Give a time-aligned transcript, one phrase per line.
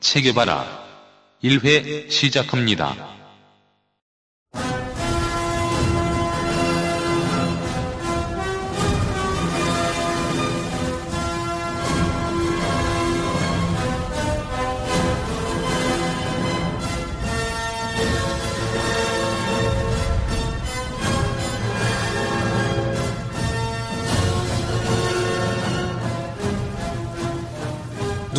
[0.00, 0.66] 체계바라
[1.44, 3.19] 1회 시작합니다.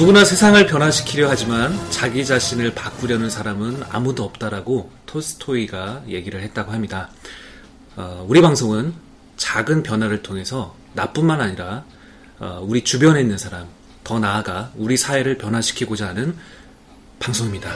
[0.02, 7.12] 누구나 세상을 변화시키려 하지만 자기 자신을 바꾸려는 사람은 아무도 없다라고 톨스토이가 얘기를 했다고 합니다.
[7.96, 8.96] 어, 우리 방송은
[9.38, 11.86] 작은 변화를 통해서 나뿐만 아니라
[12.40, 13.68] 어, 우리 주변에 있는 사람,
[14.04, 16.36] 더 나아가 우리 사회를 변화시키고자 하는
[17.20, 17.70] 방송입니다.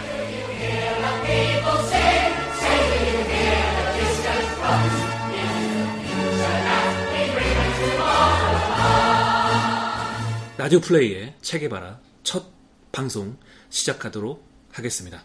[10.57, 12.43] 라디오 플레이의 책게바라 첫
[12.91, 13.38] 방송
[13.70, 15.23] 시작하도록 하겠습니다.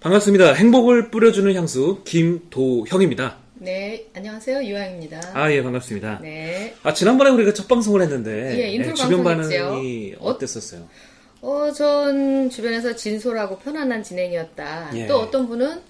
[0.00, 0.54] 반갑습니다.
[0.54, 3.36] 행복을 뿌려주는 향수 김도형입니다.
[3.56, 4.64] 네, 안녕하세요.
[4.64, 5.20] 유아입니다.
[5.34, 6.20] 아, 예, 반갑습니다.
[6.22, 6.74] 네.
[6.82, 9.64] 아, 지난번에 우리가 첫 방송을 했는데 예, 인트로 주변 방송했죠.
[9.66, 10.88] 반응이 어- 어땠었어요?
[11.42, 14.90] 어, 전 주변에서 진솔하고 편안한 진행이었다.
[14.94, 15.06] 예.
[15.06, 15.82] 또 어떤 분은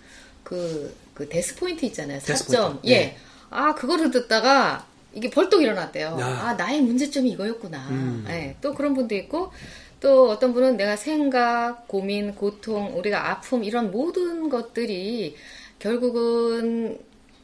[0.43, 2.19] 그, 그 death point 있잖아요.
[2.21, 2.65] death 사점.
[2.73, 2.87] 포인트.
[2.89, 2.93] 예.
[2.93, 3.17] 예.
[3.51, 6.17] 아, 그거를 듣다가 이게 벌떡 일어났대요.
[6.21, 6.27] 야.
[6.27, 7.79] 아, 나의 문제점이 이거였구나.
[7.91, 8.25] 음.
[8.29, 8.57] 예.
[8.61, 9.53] 또 그런 분도 있고,
[10.01, 15.37] 또 어떤 분은 내가 생각, 고민, 고통, 우리가 아픔, 이런 모든 것들이
[15.79, 16.99] 결국은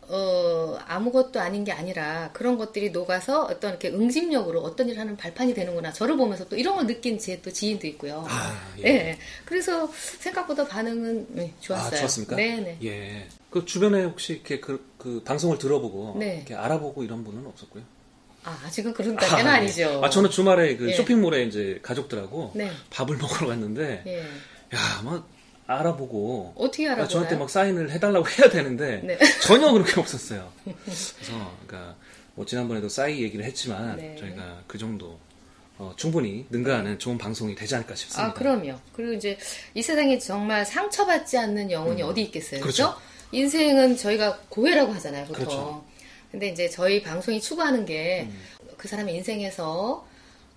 [0.07, 5.55] 어, 아무것도 아닌 게 아니라 그런 것들이 녹아서 어떤 이렇게 응집력으로 어떤 일을 하는 발판이
[5.55, 5.93] 되는구나.
[5.93, 8.25] 저를 보면서 또 이런 걸 느낀 제 또 지인도 있고요.
[8.29, 8.85] 아, 예.
[8.85, 9.19] 예.
[9.47, 11.97] 그래서 생각보다 반응은 네, 좋았어요.
[11.97, 12.37] 아, 좋았습니까?
[12.37, 12.79] 네네.
[12.85, 13.27] 예.
[13.51, 16.37] 그 주변에 혹시 이렇게 그, 그 방송을 들어보고 네.
[16.37, 17.83] 이렇게 알아보고 이런 분은 없었고요?
[18.45, 19.67] 아, 아직은 그런 단계는 아, 예.
[19.67, 20.95] 니죠 아, 저는 주말에 그 예.
[20.95, 22.71] 쇼핑몰에 이제 가족들하고 네.
[22.91, 24.21] 밥을 먹으러 갔는데 예.
[24.77, 25.27] 야, 막
[25.67, 27.09] 알아보고 어떻게 알아보나요?
[27.09, 29.19] 저한테 막 사인을 해달라고 해야 되는데 네.
[29.41, 30.53] 전혀 그렇게 없었어요.
[30.65, 31.97] 그래서 그러니까
[32.35, 34.17] 뭐 지난번에도 싸이 얘기를 했지만 네.
[34.19, 35.19] 저희가 그 정도
[35.79, 38.31] 어, 충분히 능가하는 좋은 방송이 되지 않을까 싶습니다.
[38.31, 38.79] 아, 그럼요.
[38.93, 39.39] 그리고 이제
[39.75, 42.61] 이 세상에 정말 상처받지 않는 영혼이 어디 있겠어요.
[42.61, 42.63] 음.
[42.63, 42.85] 그렇죠.
[42.85, 43.01] 그렇죠?
[43.33, 45.45] 인생은 저희가 고해라고 하잖아요, 보통.
[45.45, 45.85] 그렇죠.
[46.35, 48.89] 근데 이제 저희 방송이 추구하는 게그 음.
[48.89, 50.05] 사람의 인생에서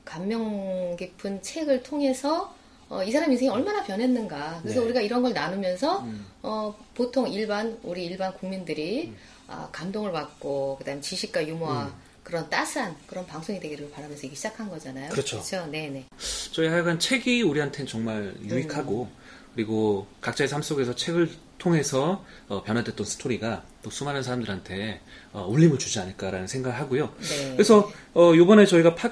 [0.04, 2.52] 감명 깊은 책을 통해서
[2.90, 4.62] 어, 이 사람 인생이 얼마나 변했는가.
[4.64, 4.86] 그래서 네.
[4.88, 6.26] 우리가 이런 걸 나누면서 음.
[6.42, 9.14] 어, 보통 일반 우리 일반 국민들이
[9.46, 15.10] 아, 감동을 받고 그다음 지식과 유머와 그런 따스한 그런 방송이 되기를 바라면서 이게 시작한 거잖아요.
[15.10, 15.12] 음.
[15.12, 15.44] 그렇죠.
[15.70, 16.06] 네네.
[16.54, 19.08] 저희 하여간 책이 우리한테는 정말 유익하고
[19.54, 25.02] 그리고 각자의 삶 속에서 책을 통해서 어, 변화됐던 스토리가 또 수많은 사람들한테
[25.34, 27.14] 어, 울림을 주지 않을까라는 생각을 하고요.
[27.20, 27.52] 네.
[27.54, 29.12] 그래서 어, 요번에 저희가 팟,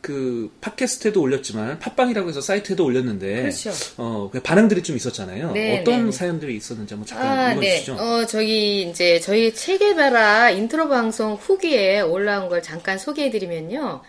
[0.00, 3.72] 그 팟캐스트에도 올렸지만 팟빵이라고 해서 사이트에도 올렸는데 그렇죠.
[3.96, 5.52] 어, 그 반응들이 좀 있었잖아요.
[5.52, 6.12] 네, 어떤 네, 네.
[6.12, 7.52] 사연들이 있었는지 한번 잠깐 아, 네.
[7.54, 7.94] 읽어주시죠.
[7.94, 14.02] 어, 저기, 이제, 저희 책게바라 인트로 방송 후기에 올라온 걸 잠깐 소개해드리면요.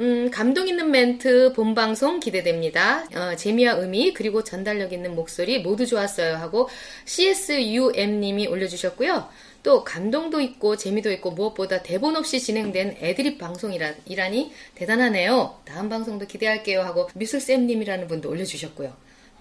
[0.00, 3.06] 음, 감동 있는 멘트, 본방송 기대됩니다.
[3.14, 6.34] 어, 재미와 의미, 그리고 전달력 있는 목소리 모두 좋았어요.
[6.36, 6.68] 하고,
[7.04, 9.28] CSUM님이 올려주셨고요.
[9.62, 15.60] 또, 감동도 있고, 재미도 있고, 무엇보다 대본 없이 진행된 애드립 방송이라니 대단하네요.
[15.64, 16.82] 다음 방송도 기대할게요.
[16.82, 18.92] 하고, 미술쌤님이라는 분도 올려주셨고요.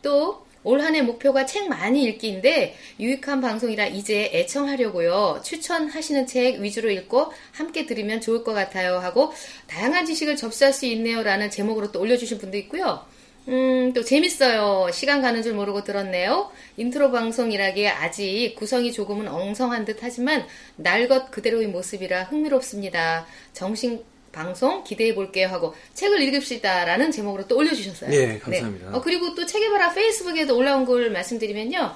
[0.03, 5.41] 또 올 한 해 목표가 책 많이 읽기인데 유익한 방송이라 이제 애청하려고요.
[5.43, 9.33] 추천하시는 책 위주로 읽고 함께 들으면 좋을 것 같아요 하고
[9.67, 13.05] 다양한 지식을 접수할 수 있네요라는 제목으로 또 올려주신 분도 있고요.
[13.49, 14.89] 음, 또 재밌어요.
[14.93, 16.49] 시간 가는 줄 모르고 들었네요.
[16.77, 20.45] 인트로 방송이라기에 아직 구성이 조금은 엉성한 듯 하지만
[20.77, 23.25] 날 것 그대로의 모습이라 흥미롭습니다.
[23.51, 24.01] 정식
[24.33, 28.11] 방송 기대해 볼게요 하고 책을 읽읍시다라는 제목으로 또 올려주셨어요.
[28.13, 28.97] 예, 감사합니다.
[28.97, 31.95] 어, 그리고 또 책게바라 페이스북에도 올라온 걸 말씀드리면요.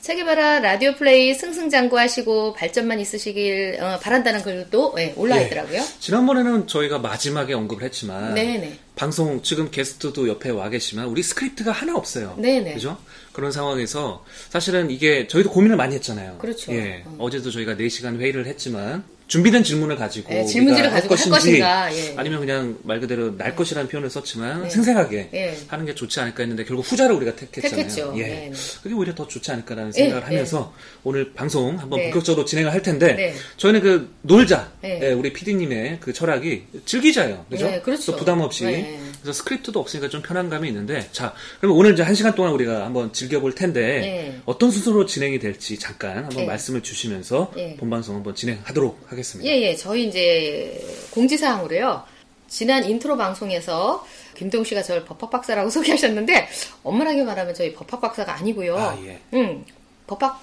[0.00, 5.46] 책게바라 라디오 플레이 승승장구하시고 발전만 있으시길 어, 바란다는 글도 예, 올라와 예.
[5.46, 5.82] 있더라고요.
[5.98, 8.78] 지난번에는 저희가 마지막에 언급을 했지만 네네.
[8.96, 12.34] 방송 지금 게스트도 옆에 와 계시지만 우리 스크립트가 하나 없어요.
[12.38, 12.74] 네네.
[12.74, 12.98] 그죠?
[13.32, 16.36] 그런 상황에서 사실은 이게 저희도 고민을 많이 했잖아요.
[16.38, 16.72] 그렇죠.
[16.72, 17.02] 예.
[17.06, 17.16] 음.
[17.18, 19.04] 어제도 저희가 4시간 회의를 했지만
[19.34, 22.14] 준비된 질문을 가지고 네, 질문지를 할 가지고 할 것인지 것인가, 예.
[22.16, 24.70] 아니면 그냥 말 그대로 날 것이라는 표현을 썼지만 네.
[24.70, 25.58] 생생하게 예.
[25.66, 27.76] 하는 게 좋지 않을까 했는데 결국 후자를 우리가 택했잖아요.
[27.76, 28.14] 택했죠.
[28.16, 28.22] 예.
[28.22, 28.52] 네, 네.
[28.80, 30.26] 그게 오히려 더 좋지 않을까라는 예, 생각을 예.
[30.26, 30.72] 하면서
[31.02, 32.10] 오늘 방송 한번 네.
[32.10, 33.34] 본격적으로 진행을 할 텐데 네.
[33.56, 34.70] 저희는 그 놀자
[35.16, 37.44] 우리 PD님의 그 철학이 즐기자요.
[37.50, 37.66] 그죠?
[37.66, 38.12] 네, 그렇죠.
[38.12, 39.00] 또 부담 없이 네.
[39.24, 43.10] 그래서 스크립트도 없으니까 좀 편안감이 있는데 자 그럼 오늘 이제 한 시간 동안 우리가 한번
[43.10, 44.40] 즐겨볼 텐데 네.
[44.44, 46.44] 어떤 순서로 진행이 될지 잠깐 한번 네.
[46.44, 47.74] 말씀을 주시면서 네.
[47.78, 49.50] 본방송 한번 진행하도록 하겠습니다.
[49.50, 49.76] 예, 예.
[49.76, 52.02] 저희 이제 공지사항으로요.
[52.48, 56.46] 지난 인트로 방송에서 김동욱 씨가 저를 법학 박사라고 소개하셨는데
[56.82, 58.76] 엄밀하게 말하면 저희 법학 박사가 아니고요.
[58.76, 59.20] 아, 예.
[59.32, 59.64] 음,
[60.06, 60.38] 법학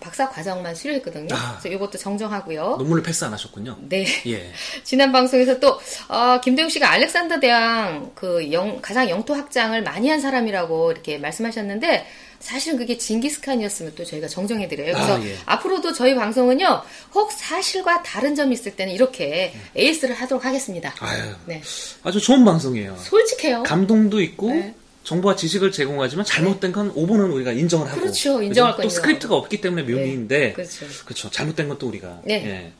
[0.00, 1.34] 박사 과정만 수료했거든요.
[1.34, 1.58] 아.
[1.60, 2.76] 그래서 이것도 정정하고요.
[2.78, 3.76] 논문을 패스 안 하셨군요.
[3.88, 4.06] 네.
[4.26, 4.52] 예.
[4.84, 5.78] 지난 방송에서 또
[6.08, 12.06] 어, 김대웅 씨가 알렉산더 대왕 그 영, 가장 영토 확장을 많이 한 사람이라고 이렇게 말씀하셨는데
[12.40, 14.92] 사실은 그게 징기스칸이었으면 또 저희가 정정해 드려요.
[14.92, 15.36] 그래서 아, 예.
[15.46, 16.82] 앞으로도 저희 방송은요
[17.14, 20.94] 혹 사실과 다른 점이 있을 때는 이렇게 에이스를 하도록 하겠습니다.
[21.00, 21.62] 아유, 네,
[22.02, 22.96] 아주 좋은 방송이에요.
[22.98, 23.62] 솔직해요.
[23.62, 24.74] 감동도 있고 네.
[25.04, 28.42] 정보와 지식을 제공하지만 잘못된 건 오보는 우리가 인정을 하고 그렇죠.
[28.42, 28.82] 인정할 그죠?
[28.82, 28.88] 또.
[28.88, 30.86] 스크립트가 없기 때문에 묘미인데 그렇죠.
[31.04, 31.30] 그렇죠.
[31.30, 32.34] 잘못된 건 또 우리가 네.
[32.46, 32.72] 예.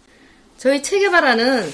[0.57, 1.69] 저희 책게바라는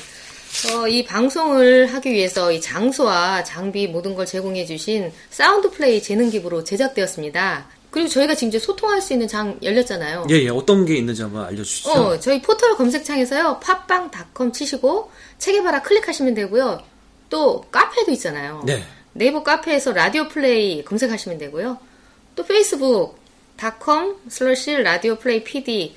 [0.75, 6.31] 어, 이 방송을 하기 위해서 이 장소와 장비 모든 걸 제공해 주신 사운드 플레이 재능
[6.31, 7.69] 기부로 제작되었습니다.
[7.91, 10.27] 그리고 저희가 지금 이제 소통할 수 있는 장 열렸잖아요.
[10.31, 10.49] 예, 예.
[10.49, 11.91] 어떤 게 있는지 한번 알려주시죠.
[11.91, 13.61] 어, 저희 포털 검색창에서요.
[13.61, 16.83] 팟빵닷컴 치시고 체계바라 클릭하시면 되고요.
[17.29, 18.63] 또 카페도 있잖아요.
[18.67, 18.83] 네.
[19.13, 21.79] 네이버 카페에서 라디오 플레이 검색하시면 되고요.
[22.37, 25.95] 또 페이스북.com 슬러시 라디오 플레이 PD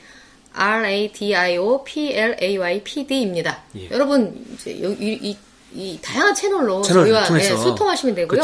[0.54, 3.64] R-A-D-I-O P-L-A-Y P-D입니다.
[3.78, 3.90] 예.
[3.90, 5.38] 여러분, 이제 여- 이, 이-
[5.74, 7.40] 이 다양한 채널로 채널을 저희와.
[7.40, 8.40] 예, 소통하시면 되고요.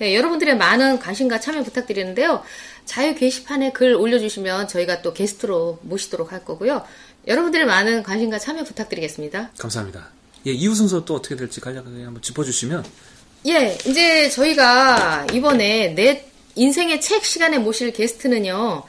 [0.00, 2.42] 예, 여러분들의 많은 관심과 참여 부탁드리는데요.
[2.86, 6.84] 자유 게시판에 글 올려주시면 저희가 또 게스트로 모시도록 할 거고요.
[7.28, 9.50] 여러분들의 많은 관심과 참여 부탁드리겠습니다.
[9.58, 10.08] 감사합니다.
[10.46, 12.84] 예, 이후 순서 또 어떻게 될지 간략하게 한번 짚어주시면
[13.44, 16.24] 예, 이제 저희가 이번에 내
[16.54, 18.84] 인생의 책 시간에 모실 게스트는요,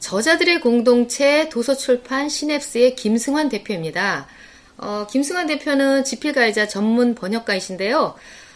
[0.00, 4.26] 저자들의 공동체 도서출판 시냅스의 김승환 대표입니다.
[4.78, 8.14] 어, 김승환 대표는 집필가이자 전문 번역가이신데요.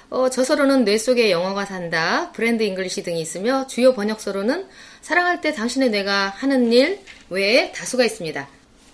[0.09, 4.67] 어, 저서로는 뇌 속에 영어가 산다, 브랜드 잉글리시 등이 있으며 주요 번역서로는
[5.03, 8.49] 사랑할 때 당신의 뇌가 하는 일 외에 다수가 있습니다.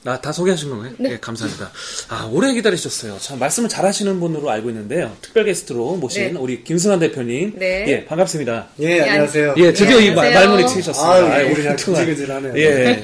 [0.05, 0.93] 아, 다 소개하신 건가요?
[0.99, 1.13] 네.
[1.13, 1.71] 예, 감사합니다.
[2.09, 3.19] 아, 오래 기다리셨어요.
[3.21, 5.15] 참, 말씀을 잘 하시는 분으로 알고 있는데요.
[5.21, 6.39] 특별 게스트로 모신 네.
[6.39, 7.55] 우리 김승환 대표님.
[7.57, 7.85] 네.
[7.89, 8.69] 예, 반갑습니다.
[8.81, 9.55] 예, 안녕하세요.
[9.59, 10.11] 예, 드디어 네, 이.
[10.15, 11.35] 말문이 트이셨습니다.
[11.35, 11.63] 아이고, 우리.
[11.65, 12.53] 근질근질하네요.
[12.57, 13.03] 예.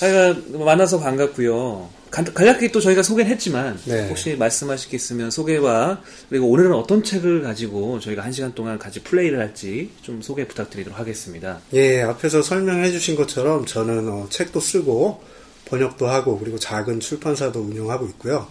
[0.00, 1.90] 하여간 만나서 반갑고요.
[2.10, 4.06] 간, 간략하게 또 저희가 소개는 했지만 네.
[4.08, 9.00] 혹시 말씀하실 게 있으면 소개와 그리고 오늘은 어떤 책을 가지고 저희가 한 시간 동안 같이
[9.02, 11.60] 플레이를 할지 좀 소개 부탁드리도록 하겠습니다.
[11.72, 15.22] 예, 앞에서 설명해 주신 것처럼 저는 어, 책도 쓰고
[15.66, 18.46] 번역도 하고 그리고 작은 출판사도 운영하고 있고요.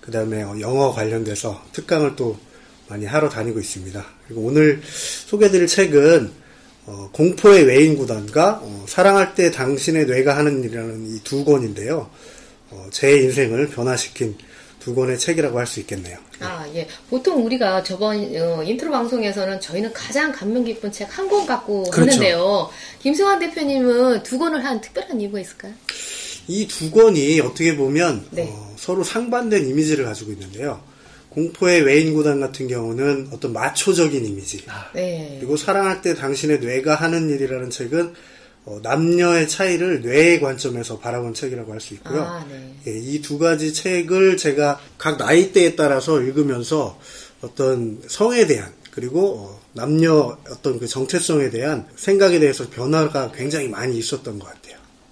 [0.00, 2.36] 그 다음에 영어 관련돼서 특강을 또
[2.88, 4.04] 많이 하러 다니고 있습니다.
[4.26, 4.82] 그리고 오늘
[5.26, 6.30] 소개드릴 책은
[6.86, 12.10] 어, 공포의 외인 구단과 어, 사랑할 때 당신의 뇌가 하는 일이라는 이 두 권인데요.
[12.70, 14.36] 어, 제 인생을 변화시킨
[14.80, 16.18] 두 권의 책이라고 할 수 있겠네요.
[16.40, 16.86] 아, 예.
[17.08, 22.02] 보통 우리가 저번 어, 인트로 방송에서는 저희는 가장 감명 깊은 책 한 권 갖고 그렇죠.
[22.10, 22.70] 하는데요.
[23.00, 25.72] 김승환 대표님은 두 권을 한 특별한 이유가 있을까요?
[26.48, 28.48] 이 두 권이 어떻게 보면 네.
[28.52, 30.80] 어, 서로 상반된 이미지를 가지고 있는데요.
[31.30, 34.64] 공포의 외인 구단 같은 경우는 어떤 마초적인 이미지.
[34.94, 35.36] 네.
[35.40, 38.12] 그리고 사랑할 때 당신의 뇌가 하는 일이라는 책은
[38.66, 42.22] 어, 남녀의 차이를 뇌의 관점에서 바라본 책이라고 할 수 있고요.
[42.22, 42.72] 아, 네.
[42.86, 46.98] 이두 가지 책을 제가 각 나이대에 따라서 읽으면서
[47.42, 53.98] 어떤 성에 대한 그리고 어, 남녀 어떤 그 정체성에 대한 생각에 대해서 변화가 굉장히 많이
[53.98, 54.63] 있었던 것 같아요.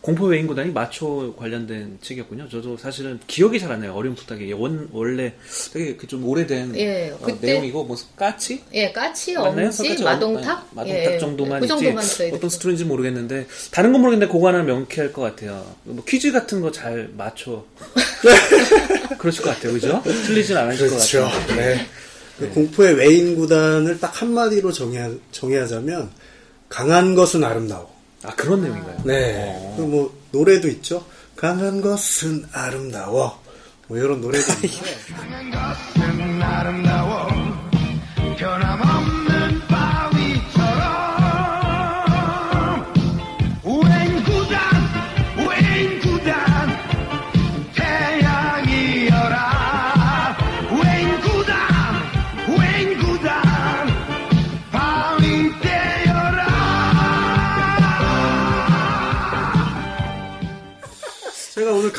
[0.03, 2.49] 공포 외인구단이 마초 관련된 책이었군요.
[2.49, 3.95] 저도 사실은 기억이 잘 안 나요.
[3.95, 5.33] 어려운 부탁에 원 원래
[5.73, 9.67] 되게 그 좀 오래된 예, 어, 그때- 내용이고 뭐 까치 예, 까치, 맞나요?
[9.67, 10.59] 엄지, 까치, 마동탁?
[10.59, 12.05] 어, 마동탁 예, 정도만 그 있지 정도만
[12.35, 15.65] 어떤 스토리인지 모르겠는데 다른 건 모르겠는데 그거 하나 명쾌할 것 같아요.
[15.85, 17.65] 뭐 퀴즈 같은 거 잘 맞춰
[19.19, 20.03] 그러실 것 같아요, 그죠?
[20.05, 21.23] 틀리진 않으실 것 그렇죠.
[21.23, 21.57] 같아요.
[21.57, 21.87] 네.
[22.39, 26.11] 그 공포의 외인 구단을 딱 한마디로 정의하, 정의하자면
[26.69, 27.92] 강한 것은 아름다워.
[28.25, 28.97] 아 그런 내용인가요?
[29.05, 29.75] 네.
[29.77, 31.05] 그뭐 노래도 있죠.
[31.37, 33.41] 강한 것은 아름다워.
[33.89, 34.87] 뭐 이런 노래도 있는데
[35.17, 37.29] 것은 아름다워
[38.39, 39.22] 변함없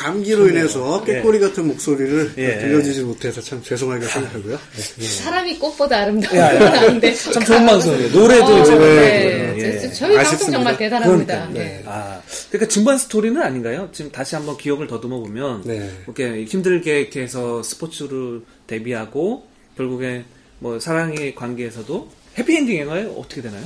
[0.08, 2.58] 감기로 인해서 꾀꼬리 같은 목소리를 예.
[2.58, 4.58] 들려주지 못해서 참 죄송하게 생각하고요.
[4.98, 5.06] 네.
[5.06, 6.58] 사람이 꽃보다 아름다운 야, 야.
[6.58, 7.14] 건 아닌데.
[7.14, 8.10] 참 좋은 방송이에요.
[8.12, 9.54] 노래도 어, 이제 네.
[9.56, 9.78] 예.
[9.80, 10.52] 저- 저희 방송 아쉽습니다.
[10.58, 11.48] 정말 대단합니다.
[11.48, 11.64] 그러니까요.
[11.64, 11.82] 예.
[11.86, 12.20] 아,
[12.50, 13.88] 그러니까 증반 스토리는 아닌가요?
[13.92, 15.90] 지금 다시 한번 기억을 더듬어 보면 네.
[16.04, 19.46] 이렇게 힘들게 이렇게 해서 스포츠로 데뷔하고
[19.78, 20.24] 결국에
[20.58, 23.12] 뭐 사랑의 관계에서도 해피엔딩인가요?
[23.12, 23.64] 어떻게 되나요?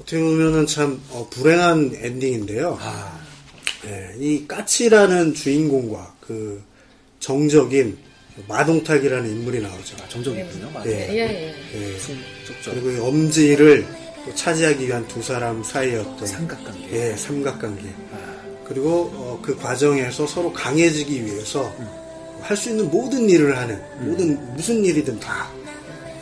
[0.00, 2.78] 어떻게 보면은 참 어, 불행한 엔딩인데요.
[3.82, 6.62] 네, 이 까치라는 주인공과 그
[7.20, 7.96] 정적인
[8.48, 9.96] 마동탁이라는 인물이 나오죠.
[10.02, 10.70] 아, 정적이군요.
[10.70, 10.90] 맞아요.
[10.90, 11.08] 예.
[11.10, 11.92] 예, 예.
[11.94, 11.98] 예.
[11.98, 13.86] 승적적 그리고 이 엄지를
[14.24, 16.88] 또 차지하기 위한 두 사람 사이의 어떤 삼각관계.
[16.92, 17.88] 예, 삼각관계.
[18.12, 21.74] 아, 그리고 어, 그 과정에서 서로 강해지기 위해서
[22.42, 25.50] 할수 있는 모든 일을 하는 모든 무슨 일이든 다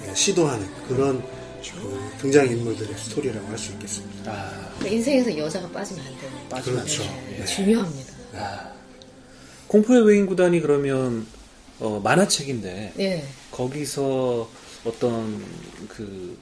[0.08, 1.22] 예, 시도하는 그런
[1.62, 4.32] 그 등장 인물들의 스토리라고 할 수 있겠습니다.
[4.32, 6.30] 아, 인생에서 여자가 빠지면 안 돼요.
[6.50, 7.02] 빠지면 그렇죠.
[7.02, 7.42] 안 되죠.
[7.42, 8.73] 예, 중요합니다.
[9.66, 11.26] 공포의 외인 구단이 그러면
[11.80, 13.25] 어, 만화책인데 예.
[13.50, 14.49] 거기서
[14.85, 15.44] 어떤
[15.88, 16.37] 그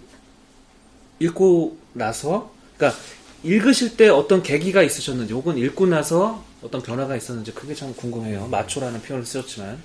[1.19, 3.01] 읽고 나서 그러니까
[3.43, 8.49] 읽으실 때 어떤 계기가 있으셨는지 혹은 읽고 나서 어떤 변화가 있었는지 그게 참 궁금해요.
[8.49, 9.81] 마초라는 표현을 쓰셨지만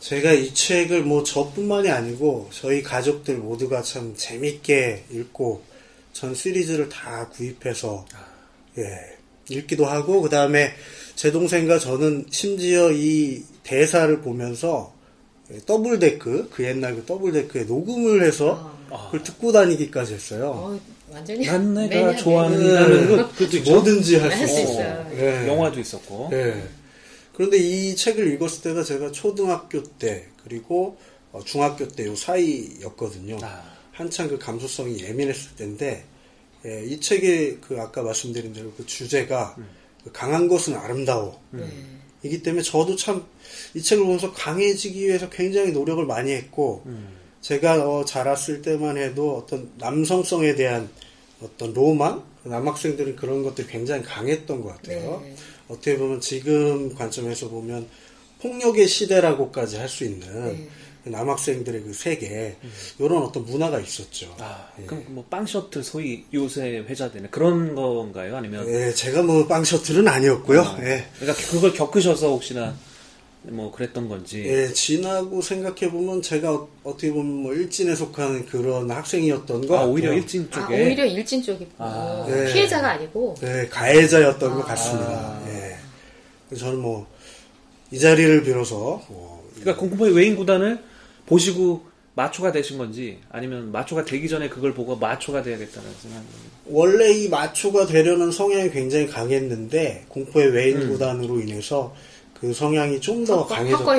[0.00, 5.62] 제가 이 책을 뭐 저뿐만이 아니고 저희 가족들 모두가 참 재밌게 읽고
[6.14, 8.06] 전 시리즈를 다 구입해서
[8.78, 8.84] 예
[9.50, 10.72] 읽기도 하고 그 다음에
[11.16, 14.94] 제 동생과 저는 심지어 이 대사를 보면서
[15.52, 20.52] 예, double deck 그 옛날 그 double deck에 녹음을 해서 그걸 듣고 다니기까지 했어요.
[20.56, 20.80] 어,
[21.10, 23.72] 완전히 난 내가 좋아하는 있죠.
[23.72, 24.60] 뭐든지 할할 수.
[24.60, 25.10] 있어요.
[25.18, 25.46] 예.
[25.48, 26.62] 영화도 있었고 예.
[27.34, 30.96] 그런데 이 책을 읽었을 때가 제가 초등학교 때 그리고
[31.32, 33.38] 어, 중학교 때 요 사이였거든요.
[33.42, 33.73] 아.
[33.94, 36.04] 한창 그 감수성이 예민했을 때인데
[36.66, 39.56] 예, 이 책의 그 아까 말씀드린 대로 그 주제가
[40.04, 41.40] 그 강한 것은 아름다워.
[42.22, 43.26] 이기 때문에 저도 참
[43.74, 46.84] 이 책을 보면서 강해지기 위해서 굉장히 노력을 많이 했고
[47.40, 50.88] 제가 어, 자랐을 때만 해도 어떤 남성성에 대한
[51.42, 55.22] 어떤 로망 남학생들은 그런 것들이 굉장히 강했던 것 같아요.
[55.24, 55.34] 네.
[55.68, 57.88] 어떻게 보면 지금 관점에서 보면
[58.40, 60.68] 폭력의 시대라고까지 할 수 있는 네.
[61.04, 62.56] 그 남학생들의 그 세계
[62.98, 64.34] 이런 어떤 문화가 있었죠.
[64.40, 64.86] 아, 예.
[64.86, 68.36] 그럼 뭐 빵 셔틀 소위 요새 회자되는 그런 건가요?
[68.36, 70.60] 아니면 예, 제가 뭐 빵 셔틀은 아니었고요.
[70.60, 71.06] 어, 예.
[71.18, 72.74] 그러니까 그걸 겪으셔서 혹시나
[73.42, 78.90] 뭐 그랬던 건지 예, 지나고 생각해 보면 제가 어- 어떻게 보면 뭐 일진에 속하는 그런
[78.90, 79.92] 학생이었던 것아 같아요.
[79.92, 82.24] 오히려 일진 아, 쪽에 오히려 일진 쪽이 아.
[82.26, 82.50] 네.
[82.50, 84.54] 피해자가 아니고 네, 가해자였던 아.
[84.54, 85.42] 것 같습니다.
[85.48, 86.56] 예.
[86.56, 87.06] 저는 뭐
[87.90, 90.82] 이 자리를 빌어서 뭐 그러니까 공포의 외인 구단을
[91.26, 96.26] 보시고 마초가 되신 건지 아니면 마초가 되기 전에 그걸 보고 마초가 돼야겠다는 생각이
[96.66, 100.90] 원래 이 마초가 되려는 성향이 굉장히 강했는데 공포의 외인 음.
[100.90, 101.94] 구단으로 인해서
[102.44, 103.46] 그 성향이 좀 더.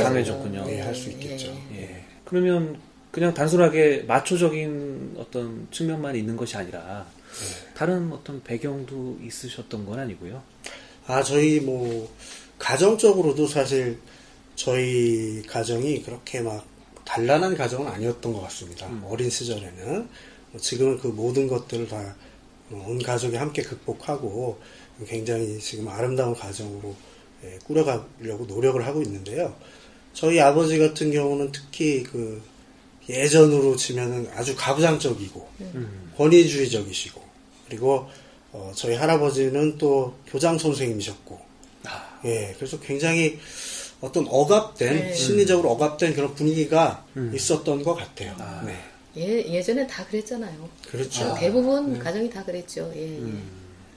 [0.03, 0.65] 강해졌군요.
[0.67, 1.47] 예, 할수 있겠죠.
[1.73, 1.81] 예.
[1.81, 2.05] 예.
[2.25, 2.77] 그러면
[3.11, 7.05] 그냥 단순하게 마초적인 어떤 측면만 있는 것이 아니라
[7.73, 10.41] 다른 어떤 배경도 있으셨던 건 아니고요.
[11.07, 12.11] 아, 저희 뭐,
[12.59, 13.99] 가정적으로도 사실
[14.55, 16.65] 저희 가정이 그렇게 막
[17.05, 18.89] 단란한 가정은 아니었던 것 같습니다.
[19.07, 20.07] 어린 시절에는.
[20.51, 22.15] 뭐 지금은 그 모든 것들을 다
[22.71, 24.59] 온 가족이 함께 극복하고
[25.07, 26.95] 굉장히 지금 아름다운 가정으로
[27.43, 29.55] 예, 꾸려가려고 노력을 하고 있는데요.
[30.13, 32.41] 저희 아버지 같은 경우는 특히 그
[33.07, 35.47] 예전으로 치면은 아주 가부장적이고
[36.17, 37.21] 권위주의적이시고
[37.67, 38.07] 그리고
[38.51, 41.39] 어, 저희 할아버지는 또 교장 선생님이셨고
[41.83, 43.37] 아, 예 그래서 굉장히
[44.01, 45.13] 어떤 억압된 네.
[45.13, 48.35] 심리적으로 억압된 그런 분위기가 있었던 것 같아요.
[48.65, 48.77] 네
[49.17, 50.69] 예, 예전엔 다 그랬잖아요.
[50.89, 51.35] 그렇죠.
[51.39, 52.91] 대부분 가정이 다 그랬죠.
[52.95, 53.41] 예, 예.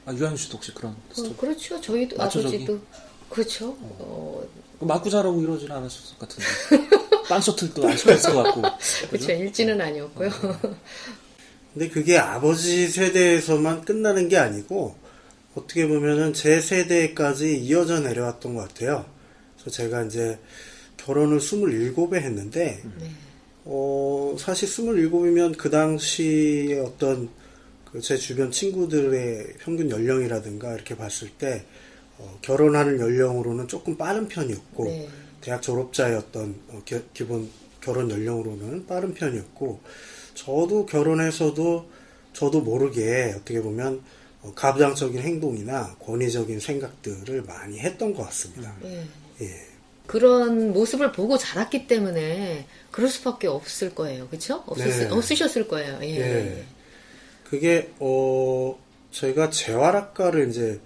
[0.07, 0.93] 아, 유한 씨도 혹시 그런?
[0.93, 1.81] 어, 그렇죠.
[1.81, 2.63] 저희도 마초적인?
[2.63, 2.81] 아버지도
[3.29, 3.77] 그렇죠.
[3.81, 4.43] 어,
[4.81, 6.99] 맞고 자라고 이러지는 않았을 것 같은데.
[7.29, 8.63] 빵셔틀도 안 시켰을 것 같고.
[9.11, 9.33] 그렇죠.
[9.33, 10.31] 일지는 아니었고요.
[11.75, 14.97] 근데 그게 아버지 세대에서만 끝나는 게 아니고
[15.55, 19.05] 어떻게 보면은 제 세대까지 이어져 내려왔던 것 같아요.
[19.71, 20.39] 제가 이제
[20.97, 23.11] 결혼을 27에 했는데 네.
[23.65, 27.29] 어, 사실 27이면 그 당시에 어떤
[27.93, 31.65] 그 제 주변 친구들의 평균 연령이라든가 이렇게 봤을 때
[32.19, 35.09] 어, 결혼하는 연령으로는 조금 빠른 편이었고 네.
[35.41, 37.49] 대학 졸업자였던 어, 기, 기본
[37.81, 39.81] 결혼 연령으로는 빠른 편이었고
[40.35, 41.89] 저도 결혼해서도
[42.35, 44.03] 저도 모르게 어떻게 보면
[44.43, 48.77] 어, 가부장적인 행동이나 권위적인 생각들을 많이 했던 것 같습니다.
[48.85, 49.05] 예.
[49.41, 49.69] 예.
[50.07, 54.27] 그런 모습을 보고 자랐기 때문에 그럴 수밖에 없을 거예요.
[54.29, 54.65] 그렇죠?
[54.77, 55.07] 네.
[55.11, 55.99] 없으셨을 거예요.
[56.03, 56.19] 예.
[56.19, 56.65] 예.
[57.45, 58.79] 그게 어
[59.11, 60.81] 저희가 재활학과를 이제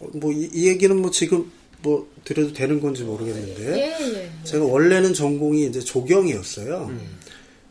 [0.00, 1.50] 어, 뭐이 얘기는 뭐 지금
[1.82, 4.30] 뭐 드려도 되는 건지 모르겠는데 예, 예.
[4.44, 6.90] 제가 원래는 전공이 이제 조경이었어요.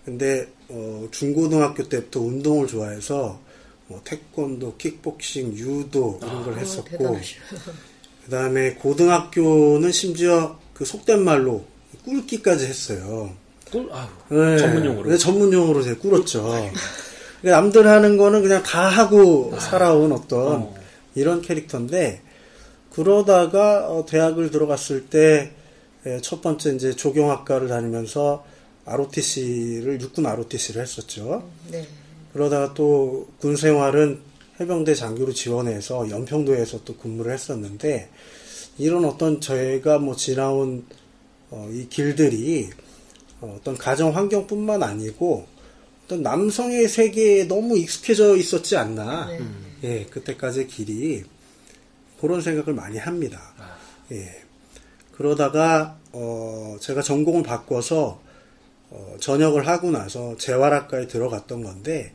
[0.06, 3.40] 근데 어 중고등학교 때부터 운동을 좋아해서
[3.88, 7.42] 뭐 태권도, 킥복싱, 유도 이런 걸 어, 했었고 대단하시네.
[8.30, 11.66] 그 다음에 고등학교는 심지어 그 속된 말로
[12.06, 13.34] 꿀기까지 했어요.
[13.72, 14.58] 꿀, 아유, 네.
[14.60, 15.10] 전문용어로.
[15.10, 16.44] 네, 전문용어로 제가 꿀었죠.
[17.42, 20.70] 그러니까 남들 하는 거는 그냥 다 하고 살아온 어떤
[21.16, 22.22] 이런 캐릭터인데
[22.94, 25.52] 그러다가 어, 대학을 들어갔을 때
[26.06, 28.46] 예, 첫 번째 이제 조경학과를 다니면서
[28.86, 31.50] ROTC를 육군 ROTC를 했었죠.
[31.72, 31.88] 네.
[32.34, 34.29] 그러다가 또 군 생활은
[34.60, 38.10] 해병대 장교로 지원해서 연평도에서 또 근무를 했었는데
[38.78, 40.86] 이런 어떤 저희가 뭐 지나온
[41.50, 42.70] 어, 이 길들이
[43.42, 45.48] 어, 어떤 가정 환경뿐만 아니고
[46.06, 49.28] 어떤 남성의 세계에 너무 익숙해져 있었지 않나.
[49.28, 49.40] 네.
[49.84, 51.24] 예, 그때까지의 길이
[52.20, 53.54] 그런 생각을 많이 합니다.
[54.12, 54.44] 예.
[55.16, 58.22] 그러다가 어, 제가 전공을 바꿔서
[58.90, 62.14] 어, 전역을 하고 나서 재활학과에 들어갔던 건데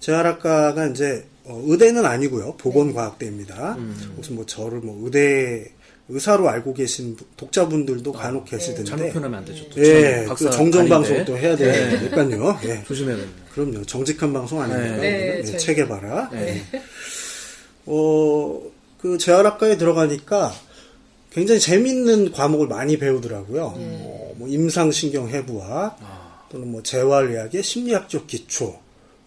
[0.00, 3.76] 재활학과가 이제 어, 의대는 아니고요 보건과학대입니다.
[4.16, 5.72] 혹시 뭐 저를 뭐 의대
[6.08, 9.68] 의사로 알고 계신 부- 독자분들도 간혹 계시던데 잘못 표현하면 안 되죠.
[9.70, 10.88] 또 예, 그 정정 아닌데.
[10.88, 12.58] 방송 또 해야 되니까요.
[12.64, 12.82] 예.
[12.86, 13.42] 조심해야 됩니다.
[13.52, 13.84] 그럼요.
[13.84, 14.96] 정직한 방송 아닙니까?
[14.98, 15.00] 네.
[15.00, 16.30] 네, 네, 저희- 체계봐라.
[16.30, 16.62] 네.
[17.86, 18.60] 어,
[18.98, 20.52] 그 재활학과에 들어가니까
[21.30, 23.72] 굉장히 재밌는 과목을 많이 배우더라고요.
[23.76, 25.98] 어, 뭐 임상신경 해부학,
[26.50, 28.78] 또는 뭐 재활의학의 심리학적 기초,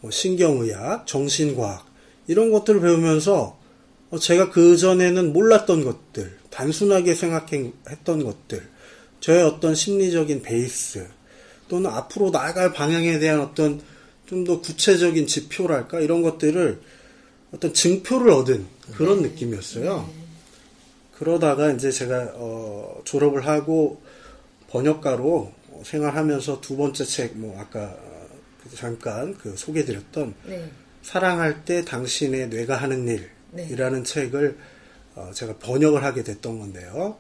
[0.02, 1.86] 뭐 신경의학, 정신과학
[2.30, 3.60] 이런 것들을 배우면서
[4.12, 8.68] 어, 제가 그 전에는 몰랐던 것들, 단순하게 생각했던 것들,
[9.20, 11.08] 저의 어떤 심리적인 베이스,
[11.68, 13.82] 또는 앞으로 나아갈 방향에 대한 어떤
[14.30, 16.80] 좀 더 구체적인 지표랄까 이런 것들을
[17.52, 20.08] 어떤 증표를 얻은 그런 느낌이었어요.
[21.18, 24.00] 그러다가 이제 제가 어, 졸업을 하고
[24.70, 25.52] 번역가로
[25.84, 28.28] 생활하면서 두 번째 책, 뭐 아까 어,
[28.76, 30.70] 잠깐 그 소개드렸던 네.
[31.02, 33.64] 사랑할 때 당신의 뇌가 하는 네.
[33.66, 34.58] 일이라는 책을
[35.16, 37.18] 어, 제가 번역을 하게 됐던 건데요.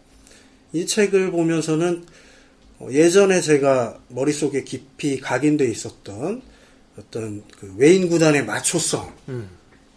[0.74, 2.06] 이 책을 보면서는
[2.80, 6.42] 어, 예전에 제가 머릿속에 깊이 각인돼 있었던
[6.98, 9.14] 어떤 그 외인 구단의 마초성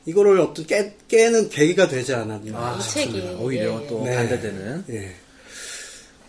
[0.07, 3.21] 이거를 어떤 깨, 깨는 계기가 되지 않았나 아, 이 책이.
[3.39, 3.87] 오히려 예.
[3.87, 4.15] 또 네.
[4.17, 4.85] 반대되는.
[4.91, 5.15] 예.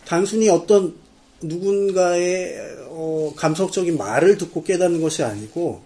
[0.05, 0.95] 단순히 어떤
[1.41, 2.55] 누군가의
[2.87, 5.83] 어, 감성적인 말을 듣고 깨닫는 것이 아니고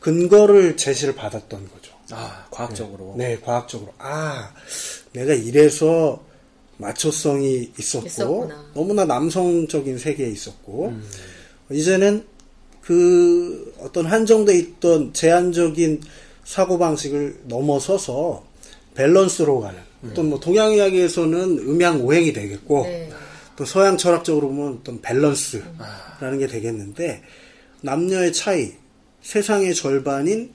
[0.00, 1.92] 근거를 제시를 받았던 거죠.
[2.10, 3.14] 아, 과학적으로.
[3.16, 3.92] 네, 과학적으로.
[3.98, 4.52] 아,
[5.12, 6.22] 내가 이래서
[6.78, 8.64] 마초성이 있었고, 있었구나.
[8.74, 10.94] 너무나 남성적인 세계에 있었고,
[11.70, 12.24] 이제는
[12.80, 16.02] 그 어떤 한정돼 있던 제한적인
[16.44, 18.44] 사고 방식을 넘어서서
[18.94, 19.78] 밸런스로 가는,
[20.14, 23.10] 또뭐 동양 이야기에서는 음양 오행이 되겠고, 네.
[23.54, 27.22] 또 서양 철학적으로 보면 어떤 밸런스라는 게 되겠는데,
[27.82, 28.72] 남녀의 차이,
[29.22, 30.52] 세상의 절반인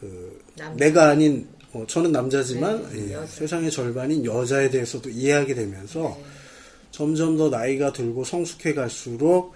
[0.00, 0.84] 그 남자.
[0.84, 3.26] 내가 아닌 어, 저는 남자지만 네, 예.
[3.26, 6.18] 세상의 절반인 여자에 대해서도 이해하게 되면서
[6.90, 9.52] 점점 더 나이가 들고 성숙해 갈수록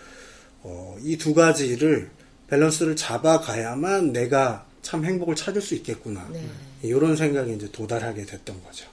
[0.63, 2.11] 어, 이 두 가지를
[2.49, 6.45] 밸런스를 잡아가야만 내가 참 행복을 찾을 수 있겠구나 네.
[6.83, 8.87] 이런 생각에 이제 도달하게 됐던 거죠.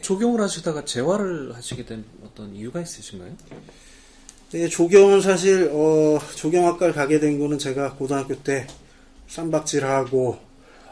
[0.00, 3.30] 조경을 하시다가 재활을 하시게 된 어떤 이유가 있으신가요?
[4.52, 8.66] 네, 조경은 사실 어, 조경학과를 가게 된 거는 제가 고등학교 때
[9.28, 10.38] 쌈박질하고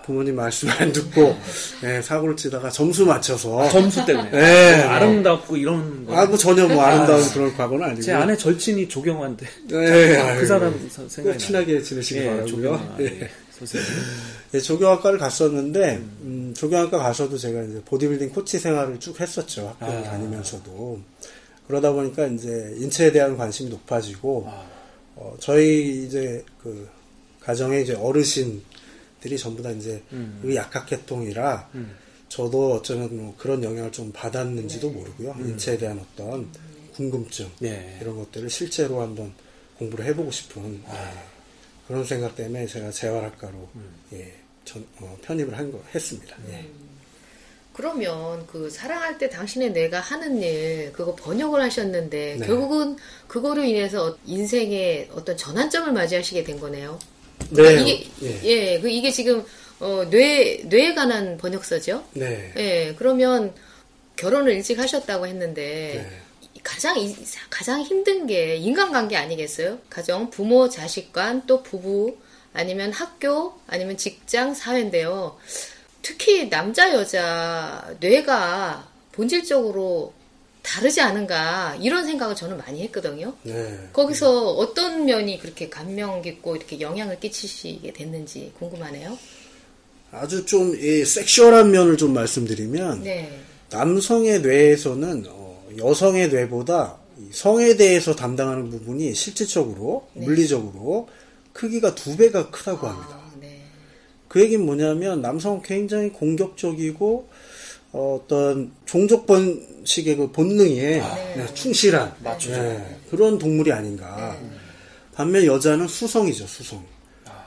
[0.04, 1.36] 부모님 말씀 안 듣고
[1.84, 4.30] 예, 사고를 치다가 점수 맞춰서 점수 때문에.
[4.30, 6.16] 네, 뭐 아름답고 이런 거.
[6.16, 9.46] 아, 뭐 전혀 뭐 아름다운 그런 과거는 아니고 제 아내 절친이 조경환데.
[9.68, 10.46] 네, 그 아이고.
[10.46, 10.90] 사람
[11.22, 12.96] 꼭 친하게 지내시기 예, 바라고요.
[13.00, 13.04] 예.
[13.04, 13.88] 예, 선생님.
[14.54, 20.10] 예, 조경학과를 갔었는데 음, 조경학과 가서도 제가 이제 보디빌딩 코치 생활을 쭉 했었죠 학교를 아.
[20.10, 21.00] 다니면서도
[21.66, 24.62] 그러다 보니까 이제 인체에 대한 관심이 높아지고 아.
[25.14, 26.88] 어, 저희 이제 그
[27.42, 30.38] 가정의 이제 어르신들이 전부 다 이제 음.
[30.42, 31.70] 그 약학계통이라
[32.28, 36.50] 저도 어쩌면 뭐 그런 영향을 좀 받았는지도 모르고요 인체에 대한 어떤
[36.94, 37.50] 궁금증 음.
[37.60, 37.98] 네.
[38.00, 39.32] 이런 것들을 실제로 한번
[39.78, 40.94] 공부를 해보고 싶은 아.
[40.94, 41.18] 예,
[41.88, 43.94] 그런 생각 때문에 제가 재활학과로 음.
[44.12, 44.32] 예,
[44.64, 46.36] 전- 어, 편입을 한 거 했습니다.
[46.50, 46.64] 예.
[47.72, 52.46] 그러면 그 사랑할 때 당신의 뇌가 하는 일 그거 번역을 하셨는데 네.
[52.46, 56.98] 결국은 그거로 인해서 인생의 어떤 전환점을 맞이하시게 된 거네요.
[57.50, 58.40] 네, 그러니까 이게 예.
[58.44, 59.44] 예, 그 이게 지금
[59.80, 62.04] 어, 뇌 뇌에 관한 번역서죠.
[62.14, 62.52] 네.
[62.56, 63.52] 예, 그러면
[64.16, 66.60] 결혼을 일찍 하셨다고 했는데 네.
[66.62, 67.16] 가장 이-
[67.50, 69.78] 가장 힘든 게 인간관계 아니겠어요?
[69.90, 72.16] 가정, 부모, 자식 간, 또 부부,
[72.52, 75.36] 아니면 학교, 아니면 직장, 사회인데요.
[76.02, 80.12] 특히 남자 여자 뇌가 본질적으로
[80.62, 83.34] 다르지 않은가 이런 생각을 저는 많이 했거든요.
[83.42, 83.88] 네.
[83.92, 89.18] 거기서 어떤 면이 그렇게 감명 깊고 이렇게 영향을 끼치시게 됐는지 궁금하네요.
[90.12, 93.40] 아주 좀 이 섹슈얼한 면을 좀 말씀드리면 네.
[93.70, 101.08] 남성의 뇌에서는 어, 여성의 뇌보다 이 성에 대해서 담당하는 부분이 실질적으로 물리적으로
[101.52, 103.10] 크기가 두 배가 크다고 합니다.
[103.12, 103.62] 아, 네.
[104.28, 107.28] 그 얘기는 뭐냐면 남성은 굉장히 공격적이고
[107.92, 111.00] 어떤 종족 번식의 그 본능에
[111.36, 114.36] 네, 충실한 네, 그런 동물이 아닌가.
[115.14, 116.84] 반면 여자는 수성이죠, 수성.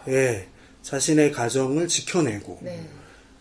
[0.08, 0.48] 예,
[0.84, 2.88] 자신의 가정을 지켜내고 네.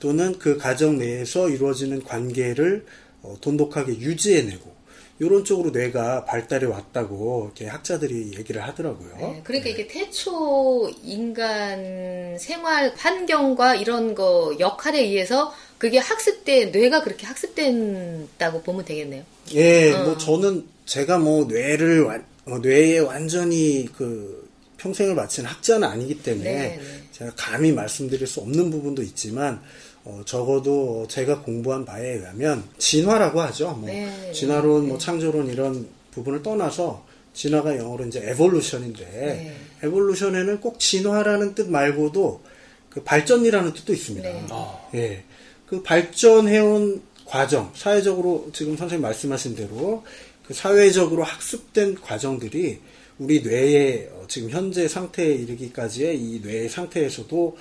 [0.01, 2.87] 또는 그 가정 내에서 이루어지는 관계를
[3.23, 4.74] 어, 돈독하게 유지해내고
[5.21, 9.17] 이런 쪽으로 뇌가 발달해 왔다고 이렇게 학자들이 얘기를 하더라고요.
[9.17, 17.27] 네, 그러니까 이게 태초 인간 생활 환경과 이런 거 역할에 의해서 그게 학습돼 뇌가 그렇게
[17.27, 19.23] 학습된다고 보면 되겠네요.
[19.53, 20.05] 예, 어.
[20.05, 24.49] 뭐 저는 제가 뭐 뇌를 완- 어, 뇌에 완전히 그
[24.79, 27.03] 평생을 바친 학자는 아니기 때문에 네, 네.
[27.13, 29.63] 제가 감히 말씀드릴 수 없는 부분도 있지만
[30.05, 33.73] 어, 적어도 제가 공부한 바에 의하면 진화라고 하죠.
[33.73, 39.57] 뭐 네, 진화론, 뭐 창조론 이런 부분을 떠나서 진화가 영어로 이제 에볼루션인데 네.
[39.83, 42.43] 에볼루션에는 꼭 진화라는 뜻 말고도
[42.91, 44.29] 그 발전이라는 뜻도 있습니다.
[44.29, 44.47] 네.
[44.95, 45.25] 예.
[45.67, 50.05] 그 발전해온 과정, 사회적으로 지금 선생님 말씀하신 대로
[50.47, 52.79] 그 사회적으로 학습된 과정들이
[53.19, 57.57] 우리 뇌의 어, 지금 현재 상태에 이르기까지의 이 뇌의 상태에서도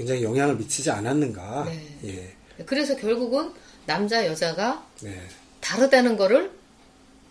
[0.00, 1.66] 굉장히 영향을 미치지 않았는가.
[1.68, 2.08] 네.
[2.58, 2.64] 예.
[2.64, 3.50] 그래서 결국은
[3.84, 5.14] 남자 여자가 네.
[5.60, 6.50] 다르다는 거를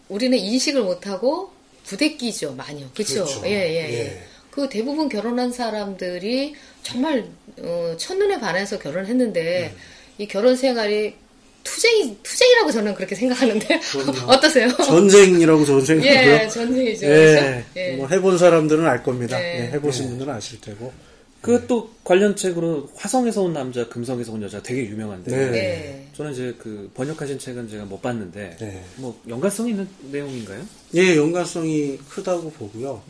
[0.07, 1.51] 우리는 인식을 못하고
[1.85, 2.91] 부대끼죠 많이요.
[2.93, 3.25] 그렇죠?
[3.25, 3.41] 그렇죠.
[3.45, 3.93] 예, 예, 예.
[3.93, 4.23] 예.
[4.51, 6.53] 그 대부분 결혼한 사람들이
[6.83, 7.27] 정말
[7.59, 9.77] 어, 첫눈에 반해서 결혼했는데 음.
[10.19, 11.15] 이 결혼 생활이
[11.63, 13.79] 투쟁이 투쟁이라고 저는 그렇게 생각하는데.
[14.27, 14.69] 어떠세요?
[14.77, 16.33] 전쟁이라고 저는 생각하고요.
[16.33, 17.05] 예, 전쟁이죠.
[17.07, 17.09] 예.
[17.09, 17.65] 그렇죠?
[17.77, 17.91] 예.
[17.93, 19.39] 뭐 해본 사람들은 알 겁니다.
[19.39, 19.59] 네.
[19.59, 21.08] 예, 해보신 분들은 아실 테고.
[21.41, 25.51] 그또 관련 책으로 화성에서 온 남자, 금성에서 온 여자 되게 유명한데 네.
[25.51, 26.07] 네.
[26.13, 28.83] 저는 이제 그 번역하신 책은 제가 못 봤는데 네.
[28.97, 30.61] 뭐 연관성 있는 내용인가요?
[30.95, 33.01] 예, 연관성이 크다고 보고요.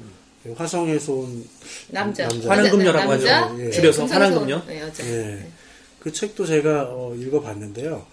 [0.56, 1.48] 화성에서 온
[1.90, 2.28] 남자.
[2.28, 2.50] 남자.
[2.50, 3.46] 환원금녀라고 남자?
[3.46, 3.66] 하죠.
[3.66, 3.72] 예.
[3.72, 4.04] 줄여서?
[4.04, 5.06] 온 여자.
[5.06, 5.48] 예.
[6.00, 8.06] 그 책도 제가 어, 읽어봤는데요.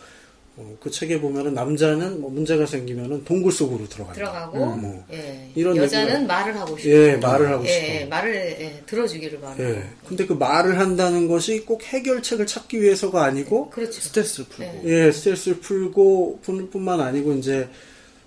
[0.58, 4.14] 어, 그 책에 보면은 남자는 뭐 문제가 생기면은 동굴 속으로 들어간다.
[4.14, 5.04] 들어가고 뭐.
[5.12, 5.50] 예.
[5.54, 7.86] 이런 여자는 얘기가- 말을 하고 싶고 예, 말을 하고 예, 싶어.
[7.86, 9.84] 예, 말을 예, 들어주기를 바라고 예.
[10.08, 14.00] 근데 그 말을 한다는 것이 꼭 해결책을 찾기 위해서가 아니고 그렇죠.
[14.00, 14.82] 스트레스를 풀고 네.
[15.06, 17.68] 예, 스트레스를 풀고 뿐- 뿐만 아니고 이제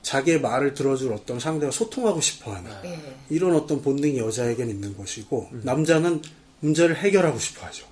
[0.03, 2.99] 자기의 말을 들어줄 어떤 상대와 소통하고 싶어하는 예.
[3.31, 6.21] 이런 어떤 본능이 여자에겐 있는 것이고 남자는
[6.59, 7.85] 문제를 해결하고 싶어하죠.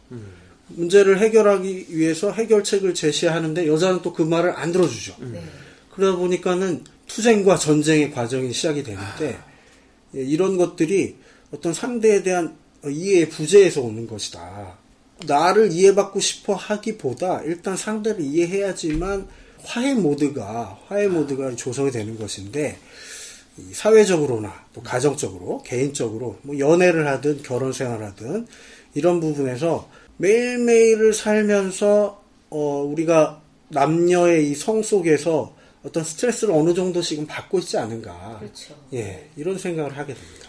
[0.69, 5.15] 문제를 해결하기 위해서 해결책을 제시하는데 여자는 또 그 말을 안 들어주죠.
[5.31, 5.43] 네.
[5.93, 9.39] 그러다 보니까는 투쟁과 전쟁의 과정이 시작이 되는데
[10.15, 11.15] 예, 이런 것들이
[11.51, 14.77] 어떤 상대에 대한 이해의 부재에서 오는 것이다.
[15.25, 19.27] 나를 이해받고 싶어 하기보다 일단 상대를 이해해야지만
[19.63, 22.77] 화해 모드가 화해 모드가 조성이 되는 것인데
[23.57, 28.45] 이 사회적으로나 또 가정적으로 개인적으로 뭐 연애를 하든 결혼 생활하든
[28.93, 37.59] 이런 부분에서 매일매일을 살면서 어, 우리가 남녀의 이 성 속에서 어떤 스트레스를 어느 정도씩은 받고
[37.59, 38.37] 있지 않은가.
[38.39, 38.73] 그렇죠.
[38.93, 40.47] 예, 이런 생각을 하게 됩니다.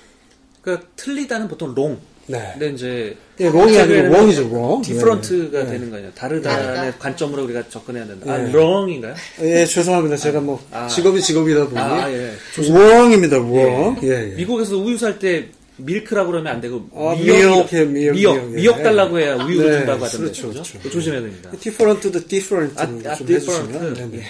[0.62, 1.98] 그러니까 틀리다는 보통 wrong.
[2.26, 2.50] 네.
[2.52, 4.82] 근데 이제 예, wrong이 아니고 wrong이죠, wrong.
[4.82, 5.66] different가 예, 예.
[5.66, 6.10] 되는 거예요.
[6.14, 6.98] 다르다의 다르다.
[6.98, 8.30] 관점으로 우리가 접근해야 된다.
[8.32, 8.50] 아, 예.
[8.52, 9.14] wrong인가요?
[9.42, 10.16] 예, 죄송합니다.
[10.16, 10.86] 제가 뭐 아.
[10.88, 12.34] 직업이 직업이다 보니 아, 예.
[12.68, 13.98] wrong입니다, wrong.
[14.02, 14.34] 예, 예.
[14.34, 18.82] 미국에서 우유 살 때 밀크라고 그러면 안 되고 아, 미역, 미역, 미역, 미역, 미역.
[18.82, 20.24] 달라고 해야 우유를 네, 준다고 하던데.
[20.24, 20.50] 그렇죠?
[20.50, 20.90] 그렇죠.
[20.90, 21.50] 조심해야 됩니다.
[21.58, 23.26] different도 different 아, 좀 아, 해주시면.
[23.26, 24.00] different.
[24.00, 24.18] 네, 네.
[24.18, 24.24] 예.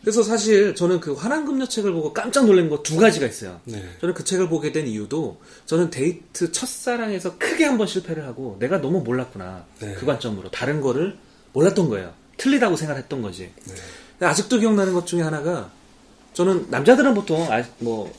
[0.00, 3.60] 그래서 사실 저는 그 환한금녀 책을 보고 깜짝 놀란 거 두 가지가 있어요.
[3.64, 3.84] 네.
[4.00, 9.00] 저는 그 책을 보게 된 이유도 저는 데이트 첫사랑에서 크게 한번 실패를 하고 내가 너무
[9.02, 9.66] 몰랐구나.
[9.80, 9.92] 네.
[9.98, 10.50] 그 관점으로.
[10.50, 11.18] 다른 거를
[11.52, 12.14] 몰랐던 거예요.
[12.38, 13.50] 틀리다고 생각했던 거지.
[14.20, 14.26] 네.
[14.26, 15.70] 아직도 기억나는 것 중에 하나가
[16.32, 18.10] 저는 남자들은 보통 아, 뭐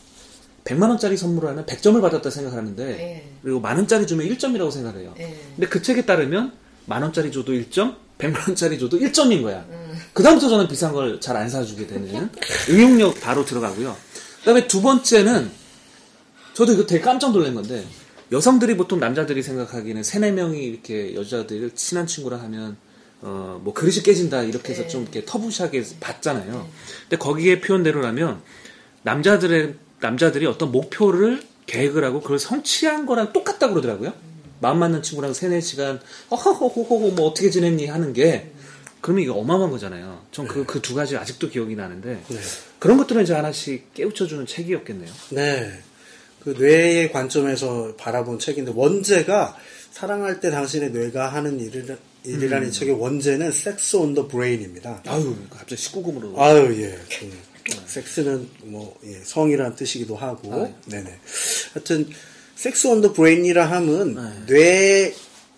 [0.64, 3.30] 100만 원짜리 선물하면 100점을 받았다 생각하는데 예.
[3.42, 5.14] 그리고 만 원짜리 주면 1점이라고 생각해요.
[5.20, 5.36] 예.
[5.56, 6.54] 근데 그 책에 따르면
[6.86, 9.66] 만 원짜리 줘도 1점, 100만 원짜리 줘도 1점인 거야.
[9.70, 10.00] 음.
[10.14, 12.30] 그다음부터 저는 비싼 걸 잘 안 사주게 되는
[12.70, 13.96] 응용력 바로 들어가고요.
[14.40, 15.52] 그 다음에 두 번째는
[16.54, 17.84] 저도 이거 되게 깜짝 놀란 건데
[18.32, 22.78] 여성들이 보통 남자들이 생각하기에는 세네 명이 이렇게 여자들을 친한 친구라 하면
[23.22, 24.88] 어 뭐 그릇이 깨진다 이렇게 해서 네.
[24.88, 26.68] 좀 이렇게 터부시하게 봤잖아요.
[27.04, 28.42] 근데 거기에 표현대로라면
[29.04, 34.14] 남자들의 남자들이 어떤 목표를 계획을 하고 그걸 성취한 거랑 똑같다 고 그러더라고요.
[34.60, 38.52] 마음 맞는 친구랑 세네 시간 어허허허허 뭐 어떻게 지냈니 하는 게
[39.02, 40.22] 그러면 이거 어마어마한 거잖아요.
[40.32, 42.40] 전 그 그두 가지 아직도 기억이 나는데 네.
[42.80, 45.12] 그런 것들은 이제 하나씩 깨우쳐주는 책이었겠네요.
[45.30, 45.72] 네.
[46.44, 49.56] 그 뇌의 관점에서 바라본 책인데 원제가
[49.92, 55.04] 사랑할 때 당신의 뇌가 하는 일을, 일이라는 이 책의 원제는 섹스 온 더 브레인입니다.
[55.08, 57.00] 아유 갑자기 19금으로 아유, 예.
[57.10, 57.32] 그,
[57.86, 60.74] 섹스는 뭐, 예, 성이라는 뜻이기도 하고, 아, 예.
[60.90, 61.20] 네네.
[61.74, 62.10] 하여튼,
[62.56, 64.46] 섹스 온 더 브레인이라 함은 네.
[64.48, 65.16] 뇌,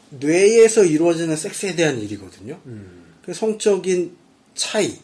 [0.10, 2.60] 뇌에서 이루어지는 섹스에 대한 일이거든요.
[2.66, 3.04] 음.
[3.26, 4.16] 그 성적인
[4.56, 4.98] 차이.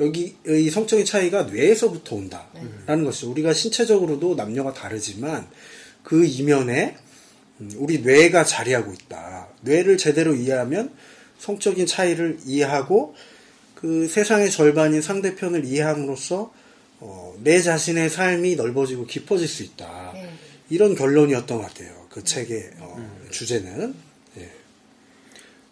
[0.00, 3.30] 여기 이 성적인 차이가 뇌에서부터 온다라는 것이죠.
[3.30, 5.46] 우리가 신체적으로도 남녀가 다르지만
[6.02, 6.96] 그 이면에
[7.60, 9.48] 음, 우리 뇌가 자리하고 있다.
[9.62, 10.92] 뇌를 제대로 이해하면
[11.38, 13.14] 성적인 차이를 이해하고
[13.74, 16.52] 그 세상의 절반인 상대편을 이해함으로써
[17.00, 20.12] 어, 내 자신의 삶이 넓어지고 깊어질 수 있다.
[20.14, 20.32] 네.
[20.70, 22.06] 이런 결론이었던 것 같아요.
[22.08, 23.94] 그 책의 어, 주제는.
[24.38, 24.50] 예.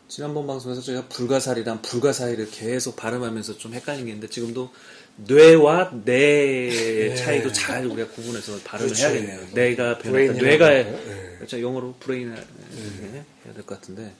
[0.08, 4.70] 지난번 방송에서 저희가 불가사리랑 불가사리를 계속 발음하면서 좀 헷갈린 게 있는데 지금도
[5.16, 8.94] 뇌와 뇌의 차이도 잘 우리가 구분해서 발음을 네.
[9.02, 9.14] 그렇죠.
[9.14, 9.40] 해야겠네요.
[9.40, 9.54] 예.
[9.54, 10.32] 뇌가 변했다.
[10.34, 10.68] 뇌가.
[11.38, 11.62] 그렇죠.
[11.62, 14.12] 영어로 brain 해야 될 것 같은데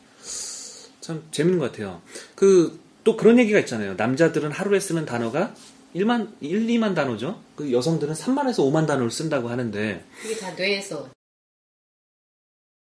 [1.01, 2.01] 참 재밌는 것 같아요.
[2.35, 3.95] 그 또 그런 얘기가 있잖아요.
[3.95, 5.55] 남자들은 하루에 쓰는 단어가
[5.95, 7.41] 1만 1, 2만 단어죠.
[7.57, 11.11] 그 여성들은 3만에서 5만 단어를 쓴다고 하는데 그게 다 뇌에서.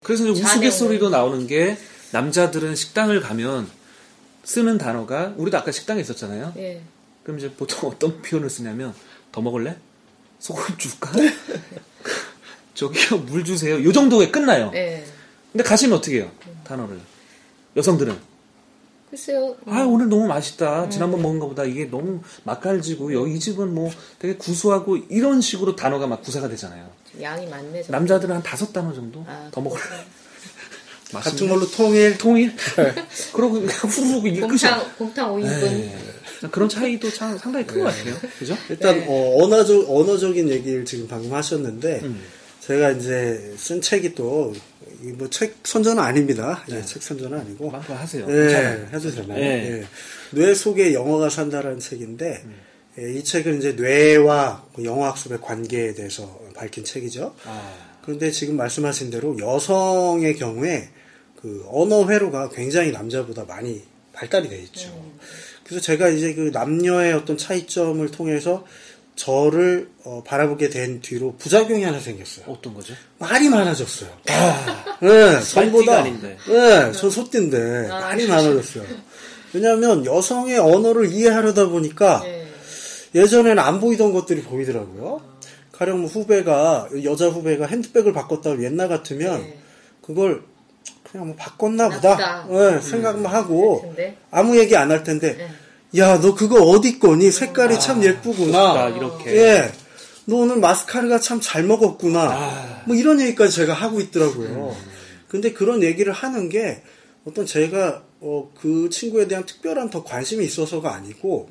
[0.03, 1.77] 그래서 우스갯소리도 나오는 게
[2.11, 3.69] 남자들은 식당을 가면
[4.43, 6.53] 쓰는 단어가 우리도 아까 식당에 있었잖아요.
[6.57, 6.81] 예.
[7.23, 8.93] 그럼 이제 보통 어떤 표현을 쓰냐면
[9.31, 9.75] 더 먹을래?
[10.39, 11.11] 소금 줄까?
[12.75, 13.83] 저기요 물 주세요.
[13.83, 14.71] 요 정도에 끝나요.
[14.75, 15.03] 예.
[15.51, 16.31] 근데 가시면 어떻게 해요?
[16.63, 16.99] 단어를
[17.75, 18.34] 여성들은
[19.15, 19.55] 글쎄요.
[19.65, 20.89] 아 오늘 너무 맛있다.
[20.89, 26.05] 지난번 먹은 것보다 이게 너무 맛깔지고 여기 이 집은 뭐 되게 구수하고 이런 식으로 단어가
[26.05, 26.89] 막 구사가 되잖아요.
[27.21, 27.83] 양이 많네.
[27.83, 27.91] 좀.
[27.93, 29.81] 남자들은 한 다섯 단어 정도 아, 더 먹을래?
[31.13, 32.17] 같은 걸로 통일.
[32.17, 32.53] 통일?
[33.31, 34.79] 그러고 그냥 후루룩 이게 끝이야.
[34.97, 35.61] 곰탕, 곰탕 5인분.
[35.61, 35.95] 네.
[36.51, 38.15] 그런 차이도 참 상당히 큰 것 같아요.
[38.37, 38.57] 그죠?
[38.69, 39.05] 일단 네.
[39.07, 42.21] 어, 언어적 언어적인 얘기를 지금 방금 하셨는데 음.
[42.65, 44.51] 제가 이제 쓴 책이 또
[44.99, 46.63] 뭐책 선전은 아닙니다.
[46.71, 48.25] 예, 책 선전은 아니고 마음껏 하세요.
[48.27, 48.87] 예.
[48.91, 49.39] 해도 되나요?
[49.39, 49.45] 예.
[49.45, 49.85] 예.
[50.31, 52.55] 뇌 속에 영어가 산다라는 책인데 음.
[52.97, 57.35] 예, 이 책은 이제 뇌와 그 영어학습의 관계에 대해서 밝힌 책이죠.
[57.45, 60.89] 아, 그런데 지금 말씀하신 대로 여성의 경우에
[61.39, 64.89] 그 언어 회로가 굉장히 남자보다 많이 발달이 돼 있죠.
[65.63, 68.65] 그래서 제가 이제 그 남녀의 어떤 차이점을 통해서
[69.15, 72.45] 저를 어, 바라보게 된 뒤로 부작용이 하나 생겼어요.
[72.47, 72.93] 어떤 거죠?
[73.17, 74.09] 말이 많아졌어요.
[75.01, 75.99] 네, 전보다.
[75.99, 76.37] 아닌데.
[76.47, 78.83] 네, 저 소띠인데 말이 많아졌어요.
[79.53, 82.45] 왜냐하면 여성의 언어를 이해하려다 보니까 예.
[83.15, 85.21] 예전에는 안 보이던 것들이 보이더라고요.
[85.71, 89.57] 가령 뭐 후배가 여자 후배가 핸드백을 바꿨다고 옛날 같으면 네.
[90.01, 90.43] 그걸
[91.09, 92.45] 그냥 뭐 바꿨나 보다.
[92.49, 94.17] 네, 생각만 하고 같은데.
[94.31, 95.49] 아무 얘기 안 할 텐데 네.
[95.97, 99.35] 야 너 그거 어디 거니 색깔이 참 예쁘구나 나 이렇게.
[99.37, 99.71] 예.
[100.25, 102.83] 너 오늘 마스카라가 참 잘 먹었구나.
[102.87, 104.75] 뭐 이런 얘기까지 제가 하고 있더라고요.
[105.27, 106.81] 근데 그런 얘기를 하는 게
[107.25, 111.49] 어떤 제가 어, 그 친구에 대한 특별한 더 관심이 있어서가 아니고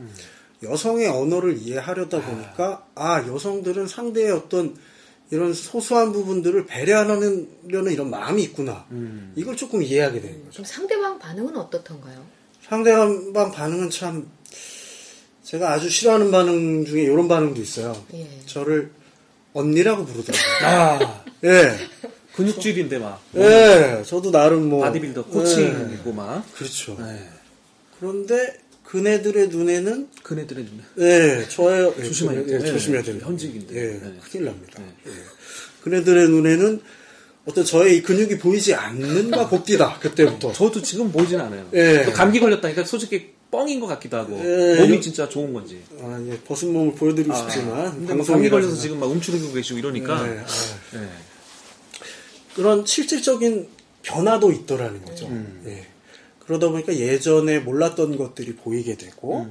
[0.62, 4.74] 여성의 언어를 이해하려다 보니까 아 여성들은 상대의 어떤
[5.30, 8.86] 이런 소소한 부분들을 배려하려는 이런 마음이 있구나.
[9.36, 10.50] 이걸 조금 이해하게 된 거죠.
[10.56, 12.24] 좀 상대방 반응은 어떻던가요?
[12.68, 14.28] 상대방 반응은 참
[15.42, 17.94] 제가 아주 싫어하는 반응 중에 이런 반응도 있어요.
[18.14, 18.26] 예.
[18.46, 18.90] 저를
[19.52, 20.66] 언니라고 부르더라고요.
[20.66, 21.76] 아, 예.
[22.34, 23.22] 근육질인데 막.
[23.36, 24.02] 예.
[24.06, 25.32] 저도 나름 뭐 바디빌더 예.
[25.32, 26.44] 코칭이고 막.
[26.54, 26.96] 그렇죠.
[26.98, 27.28] 네.
[27.98, 30.82] 그런데 그네들의 눈에는 그네들의 눈에.
[30.98, 32.58] 예, 저의 예, 조심해야 예, 돼요.
[32.60, 33.26] 네, 조심해야 됩니다.
[33.26, 33.74] 현직인데.
[33.76, 34.18] 예, 네.
[34.30, 34.82] 큰일 납니다.
[35.06, 35.10] 예.
[35.82, 36.80] 그네들의 눈에는
[37.46, 39.98] 어떤 저의 이 근육이 보이지 않는가 봅디다.
[39.98, 40.52] 그때부터.
[40.52, 41.68] 저도 지금 보이진 않아요.
[41.74, 42.04] 예.
[42.04, 44.40] 또 감기 걸렸다니까 솔직히 뻥인 것 같기도 하고.
[44.42, 45.80] 예, 몸이 요- 진짜 좋은 건지.
[46.00, 50.22] 아, 예, 벗은 몸을 보여드리고 아, 싶지만 뭐 감기 걸려서 지금 막 움츠리고 계시고 이러니까.
[50.26, 50.44] 네, 아,
[50.98, 51.08] 네.
[52.56, 53.68] 그런 실질적인
[54.02, 55.28] 변화도 있더라는 거죠.
[55.66, 55.86] 예.
[56.40, 59.46] 그러다 보니까 예전에 몰랐던 것들이 보이게 되고,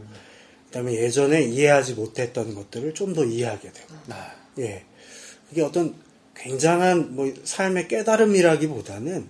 [0.67, 4.83] 그다음에 예전에 이해하지 못했던 것들을 좀 더 이해하게 되고, 아, 예.
[5.49, 5.95] 그게 어떤
[6.43, 9.29] 굉장한 뭐 삶의 깨달음이라기보다는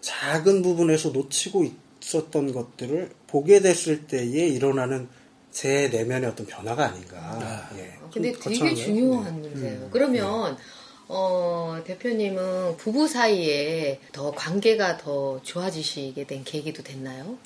[0.00, 1.64] 작은 부분에서 놓치고
[2.02, 5.08] 있었던 것들을 보게 됐을 때에 일어나는
[5.52, 7.70] 제 내면의 어떤 변화가 아닌가.
[7.76, 7.94] 예.
[8.12, 8.74] 근데 좀 되게.
[8.74, 9.88] 중요한 문제예요.
[9.92, 10.56] 그러면
[11.06, 17.38] 어, 대표님은 부부 사이에 더 관계가 더 좋아지시게 된 계기도 됐나요?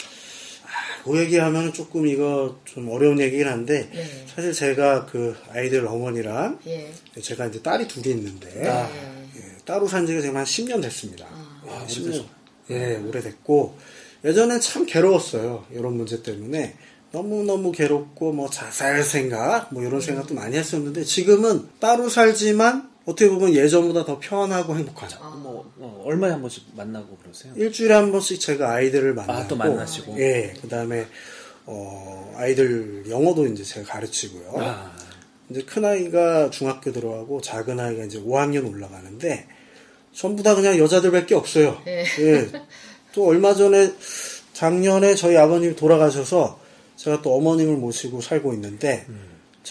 [1.04, 4.26] 그 얘기하면 조금 이거 좀 어려운 얘기긴 한데 네.
[4.32, 6.92] 사실 제가 그 아이들 어머니랑 예.
[7.20, 8.68] 제가 이제 딸이 둘이 있는데 네.
[8.68, 11.26] 예, 따로 산 지가 지금 한 10년 됐습니다.
[11.30, 11.86] 아.
[11.88, 12.24] 예, 10년.
[12.70, 13.76] 예, 오래됐고
[14.24, 15.66] 예전엔 참 괴로웠어요.
[15.72, 16.76] 이런 문제 때문에
[17.10, 23.54] 너무너무 괴롭고 뭐 자살 생각 뭐 이런 생각도 많이 했었는데 지금은 따로 살지만 어떻게 보면
[23.54, 25.18] 예전보다 더 편하고 행복하죠.
[25.42, 27.52] 뭐, 어, 얼마에 한 번씩 만나고 그러세요?
[27.56, 30.20] 일주일에 한 번씩 제가 아이들을 만나고 아, 또 만나시고.
[30.20, 31.06] 예 그다음에
[31.66, 34.92] 어 아이들 영어도 이제 제가 가르치고요 아,
[35.48, 39.46] 이제 큰 아이가 중학교 들어가고 작은 아이가 이제 5학년 올라가는데
[40.12, 42.04] 전부 다 그냥 여자들밖에 없어요 예.
[42.18, 42.48] 예.
[43.12, 43.92] 또 얼마 전에
[44.52, 46.60] 작년에 저희 아버님이 돌아가셔서
[46.96, 49.06] 제가 또 어머님을 모시고 살고 있는데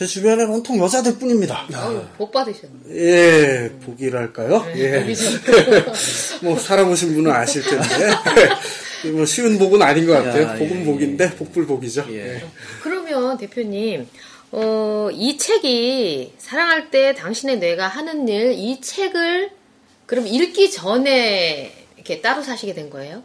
[0.01, 1.67] 제 주변에는 온통 여자들 뿐입니다.
[1.75, 2.73] 어우, 복 받으셨네.
[2.89, 4.63] 예, 복이랄까요?
[4.73, 5.13] 네, 예.
[6.41, 7.87] 뭐 살아보신 분은 아실 텐데
[9.13, 10.41] 뭐 쉬운 복은 아닌 것 같아요.
[10.41, 12.07] 야, 복은 예, 복인데 복불복이죠.
[12.09, 12.15] 예.
[12.37, 12.45] 예.
[12.81, 14.07] 그러면 대표님,
[14.53, 19.51] 어, 이 책이 사랑할 때 당신의 뇌가 하는 일, 이 책을
[20.07, 23.21] 그럼 읽기 전에 이렇게 따로 사시게 된 거예요?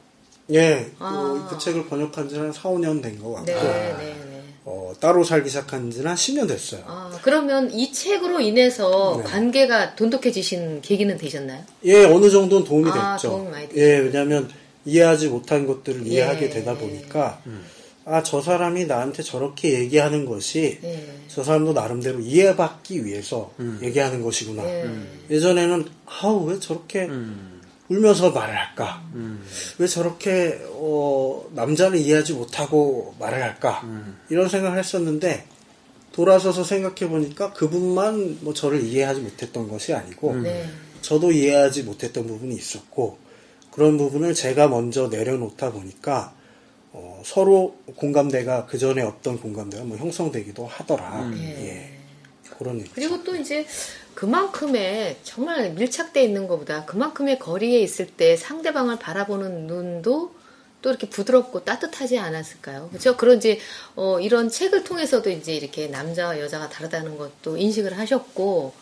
[0.53, 1.47] 예, 아.
[1.49, 3.97] 그, 그 책을 번역한 지는 한 4, 5년 된 것 같고 네, 네,
[4.29, 4.36] 네.
[4.69, 6.83] 어, 따로 살기 시작한 지는 한 10년 됐어요.
[6.87, 9.23] 아, 그러면 이 책으로 인해서 네.
[9.23, 11.63] 관계가 돈독해지신 계기는 되셨나요?
[11.85, 13.29] 예, 어느 정도는 도움이 아, 됐죠.
[13.31, 14.51] 도움이 많이 예, 왜냐하면
[14.85, 16.11] 이해하지 못한 것들을 예.
[16.11, 17.41] 이해하게 되다 보니까
[18.05, 21.07] 아, 저 사람이 나한테 저렇게 얘기하는 것이 예.
[21.29, 23.53] 저 사람도 나름대로 이해받기 위해서
[23.83, 24.65] 얘기하는 것이구나.
[24.65, 24.91] 예.
[25.31, 27.09] 예전에는 아우 왜 저렇게
[27.89, 29.03] 울면서 말을 할까?
[29.79, 33.83] 왜 저렇게 어, 남자를 이해하지 못하고 말을 할까?
[34.29, 35.47] 이런 생각을 했었는데
[36.13, 40.67] 돌아서서 생각해 보니까 그분만 뭐 저를 이해하지 못했던 것이 아니고 네.
[41.03, 43.19] 저도 이해하지 못했던 부분이 있었고
[43.71, 46.35] 그런 부분을 제가 먼저 내려놓다 보니까
[46.93, 51.31] 어, 서로 공감대가 그 전에 없던 공감대가 뭐 형성되기도 하더라.
[51.37, 51.93] 예.
[52.57, 52.91] 그런 얘기.
[52.95, 53.67] 그리고 또 이제
[54.17, 60.35] 그만큼의 정말 밀착돼 있는 것보다 그만큼의 거리에 있을 때 상대방을 바라보는 눈도
[60.81, 62.89] 또 이렇게 부드럽고 따뜻하지 않았을까요?
[62.89, 63.17] 그렇죠?
[63.17, 63.59] 그런 이제
[63.95, 68.73] 어, 이런 책을 통해서도 이제 이렇게 남자와 여자가 다르다는 것도 인식을 하셨고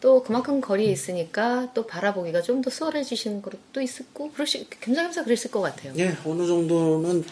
[0.00, 5.60] 또 그만큼 거리에 있으니까 또 바라보기가 좀 더 수월해지시는 것도 있었고 그러시 겸사겸사 그랬을 것
[5.60, 5.92] 같아요.
[5.98, 7.24] 예, 어느 정도는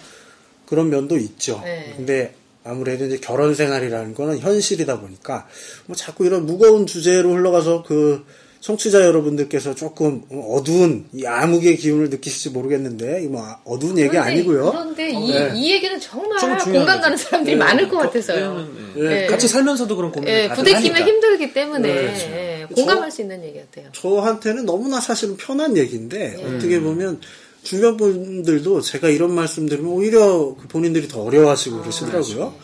[0.67, 1.61] 그런 면도 있죠.
[1.65, 1.95] 네.
[1.97, 5.47] 근데 아무래도 이제 결혼 생활이라는 거는 현실이다 보니까
[5.87, 8.25] 뭐 자꾸 이런 무거운 주제로 흘러가서 그
[8.61, 14.71] 청취자 여러분들께서 조금 어두운 이 암흑의 기운을 느끼실지 모르겠는데 이뭐 어두운 얘기 그런데- 아니고요.
[14.71, 15.53] 그런데 이, 네.
[15.55, 17.01] 이 얘기는 정말 공감 거죠.
[17.01, 17.59] 가는 사람들이 네.
[17.59, 18.69] 많을 것 거- 같아서요.
[18.99, 19.01] 예.
[19.03, 19.27] 네.
[19.29, 21.09] 같이 살면서도 그런 고민을 예, 다들 부대끼면.
[21.09, 22.27] 힘들기 때문에 네, 그렇죠.
[22.33, 23.91] 예, 저- 공감할 수 있는 얘기 같아요.
[23.93, 26.45] 저한테는 너무나 사실은 편한 얘기인데 네.
[26.45, 27.19] 어떻게 보면
[27.63, 32.55] 주변 분들도 제가 이런 말씀 드리면 오히려 그 본인들이 더 어려워하시고 아, 그러시더라고요.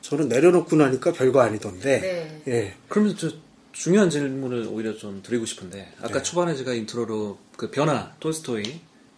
[0.00, 2.00] 저는 내려놓고 나니까 별거 아니던데.
[2.00, 2.42] 네.
[2.48, 2.74] 예.
[2.88, 3.30] 그러면 저
[3.72, 6.22] 중요한 질문을 오히려 좀 드리고 싶은데 아까 네.
[6.22, 8.62] 초반에 제가 intro로 그 변화 톨스토이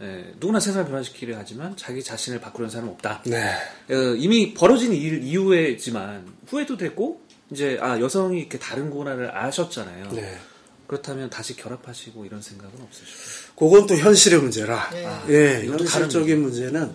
[0.00, 3.22] 예, 누구나 세상을 변화시키려 하지만 자기 자신을 바꾸려는 사람은 없다.
[3.26, 3.52] 네.
[3.90, 7.20] 어, 이미 벌어진 일 이후에지만 후회도 됐고
[7.50, 10.12] 이제 아 여성이 이렇게 다른구나를 아셨잖아요.
[10.12, 10.38] 네.
[10.86, 13.18] 그렇다면 다시 결합하시고 이런 생각은 없으시고
[13.58, 14.90] 그건 또 현실의 문제라.
[14.92, 15.06] 네.
[15.30, 16.92] 예, 이건 또 다른 현실적인 문제는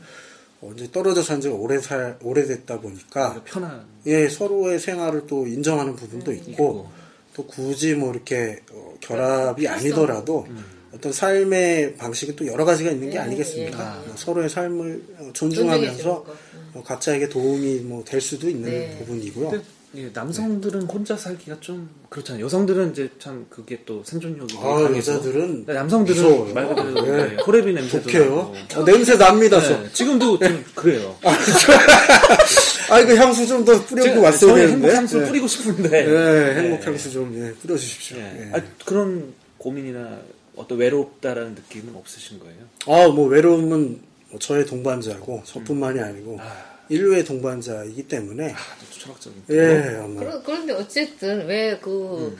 [0.61, 5.45] 어, 이제 떨어져 산 지가 오래 살, 오래됐다 보니까 오히려 편한 예, 서로의 생활을 또
[5.45, 6.89] 인정하는 부분도 있고, 있고.
[7.35, 10.47] 또 굳이 뭐 이렇게 어, 결합이 아니더라도
[10.93, 13.97] 어떤 삶의 방식이 또 여러 가지가 있는 게 예, 아니겠습니까?
[13.97, 14.07] 예, 예.
[14.07, 16.35] 뭐 서로의 삶을 존중하면서 거.
[16.75, 18.97] 어, 각자에게 도움이 뭐 될 수도 있는 네.
[18.99, 19.61] 부분이고요.
[19.95, 22.43] 예, 남성들은 혼자 살기가 좀 그렇잖아요.
[22.45, 26.53] 여성들은 이제 참 그게 또 생존력이 아, 강해서 여자들은 근데 남성들은 무서워요.
[26.53, 27.27] 말 그대로 네.
[27.35, 28.09] 네, 호레비 냄새도.
[28.11, 28.55] 나고.
[28.75, 29.79] 어, 냄새 납니다, 저.
[29.81, 31.15] 네, 지금도 좀 그래요.
[32.89, 34.73] 아, 이거 향수 좀 더 뿌리고 제가 왔어야 되는데.
[34.73, 35.25] 행복 향수 예.
[35.27, 35.89] 뿌리고 싶은데.
[36.09, 38.17] 예, 행복 향수 좀 예, 뿌려주십시오.
[38.17, 38.21] 예.
[38.51, 38.57] 예.
[38.57, 40.17] 아, 그런 고민이나
[40.55, 42.57] 어떤 외롭다라는 느낌은 없으신 거예요?
[42.87, 43.99] 아, 뭐 외로움은
[44.31, 46.72] 뭐 저의 동반자고 저뿐만이 아니고 아.
[46.89, 49.43] 인류의 동반자이기 때문에 아, 또 철학적인.
[49.51, 52.37] 예, 아마 그러, 그런데 어쨌든 왜그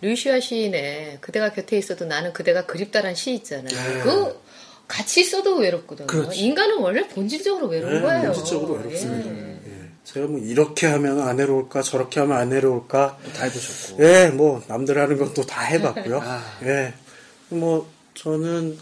[0.00, 3.68] 류시아 시인의 그대가 곁에 있어도 나는 그대가 그립다란 시 있잖아요.
[3.68, 4.00] 네.
[4.02, 4.40] 그
[4.86, 6.06] 같이 있어도 외롭거든요.
[6.06, 6.38] 그렇지.
[6.40, 8.22] 인간은 원래 본질적으로 외로운 네, 거예요.
[8.32, 9.30] 본질적으로 외롭습니다.
[9.30, 9.60] 예.
[9.66, 9.88] 예.
[10.04, 14.02] 제가 뭐 이렇게 하면 안 해로울까 저렇게 하면 안 해로울까 다 해보셨고.
[14.02, 16.20] 예, 뭐 남들 하는 건 또 다 해봤고요.
[16.22, 16.58] 아.
[16.62, 16.94] 예,
[17.50, 18.78] 뭐 저는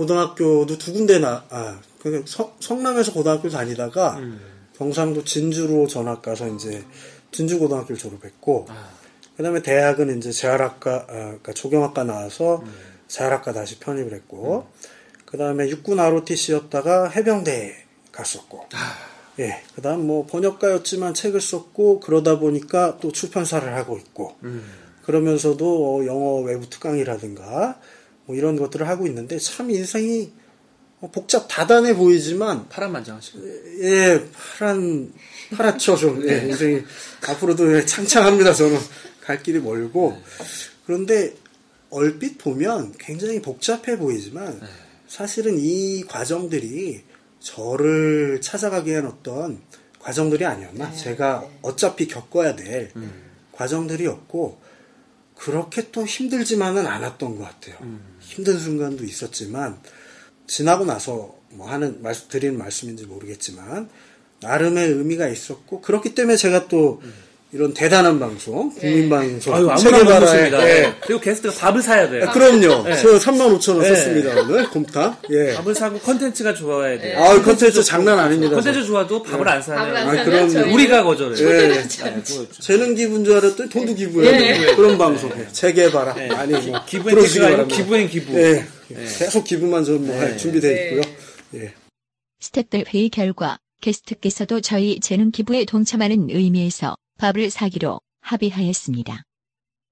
[0.00, 4.40] 고등학교도 두 군데 나, 아, 그 성- 성남에서 고등학교 다니다가 음.
[4.78, 6.82] 경상도 진주로 전학 가서 이제
[7.32, 8.88] 진주 고등학교를 졸업했고 아.
[9.36, 12.72] 그다음에 대학은 이제 재활학과, 아, 그러니까 조경학과 나와서 음.
[13.08, 14.68] 재활학과 다시 편입을 했고
[15.26, 18.94] 그다음에 육군 ROTC였다가 해병대 갔었고 아.
[19.38, 24.64] 예, 그다음 뭐 번역가였지만 책을 썼고 그러다 보니까 또 출판사를 하고 있고 음.
[25.02, 27.78] 그러면서도 어, 영어 외부 특강이라든가
[28.26, 30.32] 뭐 이런 것들을 하고 있는데 참 인생이
[31.00, 33.38] 어, 복잡 다단해 보이지만 파란만장하시고.
[33.82, 34.24] 예
[34.58, 35.12] 파란
[35.54, 36.28] 파랗죠 좀.
[36.28, 36.82] 예, 인생이
[37.26, 38.78] 앞으로도 예, 창창합니다 저는.
[39.22, 40.18] 갈 길이 멀고.
[40.86, 41.34] 그런데
[41.90, 44.60] 얼핏 보면 굉장히 복잡해 보이지만
[45.08, 47.02] 사실은 이 과정들이
[47.40, 49.60] 저를 찾아가게 한 어떤
[49.98, 50.92] 과정들이 아니었나?
[50.92, 52.92] 제가 어차피 겪어야 될
[53.52, 54.60] 과정들이었고
[55.36, 57.76] 그렇게 또 힘들지만은 않았던 것 같아요.
[58.30, 59.80] 힘든 순간도 있었지만
[60.46, 63.88] 지나고 나서 뭐 하는 말씀 드리는 말씀인지 모르겠지만
[64.40, 67.02] 나름의 의미가 있었고 그렇기 때문에 제가 또
[67.52, 70.68] 이런 대단한 방송, 국민방송, 아유, 맞습니다.
[70.68, 70.94] 예.
[71.00, 72.26] 그리고 게스트가 밥을 사야 돼요.
[72.28, 72.84] 아, 그럼요.
[72.84, 72.96] 네.
[72.96, 73.88] 저 3만 5천 원 네.
[73.88, 75.16] 썼습니다 오늘 곰탕.
[75.30, 75.54] 예.
[75.54, 77.18] 밥을 사고 컨텐츠가 좋아야 돼요.
[77.18, 78.54] 아, 컨텐츠 장난 아닙니다.
[78.54, 80.08] 컨텐츠 좋아도 밥을 안 밥을 안.
[80.08, 80.24] 아.
[80.24, 81.48] 저희는 우리가 거절해요.
[81.48, 81.68] 예.
[81.68, 81.88] 네,
[82.60, 84.76] 재능 기부인 줄 알았더니 돈도 기부해.
[84.76, 85.30] 그런 방송.
[85.50, 86.14] 체계바라.
[86.14, 87.76] 많이 뭐 기부엔 들어주시기 기부가 아니고 바랍니다.
[87.76, 88.40] 기부엔 기부.
[88.40, 88.64] 예.
[89.18, 90.36] 계속 기부만 좀 뭐, 네.
[90.36, 90.84] 준비되어 네.
[90.84, 91.02] 있고요.
[91.54, 91.74] 예.
[92.40, 99.24] 스탭들 회의 결과 게스트께서도 저희 재능 기부에 동참하는 의미에서 밥을 사기로 합의하였습니다.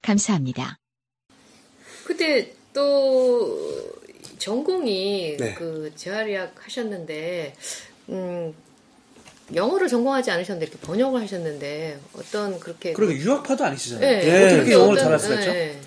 [0.01, 0.79] 감사합니다.
[2.07, 3.93] 그때 또
[4.39, 5.55] 전공이 네.
[5.55, 7.55] 그 재활의학 하셨는데
[8.09, 8.55] 음
[9.55, 14.07] 영어를 전공하지 않으셨는데 이렇게 번역을 하셨는데 어떤 그렇게 그러게 유학파도 아니시잖아요.
[14.09, 14.55] 네, 예.
[14.55, 15.53] 어떻게 영어를 수가 있죠?
[15.53, 15.81] 네,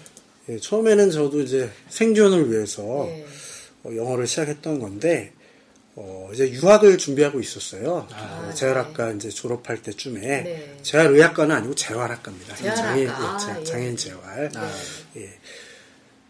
[0.49, 3.25] 예, 처음에는 저도 이제 생존을 위해서 네.
[3.83, 5.33] 어, 영어를 시작했던 건데
[6.03, 8.07] 어, 이제 유학을 준비하고 있었어요.
[8.11, 10.77] 어, 재활학과 이제 졸업할 때쯤에 네.
[10.81, 12.55] 재활의학과는 아니고 재활학과입니다.
[12.55, 12.81] 재활학과.
[12.81, 13.63] 장애인, 아, 예, 자- 예.
[13.63, 14.51] 장애인 재활.
[15.17, 15.29] 예.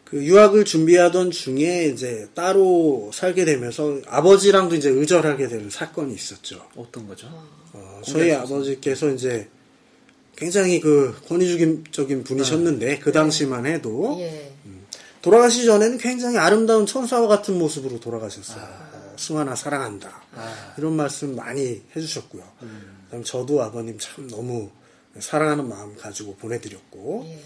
[0.04, 6.68] 그 유학을 준비하던 중에 이제 따로 살게 되면서 아버지랑도 이제 의절하게 되는 사건이 있었죠.
[6.76, 7.28] 어떤 거죠?
[7.72, 9.48] 어, 저희 아버지께서 이제
[10.36, 14.52] 굉장히 그 권위주의적인 분이셨는데 그 당시만 해도 예.
[15.22, 18.64] 돌아가시기 전에는 굉장히 아름다운 천사와 같은 모습으로 돌아가셨어요.
[18.64, 18.91] 어,
[19.22, 20.24] 승환아 사랑한다.
[20.78, 22.44] 이런 말씀 많이 해주셨고요.
[23.06, 24.70] 그다음 저도 아버님 참 너무
[25.20, 27.40] 사랑하는 마음 가지고 보내드렸고 예.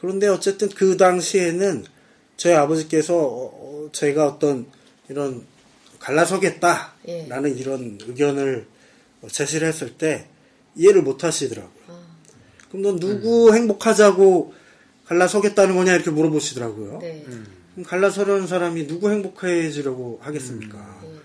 [0.00, 1.84] 그런데 어쨌든 그 당시에는
[2.36, 4.66] 저희 아버지께서 어, 어, 제가 어떤
[5.08, 5.46] 이런
[5.98, 8.66] 갈라서겠다라는 이런 의견을
[9.22, 10.28] 어, 제시를 했을 때
[10.74, 11.72] 이해를 못 하시더라고요.
[12.68, 14.54] 그럼 넌 누구 행복하자고
[15.06, 16.98] 갈라서겠다는 거냐 이렇게 물어보시더라고요.
[16.98, 17.22] 네.
[17.24, 17.46] 그럼
[17.82, 20.78] 갈라서려는 사람이 누구 행복해지려고 하겠습니까?
[21.02, 21.20] 음.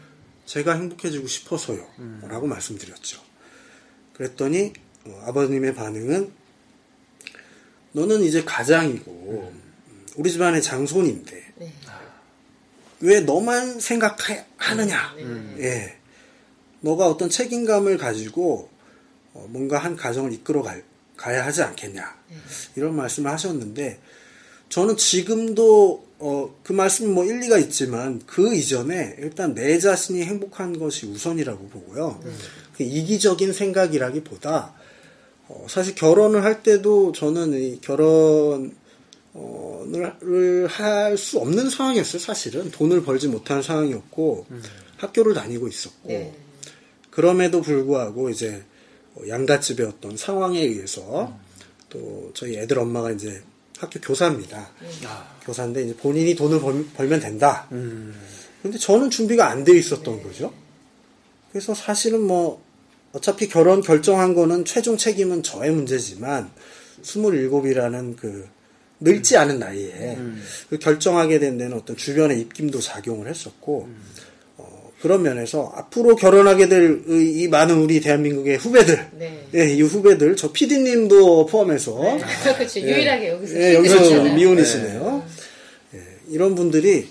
[0.45, 1.86] 제가 행복해지고 싶어서요.
[2.24, 3.22] 라고 말씀드렸죠.
[4.14, 4.74] 그랬더니
[5.06, 6.32] 어, 아버님의 반응은
[7.91, 9.62] 너는 이제 가장이고 음,
[10.16, 11.74] 우리 집안의 장손인데 네.
[13.02, 15.16] 왜 너만 생각하느냐?
[15.60, 15.95] 예.
[16.82, 18.70] 너가 어떤 책임감을 가지고
[19.34, 20.84] 어, 뭔가 한 가정을 이끌어 갈-
[21.16, 22.18] 가야 하지 않겠냐.
[22.76, 24.00] 이런 말씀을 하셨는데
[24.70, 31.06] 저는 지금도 어, 그 말씀이 뭐 일리가 있지만 그 이전에 일단 내 자신이 행복한 것이
[31.06, 32.20] 우선이라고 보고요.
[32.76, 34.74] 그 이기적인 생각이라기보다
[35.48, 38.72] 어, 사실 결혼을 할 때도 저는 이 결혼을
[40.68, 42.20] 할 수 없는 상황이었어요.
[42.20, 44.46] 사실은 돈을 벌지 못하는 상황이었고
[44.98, 46.34] 학교를 다니고 있었고 네.
[47.10, 48.64] 그럼에도 불구하고 이제
[49.16, 51.38] 어, 양다집의 어떤 상황에 의해서
[51.90, 53.42] 또 저희 애들 엄마가 이제
[53.80, 54.70] 학교 교사입니다.
[55.46, 56.60] 교사인데 이제 본인이 돈을
[56.96, 57.68] 벌, 면 된다.
[58.62, 60.54] 근데 저는 준비가 안 돼 있었던 거죠.
[61.52, 62.62] 그래서 사실은 뭐
[63.14, 66.52] 어차피 결혼 결정한 거는 최종 책임은 저의 문제지만
[67.02, 68.48] 27이라는 그
[69.00, 70.18] 늙지 않은 나이에
[70.70, 73.96] 그 결정하게 된 데는 어떤 주변의 입김도 작용을 했었고 어,
[75.02, 79.47] 그런 면에서 앞으로 결혼하게 될 이 많은 우리 대한민국의 후배들 네.
[79.56, 82.18] 예, 이 후배들 저 PD님도 포함해서
[82.58, 82.80] 그렇죠.
[82.82, 84.24] 유일하게 여기서 예, 여기서.
[84.36, 85.26] 미혼이시네요.
[85.95, 87.08] 예, 이런 분들이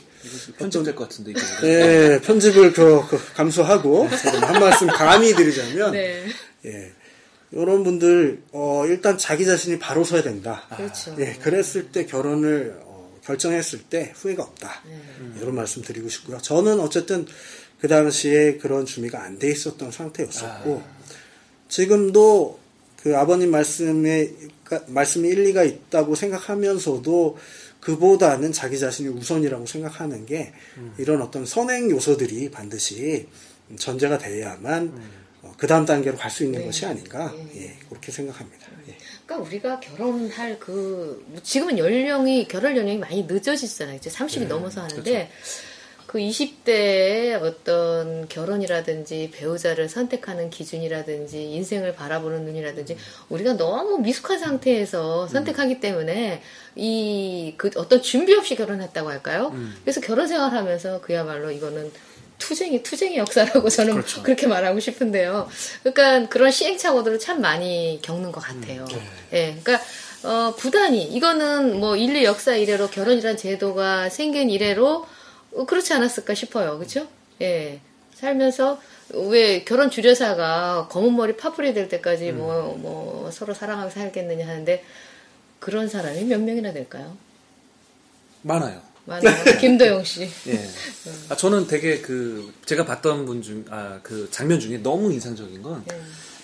[0.59, 1.41] 편집될 것 같은데 이게.
[1.64, 6.24] 예, 편집을 그, 그 감수하고 한 말씀 감히 드리자면 네.
[6.66, 6.93] 예,
[7.53, 10.64] 이런 분들 어, 일단 자기 자신이 바로 서야 된다.
[10.76, 11.16] 그렇죠.
[11.20, 14.82] 예, 그랬을 때 결혼을 어, 결정했을 때 후회가 없다.
[14.86, 15.41] 네.
[15.41, 16.39] 이런 말씀 드리고 싶고요.
[16.39, 17.26] 저는 어쨌든
[17.81, 20.83] 그 당시에 그런 준비가 안 돼 있었던 상태였었고
[21.68, 22.59] 지금도
[22.97, 24.33] 그 아버님 말씀에
[24.64, 27.39] 가- 말씀이 일리가 있다고 생각하면서도
[27.81, 30.53] 그보다는 자기 자신이 우선이라고 생각하는 게
[30.99, 33.29] 이런 어떤 선행 요소들이 반드시
[33.76, 37.33] 전제가 돼야만 어, 그 다음 단계로 갈 수 있는 것이 아닌가.
[37.55, 38.66] 예, 그렇게 생각합니다.
[38.89, 38.97] 예.
[39.24, 43.97] 그러니까 우리가 결혼할 그 지금은 연령이 결혼 연령이 많이 늦어지잖아요.
[43.99, 45.78] 이제 30이 넘어서 하는데 그
[46.17, 52.97] 20대의 어떤 결혼이라든지 배우자를 선택하는 기준이라든지 인생을 바라보는 눈이라든지
[53.29, 56.41] 우리가 너무 미숙한 상태에서 선택하기 때문에
[56.77, 59.53] 이 그 어떤 준비 없이 결혼했다고 할까요?
[59.83, 61.91] 그래서 결혼 생활하면서 그야말로 이거는
[62.39, 65.49] 투쟁이 투쟁의 역사라고 저는 그렇게 말하고 싶은데요.
[65.83, 68.87] 그러니까 그런 시행착오들을 참 많이 겪는 것 같아요.
[69.33, 69.85] 예, 그러니까
[70.23, 75.09] 어, 부단히 이거는 뭐 인류 역사 이래로 결혼이란 제도가 생긴 이래로 어,
[75.66, 76.78] 그렇지 않았을까 싶어요.
[76.78, 77.09] 그렇죠?
[77.40, 77.80] 예.
[78.14, 78.80] 살면서
[79.14, 84.84] 왜 결혼 주례사가 검은 머리 파뿌리 될 때까지 뭐, 뭐 서로 사랑하고 살겠느냐 하는데
[85.61, 87.16] 그런 사람이 몇 명이나 될까요?
[88.42, 88.80] 많아요.
[89.05, 89.22] 맞아요.
[89.61, 90.28] 김도영 씨.
[90.49, 90.68] 예.
[91.30, 95.82] 아, 저는 되게 그, 제가 봤던 분 중, 아, 그 장면 중에 너무 인상적인 건,
[95.86, 95.99] 네.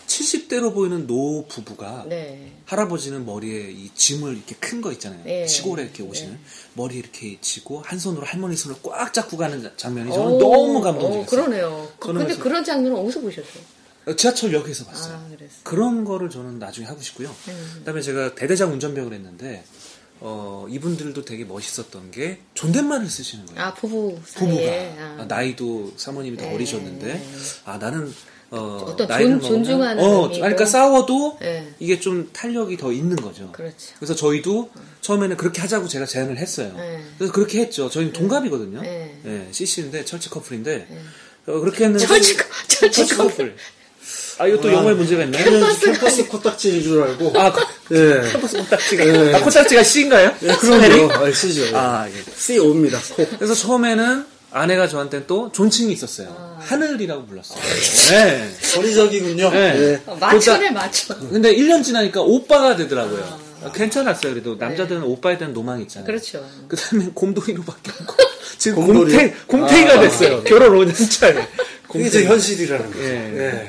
[0.06, 2.52] 70대로 보이는 노 부부가, 네.
[2.66, 5.22] 할아버지는 머리에 이 짐을 이렇게 큰 거 있잖아요.
[5.24, 5.46] 네.
[5.46, 6.32] 시골에 이렇게 오시는.
[6.32, 6.38] 네.
[6.74, 10.78] 머리에 이렇게 지고, 한 손으로 할머니 손을 꽉 잡고 가는 자- 장면이 저는 오, 너무
[10.78, 11.26] 어, 감동적이었어요.
[11.26, 11.92] 그러네요.
[11.98, 13.62] 그- 근데 그래서- 그런 장면은 어디서 보셨어요?
[14.16, 15.14] 지하철역에서 봤어요.
[15.16, 15.28] 아.
[15.62, 17.34] 그런 거를 저는 나중에 하고 싶고요.
[17.48, 17.72] 음.
[17.78, 19.64] 그다음에 제가 대대장 운전병을 했는데
[20.20, 23.60] 어, 이분들도 되게 멋있었던 게 존댓말을 쓰시는 거예요.
[23.62, 24.94] 아, 부부 부부가 사이에.
[24.98, 25.24] 아, 아.
[25.24, 27.26] 나이도 사모님이 더 네, 어리셨는데 네.
[27.64, 28.12] 아 나는
[28.56, 30.34] 어, 어떤 나이를 존- 존중하는 어, 의미고.
[30.40, 31.68] 그러니까 싸워도 네.
[31.78, 33.50] 이게 좀 탄력이 더 있는 거죠.
[33.52, 33.74] 그렇죠.
[33.98, 36.72] 그래서 저희도 처음에는 그렇게 하자고 제가 제안을 했어요.
[36.76, 37.02] 네.
[37.18, 37.90] 그래서 그렇게 했죠.
[37.90, 38.80] 저희는 동갑이거든요.
[38.82, 39.18] 네.
[39.26, 40.86] 예, CC인데 church 커플인데
[41.46, 43.56] 어, 그렇게 했는데 철치 커- 철치 커플.
[44.38, 45.44] 아 이거 또 영어에 문제가 있나요?
[45.44, 47.32] 캠퍼스, 캠퍼스 코딱지인 줄 알고.
[47.38, 47.54] 아,
[47.92, 48.30] 예.
[48.32, 49.36] 캠퍼스 코딱지가.
[49.38, 50.34] 아, 코딱지가 C인가요?
[50.42, 51.12] 예, 그럼요.
[51.12, 51.76] 아, C죠.
[51.76, 52.12] 아, 예.
[52.36, 53.14] C5입니다.
[53.14, 53.26] 코.
[53.38, 56.56] 그래서 처음에는 아내가 저한테 또 존칭이 있었어요.
[56.60, 57.60] 하늘이라고 불렀어요.
[58.10, 58.50] 네.
[58.74, 59.50] 거리적이군요.
[59.50, 59.58] 네.
[59.76, 60.00] 예.
[60.06, 61.18] 어, 맞춰네, 맞춰.
[61.18, 63.40] 근데 1년 지나니까 오빠가 되더라고요.
[63.64, 64.32] 아, 괜찮았어요.
[64.32, 66.06] 그래도 남자들은 오빠에 대한 로망이 있잖아요.
[66.06, 66.48] 그렇죠.
[66.68, 68.14] 그 다음에 곰돌이로 바뀌었고,
[68.58, 69.18] 지금 곰돌이요?
[69.18, 70.00] 곰태, 곰태이가 아.
[70.00, 70.44] 됐어요.
[70.44, 71.48] 결혼 5년 차에.
[71.88, 73.02] 그게 이제 현실이라는 거죠.
[73.02, 73.08] 예.
[73.36, 73.68] 예.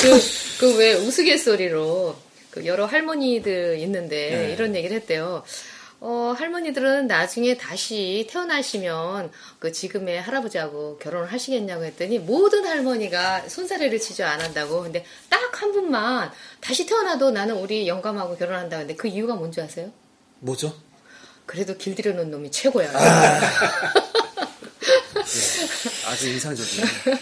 [0.00, 0.20] 그,
[0.58, 2.16] 그왜 우스갯소리로
[2.50, 4.52] 그 여러 할머니들 있는데 네.
[4.52, 5.44] 이런 얘기를 했대요.
[6.02, 14.24] 어, 할머니들은 나중에 다시 태어나시면 그 지금의 할아버지하고 결혼을 하시겠냐고 했더니 모든 할머니가 손사래를 치죠
[14.24, 14.82] 안 한다고.
[14.82, 19.92] 근데 딱 한 분만 다시 태어나도 나는 우리 영감하고 결혼한다고 했는데 그 이유가 뭔지 아세요?
[20.38, 20.74] 뭐죠?
[21.44, 22.90] 그래도 길들여 놓은 놈이 최고야.
[26.06, 26.86] 아주 인상적이에요.
[27.04, 27.18] 네.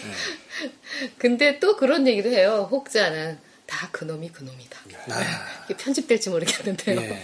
[1.17, 2.67] 근데 또 그런 얘기도 해요.
[2.71, 4.79] 혹자는 다 그놈이 그놈이다.
[5.65, 6.99] 이게 편집될지 모르겠는데요.
[7.13, 7.17] 아.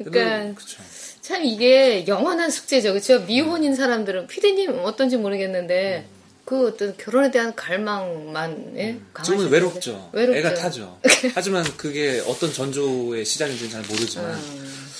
[0.00, 0.04] 예.
[0.04, 0.78] 그러니까 그쵸.
[1.20, 2.92] 참 이게 영원한 숙제죠.
[2.92, 3.20] 그렇죠?
[3.20, 6.06] 미혼인 사람들은 피디님 어떤지 모르겠는데
[6.44, 8.98] 그 어떤 결혼에 대한 갈망만 예?
[9.14, 9.52] 강하실 지금은.
[9.52, 10.10] 외롭죠.
[10.12, 10.38] 외롭죠.
[10.38, 10.98] 애가 타죠.
[11.34, 14.90] 하지만 그게 어떤 전조의 시장인지는 잘 모르지만 음.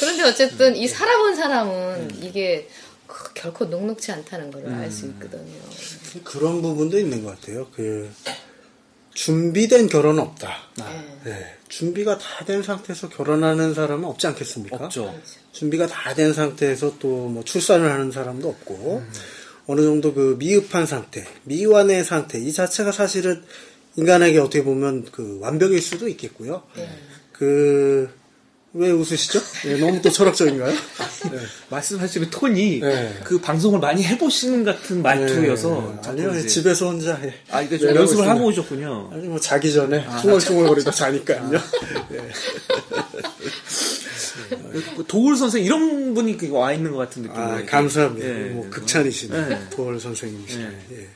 [0.00, 2.68] 그런데 어쨌든 이 살아본 사람은 이게
[3.06, 5.58] 그 결코 녹록지 않다는 걸 알 수 있거든요.
[6.24, 7.66] 그런 부분도 있는 것 같아요.
[7.74, 8.10] 그
[9.14, 10.56] 준비된 결혼은 없다.
[11.26, 11.30] 예.
[11.30, 11.56] 예.
[11.70, 14.76] 준비가 다 된 상태에서 결혼하는 사람은 없지 않겠습니까?
[14.86, 15.14] 없죠.
[15.52, 19.02] 준비가 다 된 상태에서 또 뭐 출산을 하는 사람도 없고
[19.66, 23.42] 어느 정도 그 미흡한 상태, 미완의 상태 이 자체가 사실은
[23.96, 26.62] 인간에게 어떻게 보면 그 완벽일 수도 있겠고요.
[27.32, 28.10] 그
[28.72, 29.40] 왜 웃으시죠?
[29.66, 30.72] 예, 너무 또 철학적인가요?
[30.72, 31.38] 네.
[31.70, 33.18] 말씀하시는 톤이 네.
[33.24, 37.34] 그 방송을 많이 해보시는 같은 말투여서 예, 자꾸 아니요 이제- 집에서 혼자 예.
[37.50, 38.28] 아 이게 좀 내려가고 연습을.
[38.28, 39.10] 하고 오셨군요.
[39.12, 41.50] 아니 뭐 자기 전에 퉁얼퉁얼거리다 자니까요.
[42.12, 42.30] 예.
[44.96, 47.36] 그 도울 선생 이런 분이 그와 있는 것 같은 느낌.
[47.40, 48.26] 아, 감사합니다.
[48.28, 49.48] 예, 뭐 극찬이시네.
[49.48, 49.60] 네.
[49.70, 50.64] 도월 선생님이시네.
[50.64, 50.76] 네.
[50.92, 51.06] 예.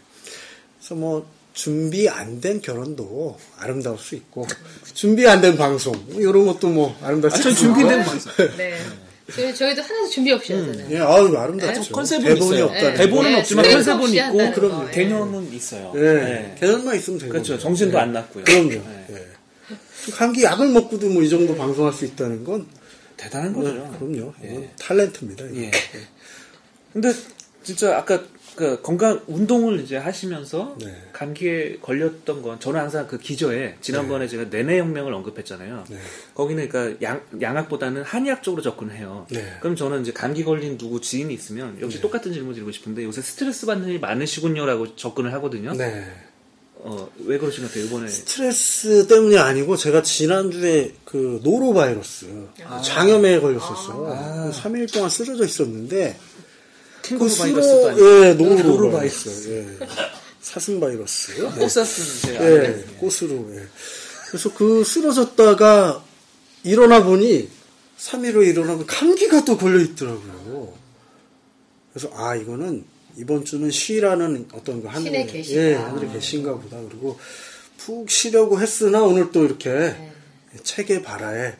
[0.78, 1.24] 그래서 뭐
[1.54, 4.46] 준비 안 된 결혼도 아름다울 수 있고
[4.92, 7.60] 준비 안 된 방송 뭐 이런 것도 뭐 아름다울 아, 수전 있고.
[7.62, 8.32] 준비된 방송.
[8.56, 8.76] 네.
[9.34, 10.86] 저희, 저희도 하나도 준비 없이 하잖아요.
[10.90, 11.80] 예, 아유 아름답죠.
[11.80, 12.64] 네, 컨셉은 대본이 있어요.
[12.66, 14.90] 없다는 대본은 네, 없지만 컨셉은 있고 그럼 거, 예.
[14.90, 15.92] 개념은 있어요.
[15.96, 16.00] 예.
[16.00, 16.56] 네.
[16.60, 17.58] 개념만 있으면 되는 그렇죠.
[17.58, 18.02] 정신도 예.
[18.02, 18.44] 안 났고요.
[18.44, 18.68] 그럼요.
[18.70, 19.06] 네.
[19.12, 20.10] 예.
[20.12, 22.66] 감기 약을 먹고도 뭐 이 정도 방송할 수 있다는 건
[23.16, 23.96] 대단한 네, 거죠.
[23.98, 24.34] 그럼요.
[24.44, 24.48] 예.
[24.50, 25.56] 이건 탤런트입니다.
[25.56, 25.70] 예.
[26.92, 27.14] 근데
[27.62, 28.22] 진짜 아까
[28.56, 30.94] 그 건강 운동을 이제 하시면서 네.
[31.12, 35.84] 감기에 걸렸던 건 저는 항상 그 기저에 지난번에 제가 내내혁명을 언급했잖아요.
[35.88, 35.98] 네.
[36.34, 39.26] 거기는 그러니까 양, 양학보다는 한의학 쪽으로 접근해요.
[39.30, 39.56] 네.
[39.60, 43.66] 그럼 저는 이제 감기 걸린 누구 지인이 있으면 역시 똑같은 질문 드리고 싶은데 요새 스트레스
[43.66, 45.72] 받는 일이 많으시군요라고 접근을 하거든요.
[45.72, 46.04] 네.
[46.86, 47.86] 어, 왜 그러신 것 같아요?
[47.86, 52.26] 이번에 스트레스 때문이 아니고 제가 지난주에 그 노로바이러스
[52.84, 54.52] 장염에 걸렸었어요.
[54.52, 56.14] 3일 동안 쓰러져 있었는데
[57.04, 58.66] 캥거루 그 바이러스도 쓰러 아니고 예, 노로바이러스.
[58.66, 59.78] 노로바이러스.
[59.80, 59.86] 예.
[60.40, 61.48] 사슴 바이러스.
[61.58, 63.54] 꽃사슴 제 예, 아는 꽃으로.
[63.56, 63.62] 예.
[64.28, 66.04] 그래서 그 쓰러졌다가
[66.64, 67.48] 일어나 보니
[67.98, 70.72] 3일로 일어나면 감기가 또 걸려 있더라고요.
[71.92, 72.84] 그래서 아 이거는
[73.16, 75.60] 이번 주는 쉬라는 어떤 그 하늘의 신의 계시다.
[75.60, 76.78] 예, 하늘의 계신가 보다.
[76.88, 77.18] 그리고
[77.78, 80.12] 푹 쉬려고 했으나 오늘 또 이렇게 네.
[80.62, 81.54] 책의 발화에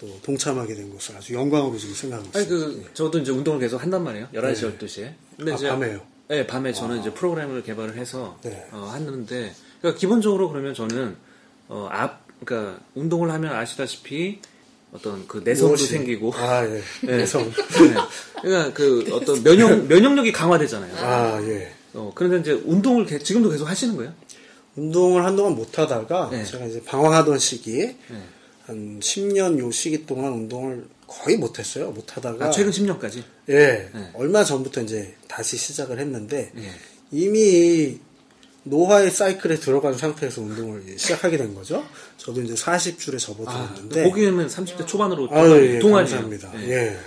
[0.00, 2.88] 또 동참하게 된 것을 아주 영광으로 지금 생각하고 아니 있습니다.
[2.88, 4.28] 그 저도 이제 운동을 계속 한단 말이에요.
[4.32, 5.12] 11시 12시에.
[5.36, 6.00] 근데 아, 이제 밤에요?
[6.28, 8.64] 네, 밤에 저는 이제 프로그램을 개발을 해서 네.
[8.72, 11.16] 어, 하는데 그러니까 기본적으로 그러면 저는
[11.68, 14.40] 어, 앞 그러니까 운동을 하면 아시다시피
[14.92, 15.86] 어떤 그 내성도 무엇이?
[15.86, 16.80] 생기고 아 예.
[17.02, 17.16] 네.
[17.18, 17.44] 내성.
[17.52, 17.94] 네.
[18.42, 20.96] 그러니까 그 어떤 면역 면역력이 강화되잖아요.
[21.04, 21.72] 아 예.
[21.92, 24.12] 어, 그런데 이제 운동을 개- 지금도 계속 하시는 거예요?
[24.76, 26.44] 운동을 한동안 못 하다가 네.
[26.44, 27.96] 제가 이제 방황하던 시기에
[28.70, 31.90] 한 10년 요 시기 동안 운동을 거의 못했어요.
[31.90, 33.24] 못하다가 아, 최근 10년까지.
[33.48, 34.10] 예 네.
[34.14, 36.70] 얼마 전부터 이제 다시 시작을 했는데 예.
[37.10, 38.00] 이미 이
[38.62, 41.84] 노화의 사이클에 들어간 상태에서 운동을 시작하게 된 거죠.
[42.16, 46.20] 저도 이제 40줄에 아, 접어들었는데 보기에는 30대 초반으로 아유, 예, 동안이에요.
[46.20, 46.52] 감사합니다.
[46.68, 46.70] 예.
[46.70, 46.98] 예.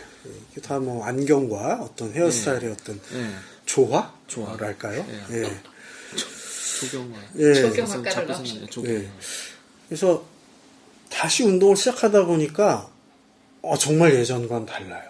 [0.51, 3.29] 이게 다 뭐 안경과 어떤 헤어스타일의 어떤 예.
[3.65, 4.13] 조화?
[4.27, 4.57] 조화.
[4.57, 5.05] 랄까요?
[5.31, 5.43] 예.
[5.43, 5.49] 예.
[6.81, 7.17] 조경화.
[7.37, 7.53] 예.
[7.53, 8.33] 조경화 자꾸 깔로.
[8.35, 8.99] 생각나요, 조경화.
[8.99, 9.09] 예.
[9.87, 10.25] 그래서
[11.13, 12.89] 다시 운동을 시작하다 보니까
[13.61, 15.03] 어, 정말 예전과는 달라요.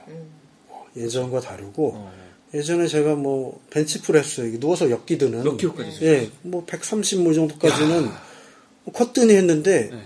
[0.68, 2.14] 어, 예전과 다르고 어.
[2.54, 6.06] 예전에 제가 뭐 벤치프레스 누워서 역기 드는 몇 킬로까지?
[6.06, 8.04] 예, 뭐 130모 정도까지는
[8.84, 10.04] 뭐 컷든이 했는데 네.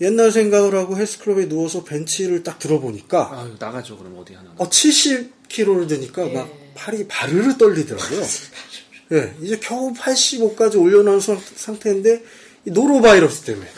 [0.00, 4.52] 옛날 생각을 하고 헬스클럽에 누워서 벤치를 딱 들어보니까 아유, 나가죠, 그럼 어디 하나.
[4.56, 6.32] 어 70kg를 드니까 예.
[6.34, 8.22] 막 팔이 바르르 떨리더라고요.
[9.12, 12.20] 예, 이제 겨우 85까지 올려놓은 상- 상태인데 이
[12.66, 13.68] 노로바이러스 때문에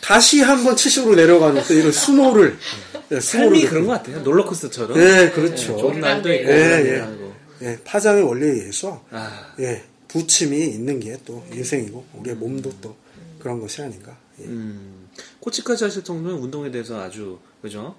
[0.00, 2.58] 다시 한번 70으로 내려가는 또 이런 예, 스노를
[3.20, 3.66] 삶이.
[3.66, 4.22] 그런 것 같아요.
[4.22, 4.98] 롤러코스터처럼.
[4.98, 5.76] 예, 그렇죠.
[5.76, 7.08] 좋은 날도 있고, 예, 예.
[7.62, 12.96] 예, 파장의 원리에 의해서 아, 예, 부침이 있는 게 또 인생이고 우리의 몸도 또
[13.38, 14.16] 그런 것이 아닌가.
[14.40, 14.44] 예.
[14.44, 15.08] 음,
[15.40, 17.94] 코치까지 하실 정도면 운동에 대해서 아주, 그죠?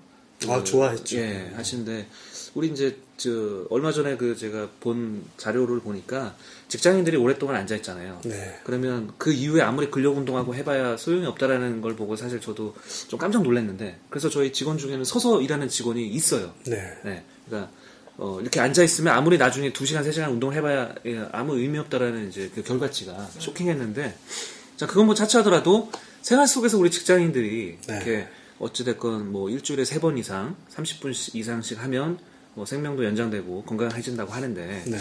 [0.47, 1.17] 아, 좋아했죠.
[1.17, 2.07] 예, 하시는데,
[2.55, 6.35] 우리 이제, 저, 얼마 전에 그 제가 본 자료를 보니까
[6.67, 8.19] 직장인들이 오랫동안 앉아 있잖아요.
[8.25, 8.59] 네.
[8.63, 12.75] 그러면 그 이후에 아무리 근력 운동하고 해봐야 소용이 없다라는 걸 보고 사실 저도
[13.07, 16.53] 좀 깜짝 놀랐는데, 그래서 저희 직원 중에는 서서 일하는 직원이 있어요.
[16.65, 16.97] 네.
[17.03, 17.23] 네.
[17.45, 17.71] 그러니까
[18.17, 22.49] 어, 이렇게 앉아 있으면 아무리 나중에 2시간, 3시간 운동을 해봐야 예, 아무 의미 없다라는 이제
[22.55, 24.15] 그 결과치가 쇼킹했는데
[24.77, 25.91] 자, 그건 뭐 차치하더라도
[26.21, 27.95] 생활 속에서 우리 직장인들이 네.
[27.95, 28.27] 이렇게
[28.59, 32.17] 어찌됐건 뭐 일주일에 3번 이상, 30분 이상씩 하면
[32.53, 34.97] 뭐 생명도 연장되고 건강해진다고 하는데 네.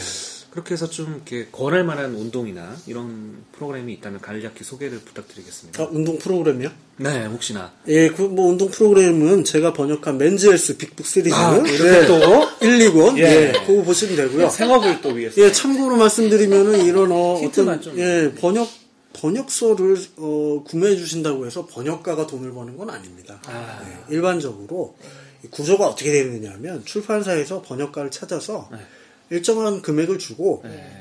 [0.55, 5.83] 그렇게 해서 좀 이렇게 권할 만한 운동이나 이런 프로그램이 있다면 간략히 소개를 부탁드리겠습니다.
[5.83, 6.71] 아, 운동 프로그램이요?
[6.99, 7.73] 네, 혹시나.
[7.89, 12.07] 예, 그 뭐 운동 프로그램은 제가 번역한 맨즈헬스 빅북 시리즈 아, 네.
[12.07, 12.15] 또
[12.65, 13.23] 1, 2권 예.
[13.49, 14.49] 예, 그거 보시면 되고요.
[14.49, 15.43] 생업을 또 위해서.
[15.43, 17.99] 예, 참고로 말씀드리면은 이런 어, 어떤 좀.
[17.99, 18.69] 예, 번역
[19.13, 23.41] 번역서를 어, 구매해 주신다고 해서 번역가가 돈을 버는 건 아닙니다.
[23.47, 23.83] 아.
[24.09, 24.97] 예, 일반적으로
[25.45, 28.79] 이 구조가 어떻게 되어 있느냐면 출판사에서 번역가를 찾아서 네.
[29.31, 30.99] 일정한 금액을 주고 네.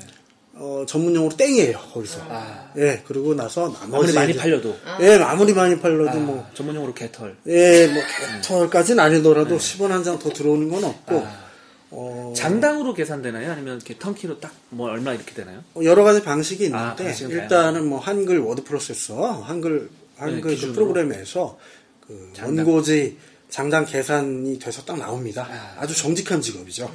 [0.56, 2.20] 어, 전문용어로 땡이에요 거기서.
[2.28, 2.72] 아.
[2.76, 4.76] 예, 그리고 나서 나머지 아무리 많이 이제- 팔려도.
[5.00, 7.36] 예, 아무리 많이 팔려도 아, 뭐 전문용어로 개털.
[7.48, 8.02] 예, 뭐
[8.40, 11.44] 개털까지는 아니더라도 10원 한 장 더 들어오는 건 없고 아,
[11.90, 13.50] 어, 장당으로 계산되나요?
[13.52, 15.62] 아니면 이렇게 턴키로 딱 뭐 얼마 이렇게 되나요?
[15.82, 20.72] 여러 가지 방식이 아, 있는데 방식은 일단은 뭐 한글 워드 프로세서 한글 한글 네, 그.
[20.72, 21.58] 프로그램에서
[22.06, 22.64] 그 장당.
[22.66, 23.18] 원고지
[23.50, 25.48] 장당 계산이 돼서 딱 나옵니다.
[25.50, 25.80] 아.
[25.82, 25.86] 아.
[25.86, 26.90] 주 정직한 직업이죠.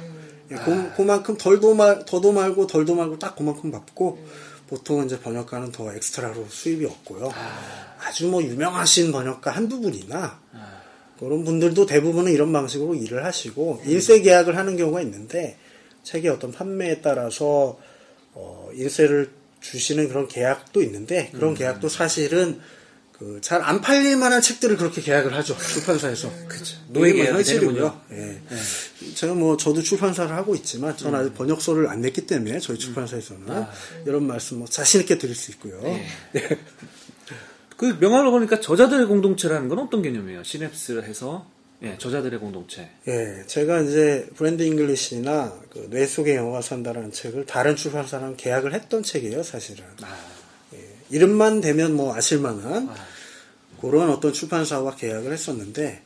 [0.50, 4.18] 예, 그, 그만큼 덜도 말 더도 말고 덜도 말고 딱 그만큼 받고
[4.68, 7.30] 보통은 이제 번역가는 더 extra로 수입이 없고요.
[7.34, 8.10] 아.
[8.12, 10.40] 주뭐 유명하신 번역가 한두 분이나
[11.18, 15.58] 그런 분들도 대부분은 이런 방식으로 일을 하시고 인세 계약을 하는 경우가 있는데
[16.02, 17.78] 책의 어떤 판매에 따라서
[18.32, 19.30] 어, 인쇄를
[19.60, 22.60] 주시는 그런 계약도 있는데 그런 계약도 사실은
[23.20, 28.00] 그 잘 안 팔릴 만한 책들을 그렇게 계약을 하죠 출판사에서 그렇죠 노예 계약이 되는군요.
[28.12, 28.40] 예.
[29.14, 33.66] 제가 뭐 저도 출판사를 하고 있지만 저는 아직 번역서를 안 냈기 때문에 저희 출판사에서는
[34.06, 35.82] 이런 말씀 뭐 자신 있게 드릴 수 있고요.
[37.76, 40.42] 그 명함을 보니까 저자들의 공동체라는 건 어떤 개념이에요?
[40.42, 41.46] 시냅스를 해서
[41.82, 42.90] 예, 저자들의 공동체.
[43.08, 49.02] 예, 제가 이제 브랜드 잉글리시나 그 뇌 속의 영어가 산다라는 책을 다른 출판사랑 계약을 했던
[49.02, 49.84] 책이에요, 사실은.
[50.02, 50.14] 아,
[51.10, 52.88] 이름만 되면 뭐 아실만한
[53.80, 56.02] 그런 어떤 출판사와 계약을 했었는데,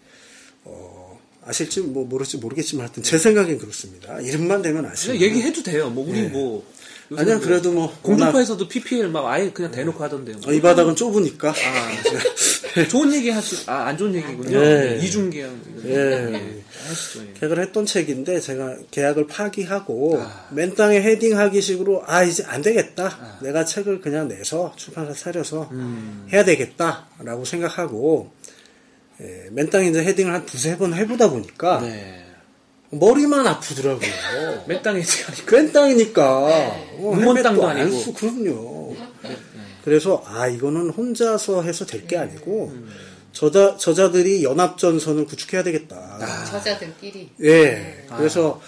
[0.64, 4.20] 어, 아실지 뭐 모를지 모르겠지만 하여튼 제 생각엔 그렇습니다.
[4.20, 5.90] 이름만 되면 아실 그냥 얘기해도 돼요.
[5.90, 6.73] 뭐 우리 뭐 요새
[7.16, 10.36] 아니야, 뭐 그래도 뭐 공중파에서도 PPL 막 아예 그냥 대놓고 하던데요.
[10.46, 11.50] 어, 이 바닥은 좁으니까.
[11.50, 14.58] 아, 좋은 얘기 하시, 아, 안 좋은 얘기군요.
[14.58, 14.98] 예.
[15.02, 15.50] 이중계약.
[15.84, 16.62] 예.
[16.88, 17.22] 하시죠.
[17.22, 17.32] 예.
[17.34, 20.48] 계약을 했던 책인데 제가 계약을 파기하고 아.
[20.50, 26.26] 맨 땅에 헤딩하기 식으로 아 이제 안 되겠다 내가 책을 그냥 내서 출판사 차려서 음.
[26.32, 28.32] 해야 되겠다라고 생각하고
[29.20, 32.23] 예, 맨 땅에 이제 헤딩을 한 두세 번 해보다 보니까 네.
[32.98, 35.44] 머리만 아프더라고요 맨 땅에 지가니까.
[35.46, 37.96] 그랜 땅이니까 어, 문먼 땅도 아니고.
[38.00, 38.96] 쓰- 그럼요
[39.84, 42.88] 그래서 아 이거는 혼자서 해서 될 게 아니고 음.
[43.32, 46.44] 저자, 저자들이 연합 전선을 구축해야 되겠다 아.
[46.44, 47.30] 저자들끼리.
[47.42, 48.04] 예.
[48.16, 48.60] 그래서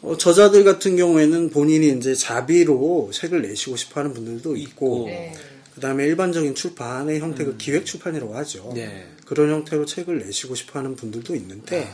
[0.00, 5.06] 어, 저자들 같은 경우에는 본인이 이제 자비로 책을 내시고 싶어 하는 분들도 있고, 있고.
[5.08, 5.34] 네.
[5.74, 8.72] 그 다음에 일반적인 출판의 형태가 기획 출판이라고 하죠.
[8.74, 9.06] 네.
[9.26, 11.88] 그런 형태로 책을 내시고 싶어 하는 분들도 있는데,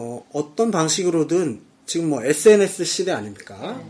[0.00, 3.82] 어, 어떤 방식으로든 지금 뭐 SNS 시대 아닙니까?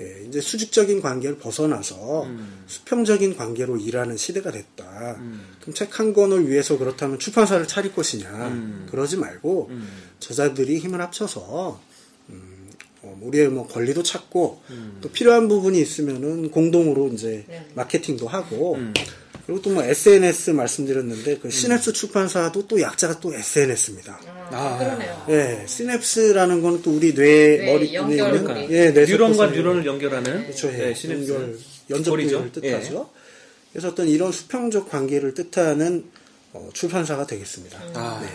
[0.00, 2.26] 예, 이제 수직적인 관계를 벗어나서
[2.66, 5.20] 수평적인 관계로 일하는 시대가 됐다.
[5.60, 8.30] 그럼 책 한 권을 위해서 그렇다면 출판사를 차릴 것이냐.
[8.48, 8.86] 음.
[8.90, 9.70] 그러지 말고
[10.18, 11.78] 저자들이 힘을 합쳐서
[12.30, 12.70] 음,
[13.02, 14.98] 어, 우리의 뭐 권리도 찾고 음.
[15.02, 17.66] 또 필요한 부분이 있으면은 공동으로 이제 네.
[17.74, 18.94] 마케팅도 하고 음.
[19.46, 24.20] 그리고 또 뭐 SNS 말씀드렸는데 그 시냅스 출판사도 또 약자가 또 SNS입니다.
[24.50, 25.26] 아, 그러네요.
[25.30, 28.68] 예, 시냅스라는 거는 또 우리 뇌 네, 머리 연결 뇌-.
[28.70, 30.68] 예, 뇌 뉴런과 뉴런을 연결하는 그렇죠.
[30.68, 30.76] 예.
[30.76, 31.30] 네, 시냅스.
[31.32, 31.58] 연결,
[31.90, 32.38] 연접 고리죠.
[32.38, 33.10] 고리를 뜻하죠.
[33.72, 36.04] 그래서 어떤 이런 수평적 관계를 뜻하는
[36.52, 37.80] 어, 출판사가 되겠습니다.
[37.94, 38.28] 아, 네.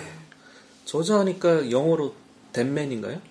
[0.86, 2.16] 저자니까 영어로
[2.54, 3.22] that man인가요?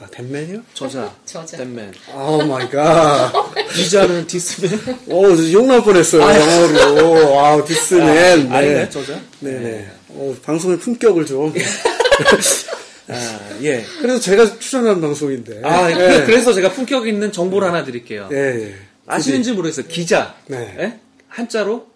[0.00, 0.62] 아, that man이요?
[0.74, 1.14] 저자.
[1.26, 1.56] 저자.
[1.56, 1.92] that man.
[2.14, 3.32] Oh my god.
[3.74, 4.98] 기자는 this man.
[5.08, 7.32] 오, 욕 나올 뻔했어요, 영어로.
[7.34, 8.48] wow, this man.
[8.48, 8.56] 네.
[8.56, 9.20] 아닌가요, 저자?
[9.40, 9.90] 네네.
[10.10, 11.52] 어, 방송의 품격을 좀.
[13.10, 13.84] 아, 예.
[14.00, 15.62] 그래서 제가 출연한 방송인데.
[15.64, 16.24] 아, 예.
[16.24, 18.28] 그래서 제가 품격 있는 정보를 하나 드릴게요.
[18.32, 18.74] 예, 예.
[19.06, 19.86] 아시는지 모르겠어요.
[19.88, 20.34] 기자.
[20.46, 20.76] 네.
[20.78, 20.98] 예?
[21.28, 21.86] 한자로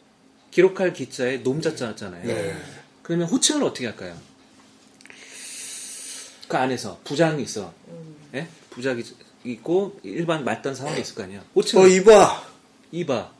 [0.50, 2.26] 기록할 기자에 놈자 자잖아요.
[2.26, 2.54] 네.
[3.02, 4.14] 그러면 호칭을 어떻게 할까요?
[6.52, 7.72] 그 안에서 부장이 있어.
[8.34, 8.46] 예?
[8.68, 9.02] 부장이
[9.44, 11.42] 있고 일반 말단 사원이 있을 거 아니야.
[11.56, 12.44] 호칭을 어, 이봐.
[12.92, 13.30] 이봐.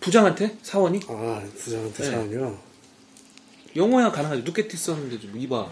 [0.00, 2.10] 부장한테 사원이 아, 부장한테 네.
[2.10, 2.58] 사연이요.
[3.76, 4.42] 영어야 가능하죠.
[4.42, 5.68] 누게티 썼는데 좀 이봐.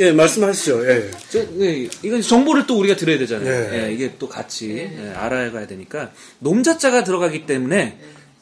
[0.00, 0.90] 예, 말씀하시죠.
[0.90, 1.10] 예.
[1.30, 3.70] 저, 예, 이건 정보를 또 우리가 들어야 되잖아요.
[3.70, 3.84] 네.
[3.86, 8.00] 예, 이게 또 같이 예, 알아가야 되니까 놈자자가 들어가기 때문에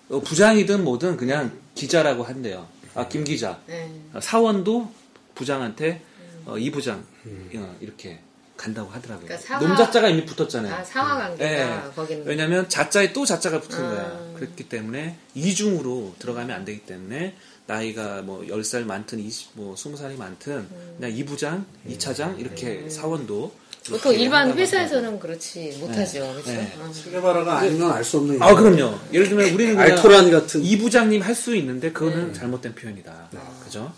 [0.09, 2.75] 어, 부장이든 뭐든 그냥 기자라고 한대요.
[2.97, 3.61] 아, 김 기자.
[3.67, 3.91] 네.
[4.15, 4.91] 어, 사원도
[5.35, 6.03] 부장한테
[6.47, 7.05] 어, 이 부장
[7.57, 8.21] 어, 이렇게
[8.57, 9.27] 간다고 하더라고요.
[9.27, 10.75] 그러니까 사과- 놈자자가 이미 붙었잖아요.
[10.75, 11.91] 아, 상하 관계가 예.
[11.95, 12.25] 거기는.
[12.27, 13.91] 왜냐하면 자자에 또 자자가 붙은 아.
[13.91, 14.35] 거야.
[14.37, 17.35] 그렇기 때문에 이중으로 들어가면 안 되기 때문에
[17.67, 20.69] 나이가 뭐 10살 많든 20, 뭐 20살이 많든
[20.99, 23.53] 그냥 이부장 이차장 이렇게 사원도
[23.91, 26.21] 보통 이렇게 일반 회사에서는 그렇지 못하죠.
[26.33, 26.51] 그렇죠?
[26.51, 26.75] 네.
[26.81, 26.93] 어.
[26.93, 28.43] 세계바라가 아니면 알 수 없는.
[28.43, 28.99] 아, 그럼요.
[29.13, 30.63] 예를 들면 우리는 그냥 알토란 같은.
[30.63, 33.31] 이 부장님 할 수 있는데 그거는 잘못된 표현이다.
[33.65, 33.93] 그죠?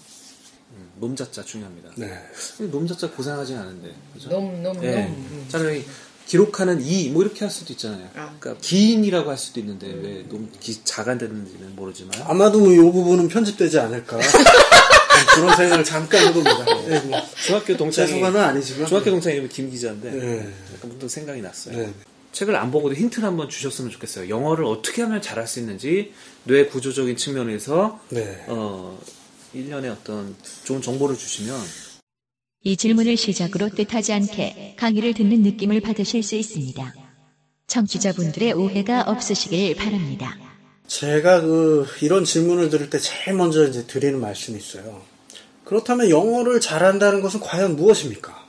[0.72, 1.90] 음, 놈자자 중요합니다.
[1.96, 2.12] 네.
[2.58, 3.92] 놈자자 고생하진 않은데.
[4.14, 4.28] 그죠?
[4.30, 5.02] 놈, 놈, 예.
[5.04, 5.46] 놈.
[5.48, 5.84] 차라리
[6.26, 8.06] 기록하는 이 뭐 이렇게 할 수도 있잖아요.
[8.14, 8.34] 아.
[8.38, 13.78] 그러니까 기인이라고 할 수도 있는데 왜 너무 기, 자가 됐는지는 모르지만 아마도 뭐이 부분은 편집되지
[13.78, 14.18] 않을까.
[15.34, 16.64] 그런 생각을 잠깐 해봅니다.
[16.86, 18.86] 네, 뭐 중학교 제 동창이 소관은 아니지만.
[18.86, 20.52] 중학교 동창 이름이 김 기자인데 네.
[20.74, 21.76] 약간 문득 생각이 났어요.
[21.76, 21.92] 네.
[22.32, 24.28] 책을 안 보고도 힌트를 한번 주셨으면 좋겠어요.
[24.28, 26.12] 영어를 어떻게 하면 잘할 수 있는지
[26.44, 28.44] 뇌 구조적인 측면에서 네.
[28.48, 28.98] 어,
[29.54, 31.58] 일련의 어떤 좋은 정보를 주시면
[32.64, 36.94] 이 질문을 시작으로 뜻하지 않게 강의를 듣는 느낌을 받으실 수 있습니다.
[37.66, 40.47] 청취자분들의 오해가 없으시길 바랍니다.
[40.88, 45.02] 제가 그 이런 질문을 들을 때 제일 먼저 이제 드리는 말씀이 있어요.
[45.64, 48.48] 그렇다면 영어를 잘한다는 것은 과연 무엇입니까?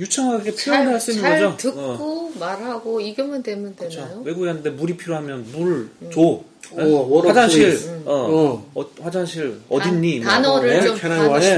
[0.00, 1.56] 유창하게 표현할 잘, 수 있는 잘 거죠.
[1.56, 4.00] 듣고 어, 말하고 이겨만 되면 그렇죠.
[4.00, 4.22] 되나요?
[4.24, 6.40] 외국에 갔는데 물이 필요하면 물 줘.
[6.78, 6.82] 예?
[6.82, 7.90] 어, what a 화장실 please.
[8.04, 10.20] 어, 어, 화장실 어딨니?
[10.20, 10.28] 뭐.
[10.28, 10.82] 단어를 예?
[10.82, 11.48] 좀- Can I wash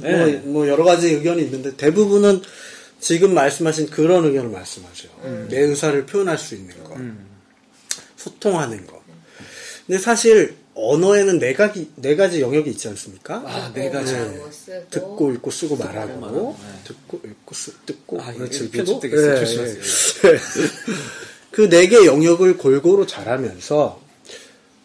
[0.00, 0.32] 네.
[0.44, 2.42] 뭐, 뭐 여러 가지 의견이 있는데 대부분은
[3.00, 5.08] 지금 말씀하신 그런 의견을 말씀하죠.
[5.48, 6.96] 내 의사를 표현할 수 있는 것,
[8.16, 9.01] 소통하는 것.
[9.86, 13.42] 근데 사실 언어에는 네 가지 네 가지 영역이 있지 않습니까?
[13.46, 14.12] 아, 네 가지.
[14.14, 14.86] 말하고 쓰고.
[14.90, 16.68] 듣고 읽고 쓰고 말하고 말하고, 네.
[16.84, 19.34] 듣고 읽고 쓰 듣고 아, 이게 즐기고 편집되겠어요.
[19.34, 20.32] 예, 조심하세요.
[20.34, 20.38] 예.
[21.52, 24.00] 그네 개 영역을 골고루 잘하면서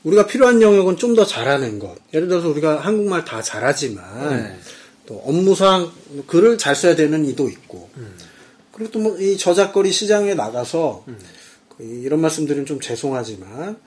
[0.03, 1.95] 우리가 필요한 영역은 좀 더 잘하는 것.
[2.13, 4.59] 예를 들어서 우리가 한국말 다 잘하지만 네.
[5.05, 5.91] 또 업무상
[6.27, 8.13] 글을 잘 써야 되는 이도 있고 음.
[8.73, 11.05] 그리고 또 뭐 이 저작거리 시장에 나가서
[11.77, 13.77] 그 이런 말씀드리면 좀 죄송하지만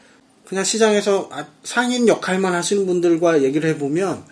[0.51, 4.25] 그냥 시장에서 아- 상인 역할만 하시는 분들과 얘기를 해보면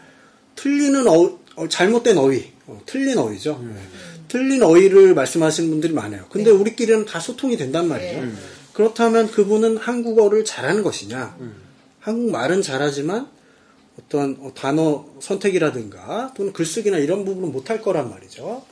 [0.56, 3.60] 틀리는 어, 어, 잘못된 어휘, 어, 틀린 어휘죠.
[3.62, 3.80] 네.
[4.26, 6.26] 틀린 어휘를 말씀하시는 분들이 많아요.
[6.28, 8.24] 근데 우리끼리는 다 소통이 된단 말이에요.
[8.24, 8.32] 네.
[8.72, 11.36] 그렇다면 그분은 한국어를 잘하는 것이냐?
[12.00, 13.28] 한국말은 잘하지만
[14.00, 18.64] 어떤 어, 단어 선택이라든가 또는 글쓰기나 이런 부분은 못할 거란 말이죠.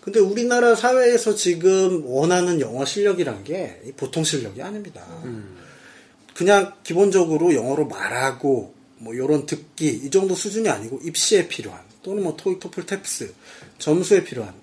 [0.00, 5.04] 근데 우리나라 사회에서 지금 원하는 영어 실력이란 게 보통 실력이 아닙니다.
[6.38, 12.36] 그냥 기본적으로 영어로 말하고 뭐 이런 듣기 이 정도 수준이 아니고 입시에 필요한 또는 뭐
[12.36, 13.32] 토익 토플 탭스
[13.80, 14.54] 점수에 필요한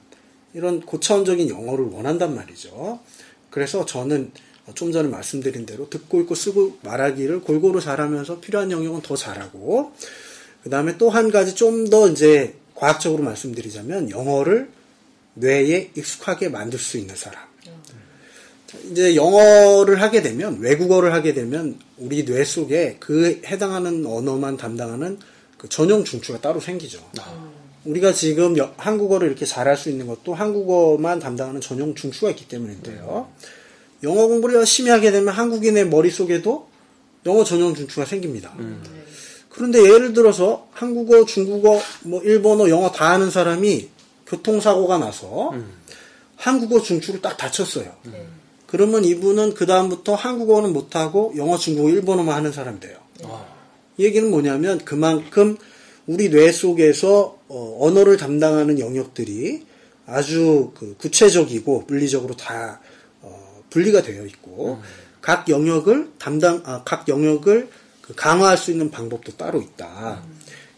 [0.54, 3.02] 이런 고차원적인 영어를 원한단 말이죠.
[3.50, 4.32] 그래서 저는
[4.74, 9.92] 좀 전에 말씀드린 대로 듣고 읽고 쓰고 말하기를 골고루 잘하면서 필요한 영역은 더 잘하고
[10.64, 14.70] 그 다음에 또 한 가지 좀 더 이제 과학적으로 말씀드리자면 영어를
[15.34, 17.44] 뇌에 익숙하게 만들 수 있는 사람.
[18.92, 25.20] 이제 영어를 하게 되면 외국어를 하게 되면 우리 뇌 속에 그 해당하는 언어만 담당하는
[25.58, 27.00] 그 전용 중추가 따로 생기죠.
[27.86, 33.30] 우리가 지금 여- 한국어를 이렇게 잘할 수 있는 것도 한국어만 담당하는 전용 중추가 있기 때문인데요.
[34.04, 36.68] 영어 공부를 열심히 하게 되면 한국인의 머릿속에도
[37.26, 38.54] 영어 전용 중추가 생깁니다.
[39.50, 43.90] 그런데 예를 들어서 한국어, 중국어, 뭐 일본어, 영어 다 하는 사람이
[44.28, 45.54] 교통사고가 나서
[46.36, 47.96] 한국어 중추를 딱 다쳤어요.
[48.76, 52.98] 그러면 이분은 그 다음부터 한국어는 못하고 영어, 중국어, 일본어만 하는 사람이 돼요.
[53.96, 55.56] 이 얘기는 뭐냐면 그만큼
[56.08, 59.66] 우리 뇌 속에서 어, 언어를 담당하는 영역들이
[60.06, 62.82] 아주 그 구체적이고 물리적으로 다
[63.22, 64.82] 어, 분리가 되어 있고
[65.22, 67.70] 각 영역을 담당 아, 각 영역을
[68.02, 70.22] 그 강화할 수 있는 방법도 따로 있다.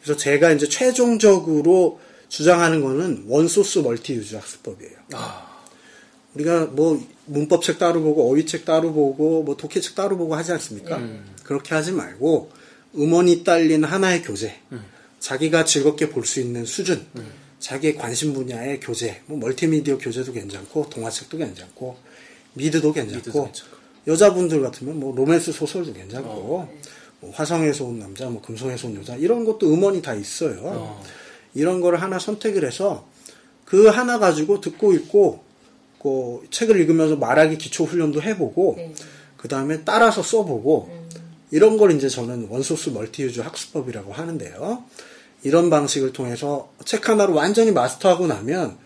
[0.03, 4.97] 그래서 제가 이제 최종적으로 주장하는 거는 원소스 멀티 유즈 학습법이에요.
[6.35, 10.97] 우리가 뭐 문법책 따로 보고 어휘책 따로 보고 뭐 독해책 따로 보고 하지 않습니까?
[11.43, 12.51] 그렇게 하지 말고
[12.95, 14.59] 음원이 딸린 하나의 교재,
[15.19, 17.05] 자기가 즐겁게 볼 수 있는 수준,
[17.59, 21.97] 자기의 관심 분야의 교재, 뭐 멀티미디어 교재도 괜찮고 동화책도 괜찮고
[22.53, 23.51] 미드도 괜찮고
[24.07, 26.69] 여자분들 같으면 뭐 로맨스 소설도 괜찮고
[27.19, 31.01] 뭐 화성에서 온 남자, 뭐 금성에서 온 여자 이런 것도 음원이 다 있어요.
[31.53, 33.07] 이런 거를 하나 선택을 해서
[33.65, 35.43] 그 하나 가지고 듣고 읽고
[36.01, 38.93] 그 책을 읽으면서 말하기 기초 훈련도 해보고 네.
[39.37, 41.07] 그 다음에 따라서 써보고
[41.51, 44.83] 이런 걸 이제 저는 원소스 멀티유즈 학습법이라고 하는데요.
[45.43, 48.77] 이런 방식을 통해서 책 하나로 완전히 마스터하고 나면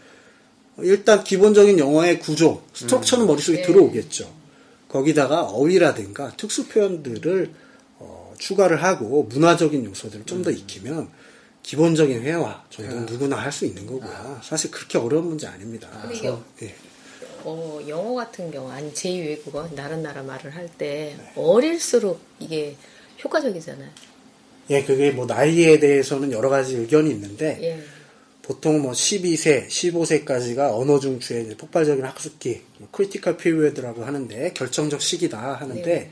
[0.79, 3.63] 일단 기본적인 영어의 구조, 스트럭처는 머릿속에 네.
[3.67, 4.31] 들어오겠죠.
[4.89, 7.51] 거기다가 어휘라든가 특수 표현들을
[7.99, 11.09] 어, 추가를 하고 문화적인 요소들을 좀더 익히면
[11.63, 14.39] 기본적인 회화 정도는 누구나 할 수 있는 거고요.
[14.43, 15.87] 사실 그렇게 어려운 문제 아닙니다.
[16.01, 16.75] 근데 저- 예.
[17.43, 21.31] 어, 영어 같은 경우 아니 제2외국어 다른 나라 말을 할때 네.
[21.35, 22.75] 어릴수록 이게
[23.23, 23.89] 효과적이잖아요.
[24.69, 27.83] 예, 그게 뭐 나이에 대해서는 여러 가지 의견이 있는데 예.
[28.41, 35.81] 보통 뭐 12세, 15세까지가 언어 중추의 폭발적인 학습기, 뭐 critical period라고 하는데 결정적 시기다 하는데
[35.83, 36.11] 네.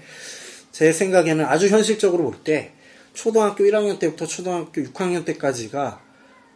[0.72, 2.74] 제 생각에는 아주 현실적으로 볼 때
[3.14, 6.02] 초등학교 1학년 때부터 초등학교 6학년 때까지가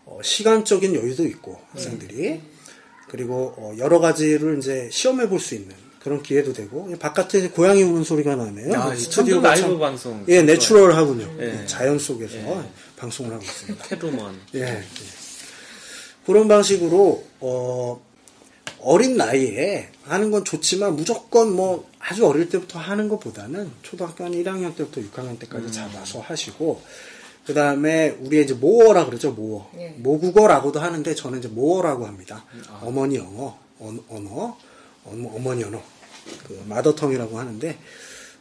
[0.06, 2.42] 어, 시간적인 여유도 있고 학생들이
[3.18, 8.04] 그리고 어, 여러 가지를 이제 시험해 볼 수 있는 그런 기회도 되고 바깥에 고양이 우는
[8.04, 8.74] 소리가 나네요.
[8.74, 10.26] 아, 이 스튜디오가 라이브 참- 방송.
[10.30, 11.36] 예, 내추럴하군요.
[11.40, 11.64] 예.
[11.68, 12.36] 자연 속에서
[12.98, 13.86] 방송을 하고 있습니다.
[13.88, 14.36] 캐루먼.
[14.56, 14.62] 예.
[14.62, 14.84] 예.
[16.26, 18.04] 그런 방식으로 어,
[18.80, 24.76] 어린 나이에 하는 건 좋지만 무조건 뭐 아주 어릴 때부터 하는 것보다는 초등학교 한 1학년
[24.76, 26.82] 때부터 6학년 때까지 잡아서 하시고
[27.46, 29.90] 그 다음에 우리 이제 모어라 그러죠 모어 예.
[29.98, 32.46] 모국어라고도 하는데 저는 이제 모어라고 합니다
[32.82, 34.58] 어머니 영어 언- 언어
[35.06, 35.82] 어머- 어머 니 언어
[36.48, 37.78] 그 마더텅이라고 하는데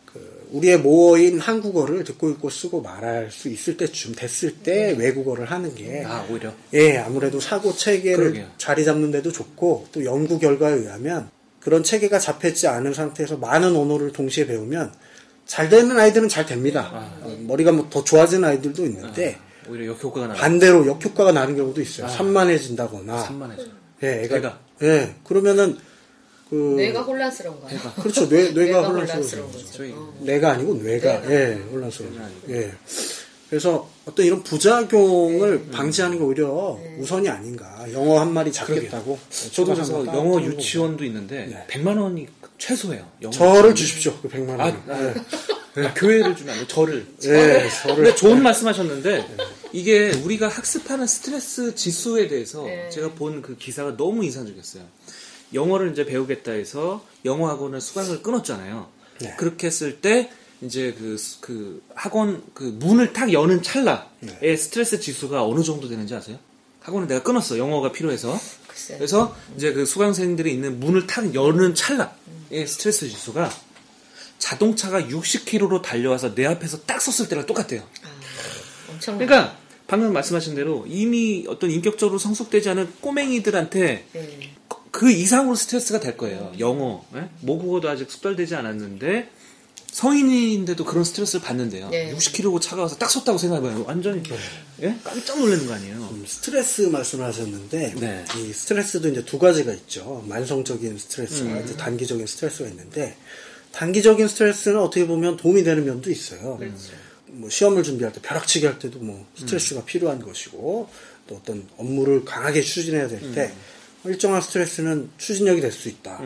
[0.06, 5.74] 그 우리의 모어인 한국어를 듣고 읽고 쓰고 말할 수 있을 때쯤 됐을 때 외국어를 하는
[5.74, 6.52] 게 아, 오히려.
[6.74, 8.46] 예, 아무래도 사고 체계를 그러게요.
[8.58, 11.30] 자리 잡는 데도 좋고 또 연구 결과에 의하면
[11.60, 14.92] 그런 체계가 잡혔지 않은 상태에서 많은 언어를 동시에 배우면
[15.46, 16.90] 잘 되는 아이들은 잘 됩니다.
[17.22, 19.38] 어, 머리가 뭐 더 좋아지는 아이들도 있는데
[19.68, 20.34] 오히려 역효과가 나.
[20.34, 22.08] 반대로 역효과가 나는 경우도 있어요.
[22.08, 23.22] 산만해진다거나.
[23.22, 23.64] 산만해져.
[24.02, 24.58] 예, 애가, 애가.
[24.82, 25.76] 예, 그러면은
[26.50, 27.78] 그 뇌가 혼란스러운 거야.
[28.02, 28.28] 그렇죠.
[28.28, 29.64] 뇌, 뇌가 뇌가 혼란스러운 혼란스러운 거죠.
[29.64, 29.72] 거죠.
[29.78, 30.14] 저희 어.
[30.20, 31.32] 뇌가 아니고 뇌가, 뇌가.
[31.32, 32.30] 예, 혼란스러운 거죠.
[32.50, 32.72] 예.
[33.48, 37.84] 그래서 어떤 이런 부작용을 방지하는 게 오히려 우선이 아닌가.
[37.92, 39.18] 영어 한 마리 잡겠다고.
[39.52, 41.66] 저도 그래서 영어 유치원도 있는데 네.
[41.68, 42.26] 100만 원이
[42.66, 43.10] 최소예요.
[43.22, 43.74] 영어 저를.
[43.74, 44.16] 주십시오.
[44.22, 44.60] 그 100만 원.
[44.60, 45.14] 아, 아,
[45.84, 46.66] 아, 교회를 주면 안 돼.
[46.68, 47.06] 저를.
[47.24, 47.96] 예, 저를.
[47.96, 49.36] 근데 좋은 말씀하셨는데
[49.72, 52.88] 이게 우리가 학습하는 스트레스 지수에 대해서 네.
[52.90, 54.84] 제가 본 그 기사가 너무 인상적이었어요.
[55.54, 58.88] 영어를 이제 배우겠다 해서 영어 학원을 수강을 끊었잖아요.
[59.20, 59.34] 네.
[59.38, 63.98] 그렇게 했을 때 이제 그, 스- 그 학원 그 문을 탁 여는 찰나에
[64.40, 64.56] 네.
[64.56, 66.38] 스트레스 지수가 어느 정도 되는지 아세요?
[66.80, 67.58] 학원을 내가 끊었어.
[67.58, 68.38] 영어가 필요해서.
[68.68, 68.96] 글쎄.
[68.98, 72.10] 그래서 이제 그 수강생들이 있는 문을 탁 여는 찰나의
[72.66, 73.50] 스트레스 지수가
[74.38, 77.82] 자동차가 60km로 달려와서 내 앞에서 딱 섰을 때랑 똑같대요.
[78.90, 79.18] 엄청.
[79.18, 84.54] 그러니까 방금 말씀하신 대로 이미 어떤 인격적으로 성숙되지 않은 꼬맹이들한테 네.
[84.90, 86.52] 그 이상으로 스트레스가 될 거예요.
[86.58, 87.28] 영어, 예?
[87.40, 89.30] 모국어도 아직 숙달되지 않았는데
[89.92, 91.90] 성인인데도 그런 스트레스를 받는데요.
[91.90, 92.14] 네.
[92.16, 93.84] 60km 차가 와서 딱 섰다고 생각해봐요.
[93.86, 94.22] 완전히
[94.80, 94.96] 예?
[95.04, 95.96] 깜짝 놀라는 거 아니에요.
[95.96, 98.24] 음, 스트레스 말씀을 하셨는데 네.
[98.38, 100.24] 이 스트레스도 이제 두 가지가 있죠.
[100.26, 101.62] 만성적인 스트레스와 음.
[101.64, 103.16] 이제 단기적인 스트레스가 있는데
[103.72, 106.56] 단기적인 스트레스는 어떻게 보면 도움이 되는 면도 있어요.
[106.56, 106.92] 그렇죠.
[107.26, 109.84] 뭐 시험을 준비할 때 벼락치기 할 때도 뭐 스트레스가 음.
[109.86, 110.88] 필요한 것이고
[111.26, 113.52] 또 어떤 업무를 강하게 추진해야 될때
[114.04, 114.10] 음.
[114.10, 116.18] 일정한 스트레스는 추진력이 될 수 있다.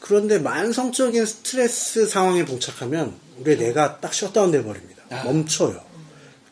[0.00, 5.02] 그런데 만성적인 스트레스 상황에 봉착하면 우리의 뇌가 딱 셧다운 돼 버립니다.
[5.10, 5.24] 아.
[5.24, 5.82] 멈춰요.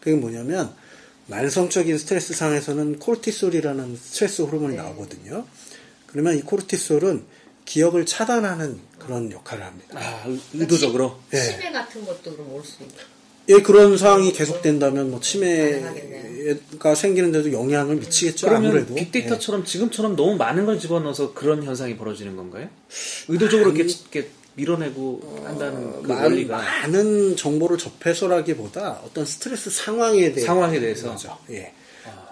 [0.01, 0.75] 그게 뭐냐면
[1.27, 5.47] 만성적인 스트레스 상황에서는 코르티솔이라는 스트레스 호르몬이 나오거든요.
[6.07, 7.25] 그러면 이 코르티솔은
[7.65, 9.99] 기억을 차단하는 그런 역할을 합니다.
[9.99, 11.21] 아, 의- 의도적으로.
[11.33, 11.39] 예.
[11.41, 13.12] 치매 같은 것도 그럼 올수 있고.
[13.49, 15.93] 예, 그런 상황이 계속된다면 뭐 치매가.
[16.97, 18.49] 생기는데도 영향을 미치겠죠.
[18.49, 18.95] 그러면 아무래도.
[18.97, 22.69] 빅데이터처럼 지금처럼 너무 많은 걸 집어넣어서 그런 현상이 벌어지는 건가요?
[23.29, 30.45] 의도적으로 이렇게, 이렇게 밀어내고 한다는 그 많- 원리가 많은 정보를 접해서라기보다 어떤 스트레스 상황에 대해
[30.45, 31.17] 상황에 대해서?
[31.51, 31.73] 예.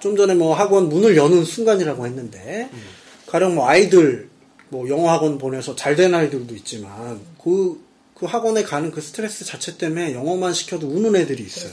[0.03, 2.69] 좀 전에 뭐 학원 문을 여는 순간이라고 했는데
[3.27, 4.29] 가령 뭐 아이들
[4.71, 7.81] 뭐 영어 학원 보내서 잘 된 아이들도 있지만 그,
[8.21, 11.73] 그 학원에 가는 그 스트레스 자체 때문에 영어만 시켜도 우는 애들이 있어요.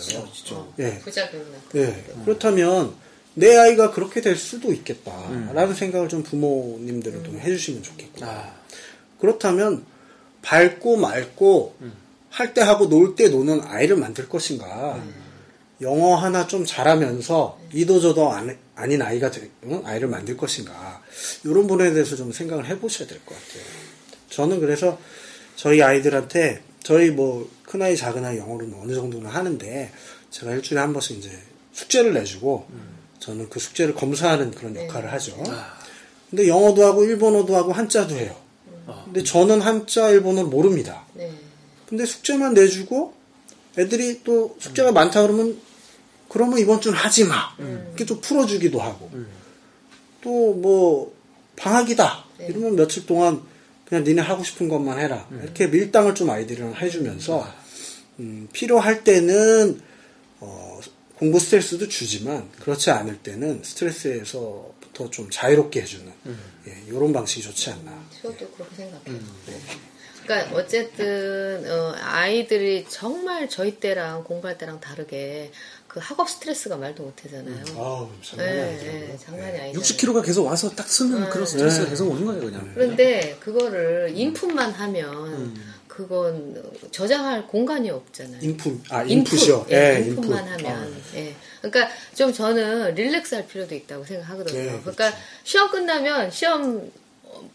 [0.79, 0.97] 예.
[0.99, 1.57] 부작용 나.
[1.81, 2.05] 예.
[2.23, 2.95] 그렇다면
[3.33, 8.25] 내 아이가 그렇게 될 수도 있겠다라는 생각을 좀 부모님들은 좀 해주시면 좋겠고.
[8.25, 8.55] 아,
[9.19, 9.85] 그렇다면
[10.41, 11.75] 밝고 맑고
[12.29, 15.03] 할 때 하고 놀 때 노는 아이를 만들 것인가
[15.81, 19.81] 영어 하나 좀 잘하면서 이도저도 안- 아닌 아이가 될- 응?
[19.85, 21.03] 아이를 만들 것인가
[21.43, 23.63] 이런 부분에 대해서 좀 생각을 해보셔야 될 것 같아요.
[24.29, 24.97] 저는 그래서
[25.57, 29.91] 저희 아이들한테 저희 뭐 큰아이 작은아이 영어를 어느 정도는 하는데
[30.29, 31.31] 제가 일주일에 한 번씩 이제
[31.73, 32.67] 숙제를 내주고
[33.19, 35.35] 저는 그 숙제를 검사하는 그런 역할을 하죠.
[36.29, 38.35] 근데 영어도 하고 일본어도 하고 한자도 해요.
[39.05, 41.05] 근데 저는 한자 일본어를 모릅니다.
[41.13, 41.31] 네.
[41.89, 43.13] 근데 숙제만 내주고
[43.77, 45.59] 애들이 또 숙제가 많다 그러면
[46.29, 47.35] 그러면 이번 주는 하지 마.
[47.87, 49.09] 이렇게 좀 풀어주기도 하고
[50.21, 51.15] 또 뭐
[51.55, 53.41] 방학이다 이러면 며칠 동안
[53.87, 57.47] 그냥 니네 하고 싶은 것만 해라 이렇게 밀당을 좀 아이들이랑 해주면서
[58.19, 59.81] 음, 필요할 때는
[60.39, 60.79] 어,
[61.15, 66.11] 공부 스트레스도 주지만 그렇지 않을 때는 스트레스에서부터 좀 자유롭게 해주는
[66.67, 68.03] 예, 이런 방식이 좋지 않나.
[68.21, 69.01] 저도 그렇게 생각해요.
[69.07, 69.59] 음, 네.
[70.23, 75.51] 그러니까 어쨌든 어, 아이들이 정말 저희 때랑 공부할 때랑 다르게
[75.97, 77.63] 그 학업 스트레스가 말도 못하잖아요.
[77.75, 78.85] 아우 장난이 네, 아니죠.
[78.85, 79.79] 네, 장난이 아니죠.
[79.81, 81.89] 60kg가 계속 와서 딱 쓰면 그런 스트레스가 네.
[81.89, 82.71] 계속 오는 거예요, 그냥.
[82.75, 85.55] 그런데 그거를 인풋만 하면
[85.87, 88.37] 그건 저장할 공간이 없잖아요.
[88.43, 89.65] 인풋, 아, 인풋, 인풋이요.
[89.71, 90.65] 예, 예, 인풋만 인풋.
[90.67, 91.01] 하면.
[91.15, 91.35] 예.
[91.63, 94.59] 그러니까 좀 저는 릴렉스 할 필요도 있다고 생각하거든요.
[94.59, 94.81] 예, 그렇죠.
[94.83, 96.91] 그러니까 시험 끝나면 시험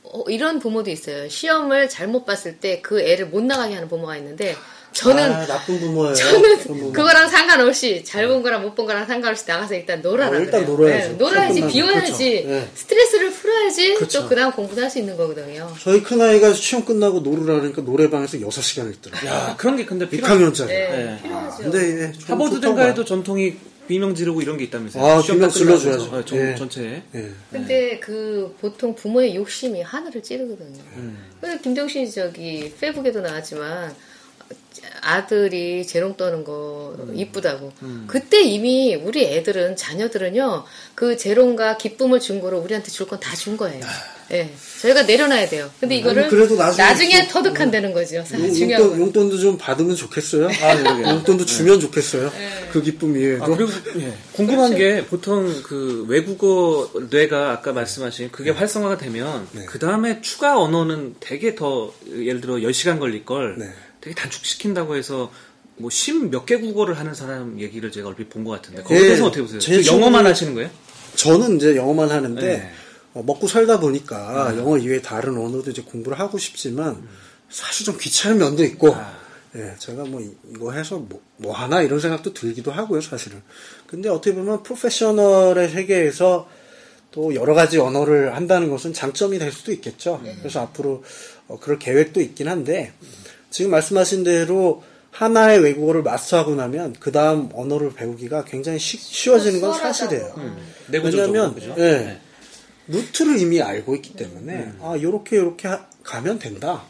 [0.02, 1.28] 어, 이런 부모도 있어요.
[1.28, 4.56] 시험을 잘못 봤을 때 그 애를 못 나가게 하는 부모가 있는데
[4.92, 6.14] 저는 아, 나쁜 부모예요.
[6.14, 6.92] 저는 부모.
[6.92, 10.36] 그거랑 상관없이 잘 본 거랑 못 본 거랑 상관없이 나가서 일단 놀아라.
[10.36, 10.76] 어, 일단 그래요.
[10.76, 11.08] 놀아야죠.
[11.08, 11.66] 네, 놀아야지.
[11.66, 12.42] 비워야지.
[12.42, 12.48] 그렇죠.
[12.48, 12.68] 네.
[12.74, 14.22] 스트레스를 풀어야지 그렇죠.
[14.22, 15.72] 또 그다음 공부도 할 수 있는 거거든요.
[15.80, 19.30] 저희 큰 아이가 시험 끝나고 놀으라 그러니까 노래방에서 6 시간을 있더라고요.
[19.30, 20.66] 야, 그런 게 근데 필요 6학년짜리.
[20.68, 21.18] 네, 네.
[21.22, 21.62] 필요하죠.
[21.62, 21.78] 근데
[22.08, 23.04] 예, 좀 하버드 봐요.
[23.04, 23.54] 전통이
[23.88, 25.04] 비명 지르고 이런 게 있다면서요.
[25.04, 26.04] 아, 시험 비명 질러줘야죠.
[26.16, 26.54] 어, 전, 예.
[26.54, 27.02] 전체에.
[27.14, 27.30] 예.
[27.50, 30.78] 근데 그 보통 부모의 욕심이 하늘을 찌르거든요.
[30.96, 31.18] 음.
[31.40, 33.94] 그래서 김정신 저기 페북에도 나왔지만
[35.02, 37.12] 아들이 재롱 떠는 거 음.
[37.16, 37.72] 이쁘다고.
[38.06, 43.56] 그때 이미 우리 애들은 자녀들은요 그 재롱과 기쁨을 준 거로 우리한테 줄 건 다 준
[43.56, 43.84] 거예요.
[44.30, 44.50] 예,
[44.80, 45.68] 저희가 내려놔야 돼요.
[45.78, 46.28] 근데 이거를 아.
[46.28, 48.22] 그래도 나중에 또- 터득한다는 거죠.
[48.24, 49.00] 사실 용- 중요한 용돈, 건.
[49.06, 50.46] 용돈도 좀 받으면 좋겠어요.
[50.48, 51.06] 아, 그러게요.
[51.16, 52.32] 용돈도 주면 좋겠어요.
[52.72, 53.44] 그 기쁨 이외에도.
[53.44, 59.66] 아, 그리고 예, 궁금한 게 보통 그 외국어 뇌가 아까 말씀하신 그게 활성화가 되면 네.
[59.66, 63.66] 그 다음에 추가 언어는 되게 더 예를 들어 10시간 걸릴 걸 네.
[64.02, 65.32] 되게 단축시킨다고 해서
[65.78, 69.02] 뭐 심 몇 개 국어를 하는 사람 얘기를 제가 얼핏 본 것 같은데 거기에 예,
[69.04, 69.58] 대해서 어떻게 보세요?
[69.60, 70.70] 제그 영어만 하시는 거예요?
[71.16, 72.70] 저는 이제 영어만 하는데 네.
[73.14, 77.06] 어, 먹고 살다 보니까 영어 이외에 다른 언어도 이제 공부를 하고 싶지만
[77.50, 79.18] 사실 좀 귀찮은 면도 있고 아.
[79.54, 83.42] 예, 제가 뭐 이- 이거 해서 뭐, 뭐 하나 이런 생각도 들기도 하고요 사실은
[83.86, 86.48] 근데 어떻게 보면 프로페셔널의 세계에서
[87.10, 91.04] 또 여러 가지 언어를 한다는 것은 장점이 될 수도 있겠죠 그래서 앞으로
[91.48, 92.94] 어, 그럴 계획도 있긴 한데
[93.52, 99.74] 지금 말씀하신 대로 하나의 외국어를 마스터하고 나면 그 다음 언어를 배우기가 굉장히 쉬, 쉬워지는 건
[99.78, 100.34] 사실이에요.
[100.88, 101.74] 내구적으로 왜냐하면 그죠?
[101.78, 102.20] 예, 네.
[102.88, 106.82] 루트를 이미 알고 있기 때문에 아 요렇게 요렇게 하- 가면 된다.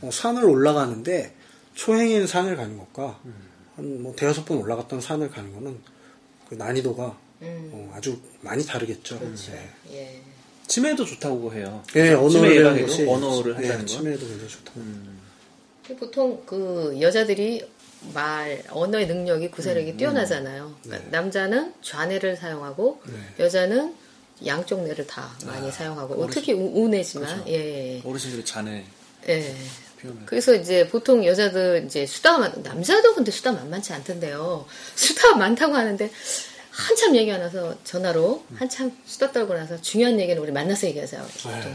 [0.00, 1.34] 어, 산을 올라가는데
[1.74, 3.18] 초행인 산을 가는 것과
[3.76, 5.76] 한뭐 대여섯 번 올라갔던 산을 가는 거는
[6.48, 7.02] 그 난이도가
[7.40, 9.18] 어, 아주 많이 다르겠죠.
[9.18, 9.70] 네.
[9.92, 10.20] 예.
[10.68, 11.82] 치매도 좋다고 해요.
[11.96, 13.86] 예, 치매 언어를 배우는 예방에도 것이 언어를 예, 한다는 거.
[13.86, 14.80] 치매도 굉장히 좋다고.
[15.98, 17.64] 보통 그 여자들이
[18.12, 20.74] 말 언어의 능력이 구사력이 뛰어나잖아요.
[20.82, 23.00] 그러니까 남자는 좌뇌를 사용하고
[23.38, 23.94] 여자는
[24.46, 28.84] 양쪽 뇌를 다 많이 사용하고 어, 특히 우, 우뇌지만 예, 예, 어르신들이 자네
[29.28, 29.54] 예.
[30.26, 34.66] 그래서 이제 보통 여자들 이제 수다가 많, 남자도 근데 수다 만만치 않던데요.
[34.94, 36.10] 수다 많다고 하는데
[36.70, 41.24] 한참 얘기 안 해서 전화로 한참 수다 떨고 나서 중요한 얘기는 우리 만나서 얘기하자.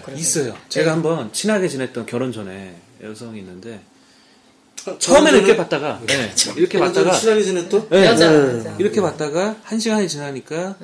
[0.03, 0.53] 그런 있어요.
[0.53, 0.59] 거.
[0.69, 0.91] 제가 네.
[0.91, 3.98] 한번 친하게 지냈던 결혼 전에 여성이 있는데 어,
[4.97, 8.57] 처음에는 이렇게 봤다가 네, 이렇게 봤다가 친하게 지냈던 네, 여자, 네.
[8.57, 8.75] 여자.
[8.79, 10.75] 이렇게 봤다가 한 시간이 지나니까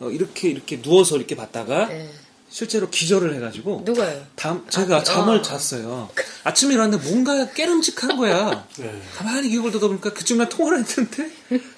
[0.00, 2.10] 어, 이렇게 이렇게 누워서 이렇게 봤다가 예.
[2.48, 4.24] 실제로 기절을 해가지고 누가요?
[4.36, 5.42] 다음 제가 아, 잠을 어.
[5.42, 6.08] 잤어요.
[6.44, 8.66] 아침에 일어났는데 뭔가 깨름직한 거야.
[8.78, 9.02] 네.
[9.16, 11.30] 가만히 기억을 듣다 보니까 그쯤에 통화를 했는데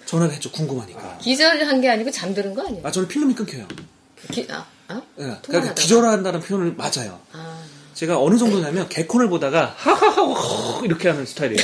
[0.06, 0.52] 전화를 했죠.
[0.52, 1.18] 궁금하니까.
[1.20, 2.86] 기절한 게 아니고 잠드는 거 아니에요?
[2.86, 3.66] 아 저는 필름이 끊겨요.
[4.32, 5.00] 기, 아, 아?
[5.20, 5.74] 예, 그러니까?
[5.74, 7.18] 기절한다는 표현을 맞아요.
[7.32, 7.57] 아,
[7.98, 11.60] 제가 어느 정도냐면 개콘을 보다가 하하하 이렇게 하는 스타일이에요.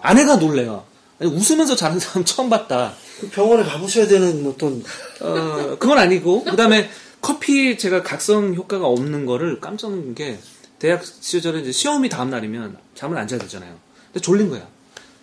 [0.00, 0.82] 아내가 놀래요.
[1.20, 2.94] 아니, 웃으면서 자는 사람 처음 봤다.
[3.20, 4.82] 그 병원에 가보셔야 되는 어떤
[5.20, 6.90] 어, 그건 아니고 그다음에
[7.20, 10.40] 커피 제가 각성 효과가 없는 거를 깜짝 놀란 게
[10.80, 13.76] 대학 시절에 이제 시험이 다음 날이면 잠을 안 자야 되잖아요.
[14.06, 14.66] 근데 졸린 거야.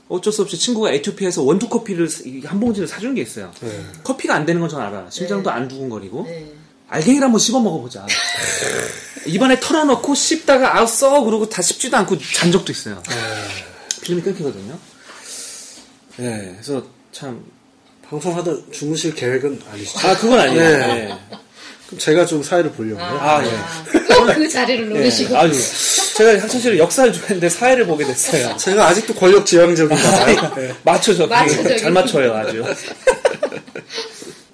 [0.07, 3.51] 어쩔 수 없이 친구가 에티오피아에서 원두 커피를 이- 한 봉지를 사준 게 있어요.
[3.59, 3.83] 네.
[4.05, 5.07] 커피가 안 되는 건 전 알아.
[5.09, 6.23] 심장도 안 두근거리고.
[6.23, 6.53] 네.
[6.89, 8.05] 알갱이를 한번 씹어 먹어보자.
[9.25, 13.01] 입안에 털어넣고 씹다가 아우 써 그러고 다 씹지도 않고 잔 적도 있어요.
[14.01, 14.77] 필름이 끊기거든요.
[16.17, 17.43] 네, 그래서 참.
[18.09, 20.07] 방송하다 주무실 계획은 아니시죠?
[20.07, 20.59] 아, 그건 아니에요.
[20.63, 20.77] 네.
[20.79, 21.19] 네.
[21.85, 23.05] 그럼 제가 좀 사회를 보려고요.
[23.05, 24.15] 아, 예.
[24.15, 25.35] 꼭그 자리를 노리시고.
[25.35, 25.51] 네, 아유,
[26.15, 28.57] 제가 사실 역사를 좋아했는데 사회를 보게 됐어요.
[28.57, 30.55] 제가 아직도 권력 지향적인가요?
[30.55, 30.73] 네.
[30.83, 31.27] 맞춰줘.
[31.27, 31.77] 맞춰줘.
[31.77, 32.63] 잘 맞춰요, 아주.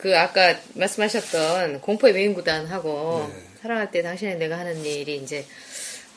[0.05, 3.43] 그 아까 말씀하셨던 공포의 외인구단하고 네.
[3.59, 5.43] 사랑할 때 당신의 내가 하는 일이 이제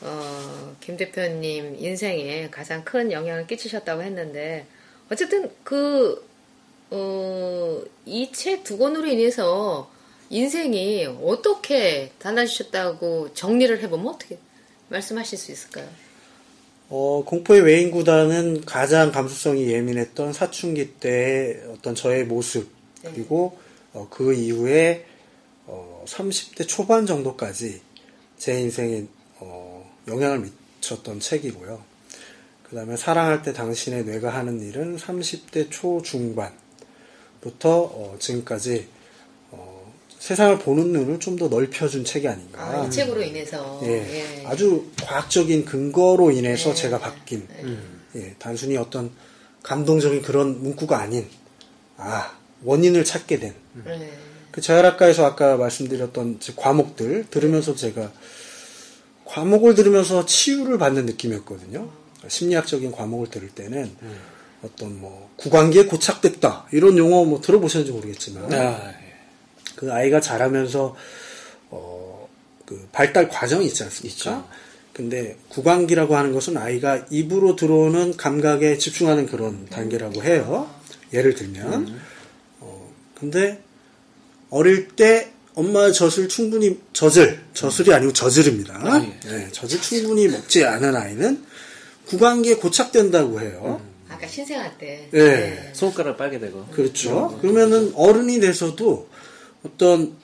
[0.01, 4.67] 어, 김 대표님 인생에 가장 큰 영향을 끼치셨다고 했는데
[5.11, 6.23] 어쨌든 그
[6.91, 9.89] 어, 이 책 두 권으로 인해서
[10.29, 14.37] 인생이 어떻게 달라지셨다고 정리를 해보면 어떻게
[14.89, 15.87] 말씀하실 수 있을까요?
[16.89, 22.69] 어, 공포의 외인 구단은 가장 감수성이 예민했던 사춘기 때의 어떤 저의 모습
[23.01, 23.57] 그리고
[23.93, 25.05] 어, 그 이후에
[25.65, 27.81] 어, 30대 초반 정도까지
[28.37, 29.05] 제 인생에
[29.39, 31.83] 어, 영향을 미쳤던 책이고요.
[32.69, 36.51] 그 다음에 사랑할 때 당신의 뇌가 하는 일은 30대 초중반부터
[37.63, 38.87] 어, 지금까지
[39.51, 42.63] 어, 세상을 보는 눈을 좀 더 넓혀준 책이 아닌가.
[42.63, 44.45] 아, 이 책으로 인해서 예, 예.
[44.45, 46.75] 아주 과학적인 근거로 인해서 네.
[46.75, 47.47] 제가 바뀐
[48.15, 49.11] 예, 단순히 어떤
[49.63, 51.27] 감동적인 그런 문구가 아닌
[51.97, 54.11] 아 원인을 찾게 된그 네.
[54.59, 58.11] 재활학과에서 아까 말씀드렸던 제 과목들 들으면서 제가
[59.25, 61.89] 과목을 들으면서 치유를 받는 느낌이었거든요.
[62.27, 63.91] 심리학적인 과목을 들을 때는
[64.63, 68.93] 어떤 뭐 구강기에 고착됐다 이런 용어 뭐 들어보셨는지 모르겠지만 아,
[69.75, 70.95] 그 아이가 자라면서
[71.69, 72.27] 어,
[72.65, 74.13] 그 발달 과정이 있지 않습니까?
[74.13, 74.45] 있죠.
[74.93, 80.69] 근데 구강기라고 하는 것은 아이가 입으로 들어오는 감각에 집중하는 그런 단계라고 해요.
[81.13, 81.99] 예를 들면, 어,
[83.19, 83.61] 근데
[84.49, 88.75] 어릴 때 엄마의 젖을 충분히 젖을 젖을이 아니고 젖을입니다.
[88.75, 89.29] 아, 예.
[89.29, 91.43] 네, 젖을 충분히 먹지 않은 아이는
[92.05, 93.81] 구강기에 고착된다고 해요.
[94.07, 95.09] 아까 신생아 때.
[95.11, 95.71] 네.
[95.73, 96.65] 손가락 빨게 되고.
[96.67, 97.37] 그렇죠.
[97.41, 99.07] 그러면은 어른이 돼서도
[99.63, 100.15] 어떤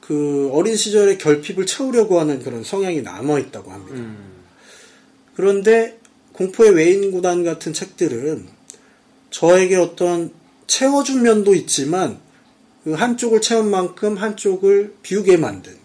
[0.00, 4.18] 그 어린 시절의 결핍을 채우려고 하는 그런 성향이 남아 있다고 합니다.
[5.34, 5.98] 그런데
[6.32, 8.46] 공포의 외인 구단 같은 책들은
[9.30, 10.32] 저에게 어떤
[10.66, 12.20] 채워준 면도 있지만
[12.86, 15.76] 그 한쪽을 채운 만큼 한쪽을 비우게 만든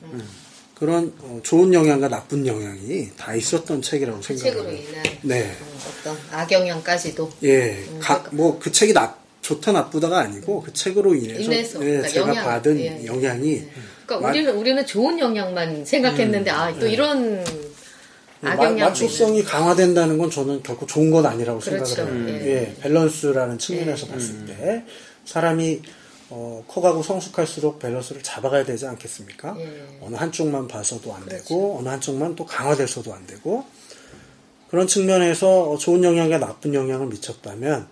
[0.75, 4.91] 그런 어, 좋은 영향과 나쁜 영향이 다 있었던 책이라고 그 책으로 생각합니다.
[5.01, 5.57] 인한 네.
[5.59, 7.99] 음, 어떤 악영향까지도 예, 음,
[8.33, 12.79] 뭐그 책이 나, 좋다 나쁘다가 아니고 그 책으로 인해서, 인해서, 예, 그러니까 제가 영향, 받은
[12.79, 13.05] 예, 예.
[13.07, 13.63] 영향이
[14.05, 17.43] 그러니까 마- 우리는 우리는 좋은 영향만 생각했는데 아또 이런
[18.41, 21.83] 마, 악영향 맞춤성이 강화된다는 건 저는 결코 좋은 건 아니라고 그렇죠.
[21.95, 22.39] 생각을 해요.
[22.43, 22.51] 예.
[22.51, 24.83] 예, 밸런스라는 측면에서 봤을 때
[25.25, 25.81] 사람이
[26.33, 29.53] 어, 커가고 성숙할수록 밸런스를 잡아가야 되지 않겠습니까?
[29.59, 29.99] 예.
[30.01, 31.43] 어느 한쪽만 봐서도 안 그렇죠.
[31.43, 33.65] 되고 어느 한쪽만 또 강화돼서도 안 되고
[34.69, 37.87] 그런 측면에서 어, 좋은 영향과 나쁜 영향을 미쳤다면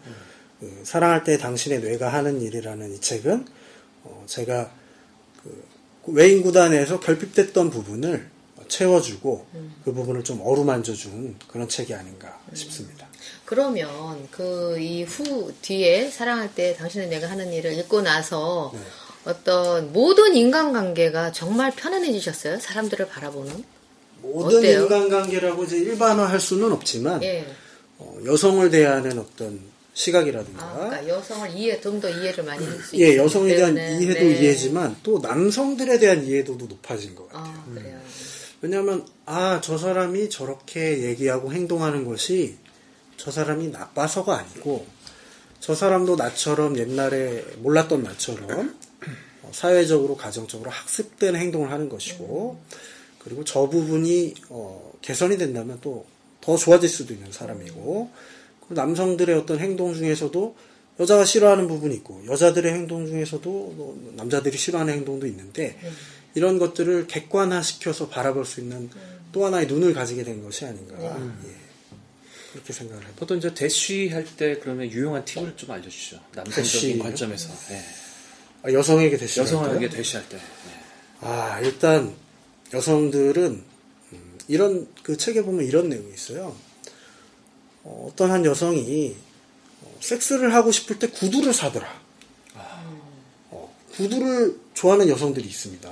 [0.62, 3.46] 그 사랑할 때 당신의 뇌가 하는 일이라는 이 책은
[4.06, 4.72] 어, 제가
[5.44, 5.66] 그
[6.08, 8.30] 외인 구단에서 결핍됐던 부분을
[8.70, 9.48] 채워주고
[9.84, 13.09] 그 부분을 좀 어루만져준 그런 책이 아닌가 싶습니다.
[13.50, 18.80] 그러면 그 이후 뒤에 사랑할 때 당신의 내가 하는 일을 읽고 나서 네.
[19.26, 22.60] 어떤 모든 인간관계가 정말 편안해지셨어요?
[22.60, 23.64] 사람들을 바라보는?
[24.22, 24.84] 모든 어때요?
[24.84, 27.48] 인간관계라고 이제 일반화할 수는 없지만 예.
[27.98, 29.60] 어, 여성을 대하는 어떤
[29.96, 33.76] 시각이라든가 아, 그러니까 여성을 이해 좀 더 이해를 많이 할수 예, 있기 여성에 대한.
[33.76, 34.40] 이해도 네.
[34.42, 37.52] 이해지만 또 남성들에 대한 이해도도 높아진 것 같아요.
[37.52, 37.98] 아 그래요.
[38.62, 42.58] 왜냐하면 아 저 사람이 저렇게 얘기하고 행동하는 것이
[43.20, 44.88] 저 사람이 나빠서가 아니고
[45.60, 48.76] 저 사람도 나처럼 옛날에 몰랐던 나처럼
[49.44, 52.60] 어, 사회적으로 가정적으로 학습된 행동을 하는 것이고
[53.20, 56.06] 그리고 저 부분이 어, 개선이 된다면 또
[56.42, 58.10] 더 좋아질 수도 있는 사람이고
[58.62, 60.56] 그리고 남성들의 어떤 행동 중에서도
[61.00, 65.78] 여자가 싫어하는 부분이 있고 여자들의 행동 중에서도 뭐 남자들이 싫어하는 행동도 있는데
[66.36, 68.90] 이런 것들을 객관화시켜서 바라볼 수 있는
[69.32, 70.96] 또 하나의 눈을 가지게 된 것이 아닌가.
[71.46, 71.59] 예.
[72.52, 73.14] 그렇게 생각을 해요.
[73.16, 76.20] 보통 이제 대쉬 할 때 그러면 유용한 팁을 좀 알려주시죠.
[76.36, 77.04] 남성적인 대쉬요?
[77.04, 77.82] 관점에서 예.
[78.64, 80.38] 아, 여성에게 대시 여성에게 대쉬할 때.
[80.38, 80.42] 예.
[81.22, 82.14] 아 일단
[82.74, 83.64] 여성들은
[84.14, 86.56] 음, 이런 그 책에 보면 이런 내용이 있어요.
[87.84, 89.16] 어, 떤한 여성이
[89.82, 92.02] 어, 섹스를 하고 싶을 때 구두를 사더라.
[93.52, 95.90] 어, 구두를 좋아하는 여성들이 있습니다.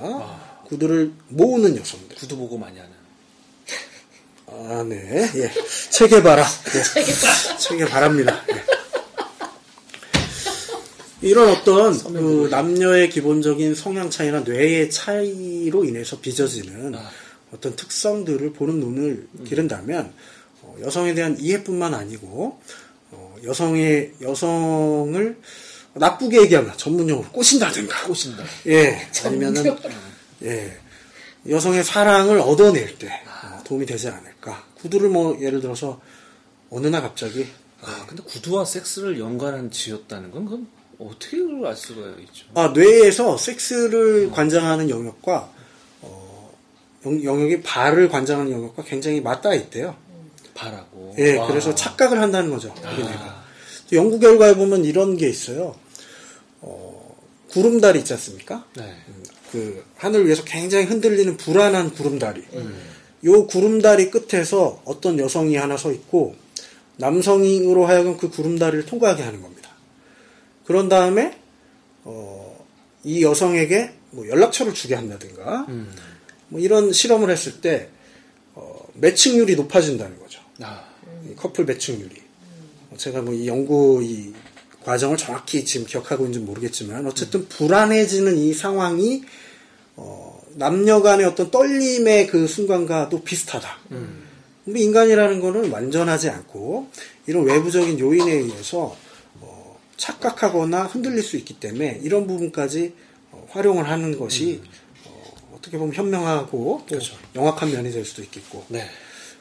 [0.65, 2.17] 구두를 모으는 여성들.
[2.17, 2.96] 구두 보고 많이 하는.
[4.59, 5.29] 아, 네.
[5.35, 5.51] 예.
[5.91, 6.43] 책에 봐라.
[6.75, 7.03] 예.
[7.57, 8.43] 책에 바랍니다.
[8.49, 8.63] 예.
[11.21, 16.95] 이런 어떤 그 남녀의 기본적인 성향 차이나 뇌의 차이로 인해서 빚어지는
[17.51, 20.13] 어떤 특성들을 보는 눈을 기른다면
[20.61, 22.59] 어, 여성에 대한 이해뿐만 아니고
[23.11, 25.38] 어, 여성의 여성을
[25.93, 28.43] 나쁘게 얘기하면 전문용어로 꼬신다든가 꼬신다.
[28.67, 29.75] 예 아니면은
[30.43, 30.77] 예
[31.49, 33.26] 여성의 사랑을 얻어낼 때 어,
[33.68, 35.99] 도움이 되지 않을까 구두를 뭐 예를 들어서
[36.69, 37.45] 어느 날 갑자기
[37.81, 40.68] 아, 근데 구두와 섹스를 연관한 지었다는 건 그건
[40.99, 42.45] 어떻게 알 수가 있죠?
[42.56, 45.52] 아, 뇌에서 섹스를 관장하는 영역과
[46.02, 46.53] 어,
[47.06, 49.95] 영, 영역이 발을 관장하는 영역과 굉장히 맞닿아 있대요.
[50.56, 51.14] 바라고.
[51.19, 51.48] 예, 와.
[51.48, 52.73] 그래서 착각을 한다는 거죠.
[52.81, 53.45] 뇌가.
[53.94, 55.76] 연구 결과에 보면 이런 게 있어요.
[56.61, 57.15] 어,
[57.52, 58.65] 구름다리 있지 않습니까?
[58.76, 58.98] 네.
[59.52, 62.44] 그 하늘 위에서 굉장히 흔들리는 불안한 구름다리.
[63.26, 66.35] 요 구름다리 끝에서 어떤 여성이 하나 서 있고
[66.98, 69.69] 남성으로 하여금 그 구름다리를 통과하게 하는 겁니다.
[70.65, 71.39] 그런 다음에
[72.03, 72.65] 어,
[73.03, 75.65] 이 여성에게 뭐 연락처를 주게 한다든가
[76.49, 77.89] 뭐 이런 실험을 했을 때
[78.56, 80.41] 어, 매칭률이 높아진다는 거죠.
[80.61, 80.84] 아,
[81.30, 82.15] 이 커플 매칭률이.
[82.91, 84.34] 어, 제가 뭐 이 연구 이
[84.84, 89.22] 과정을 정확히 지금 기억하고 있는지 모르겠지만 어쨌든 불안해지는 이 상황이
[89.98, 90.26] 어,
[90.61, 93.69] 남녀 간의 어떤 떨림의 그 순간과도 비슷하다.
[94.65, 96.88] 우리 인간이라는 거는 완전하지 않고
[97.27, 98.97] 이런 외부적인 요인에 의해서
[99.39, 102.93] 어, 착각하거나 흔들릴 수 있기 때문에 이런 부분까지
[103.31, 104.61] 어, 활용을 하는 것이
[105.05, 106.99] 어, 떻게 보면 현명하고 또
[107.35, 108.84] 영악한 면이 될 수도 있겠고 네.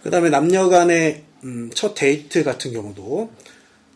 [0.03, 3.31] 그 다음에 남녀 간의 음, 첫 데이트 같은 경우도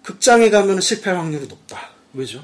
[0.02, 1.90] 극장에 가면 실패할 확률이 높다.
[2.14, 2.42] 왜죠?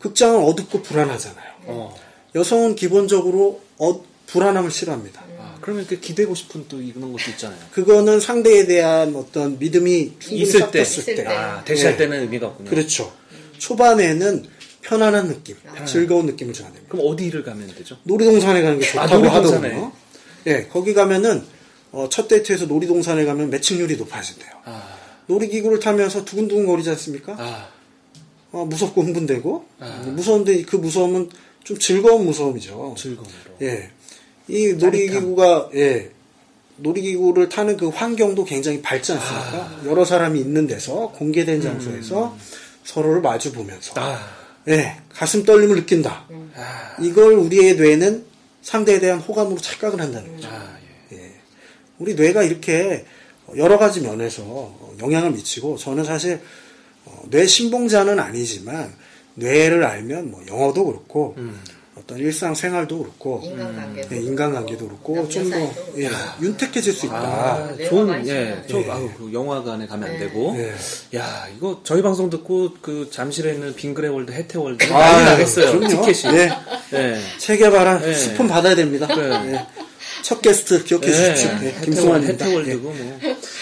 [0.00, 1.52] 극장은 어둡고 불안하잖아요.
[1.66, 1.96] 어.
[2.34, 5.22] 여성은 기본적으로 어- 불안함을 싫어합니다.
[5.38, 7.58] 아, 그러면 그 기대고 싶은 또 이런 것도 있잖아요.
[7.72, 10.82] 그거는 상대에 대한 어떤 믿음이 충분히 있을 때.
[10.82, 11.26] 있을 때.
[11.26, 11.98] 아, 대시할 네.
[12.04, 12.70] 때는 의미가 없군요.
[12.70, 13.12] 그렇죠.
[13.58, 14.44] 초반에는
[14.82, 15.56] 편안한 느낌,
[15.86, 16.86] 즐거운 느낌을 줘야 됩니다.
[16.90, 17.96] 그럼 어디를 가면 되죠?
[18.04, 19.68] 놀이동산에 가는 게 아, 좋다고 놀이동산에.
[19.68, 19.92] 하더군요.
[20.46, 21.42] 예, 거기 가면은
[21.90, 24.50] 어, 첫 데이트에서 놀이동산에 가면 매칭률이 높아진대요.
[24.64, 24.96] 아,
[25.26, 27.34] 놀이기구를 타면서 두근두근 거리지 않습니까?
[27.38, 27.68] 아,
[28.52, 29.66] 어, 무섭고 흥분되고
[30.14, 31.30] 무서운데 그 무서움은
[31.64, 32.94] 좀 즐거운 무서움이죠.
[32.96, 33.34] 즐거움으로.
[33.62, 33.90] 예,
[34.48, 36.10] 이 놀이기구가 예
[36.76, 39.80] 놀이기구를 타는 그 환경도 굉장히 밝지 않습니까?
[39.86, 42.36] 여러 사람이 있는 데서 공개된 장소에서
[42.84, 44.18] 서로를 마주 보면서 아,
[44.68, 46.26] 예 가슴 떨림을 느낀다.
[46.54, 48.24] 아, 이걸 우리의 뇌는
[48.62, 50.48] 상대에 대한 호감으로 착각을 한다는 거죠.
[50.48, 50.76] 아,
[51.12, 51.16] 예.
[51.16, 51.32] 예.
[51.98, 53.04] 우리 뇌가 이렇게
[53.56, 56.40] 여러 가지 면에서 영향을 미치고 저는 사실
[57.04, 58.92] 어, 뇌 신봉자는 아니지만
[59.34, 61.36] 뇌를 알면 뭐 영어도 그렇고
[62.08, 66.10] 어떤 일상 생활도 그렇고 인간관계도 예, 인간관계도 그렇고 남녀 좀더 사이도 예,
[66.40, 67.16] 윤택해질 수 있다.
[67.18, 68.92] 아, 내가 좋은, 많이 예, 저, 신나요.
[68.92, 70.56] 아우, 그 영화관에 가면 안 되고.
[70.56, 71.18] 예.
[71.18, 75.78] 야, 이거 저희 방송 듣고 그 잠실에 있는 빙그레 월드, 해태월드 아, 난리 나겠어요.
[75.78, 76.06] 그럼요.
[76.06, 76.34] 티켓이.
[76.34, 76.50] 예.
[76.94, 77.20] 예.
[77.36, 78.14] 체계바라 예.
[78.14, 79.06] 스폰 받아야 됩니다.
[79.06, 79.52] 네.
[79.52, 79.66] 예.
[80.22, 81.50] 첫 게스트 기억해 주십시오.
[81.50, 82.44] 예, 해태월, 김승환입니다.
[82.46, 83.18] 해태월드고 뭐.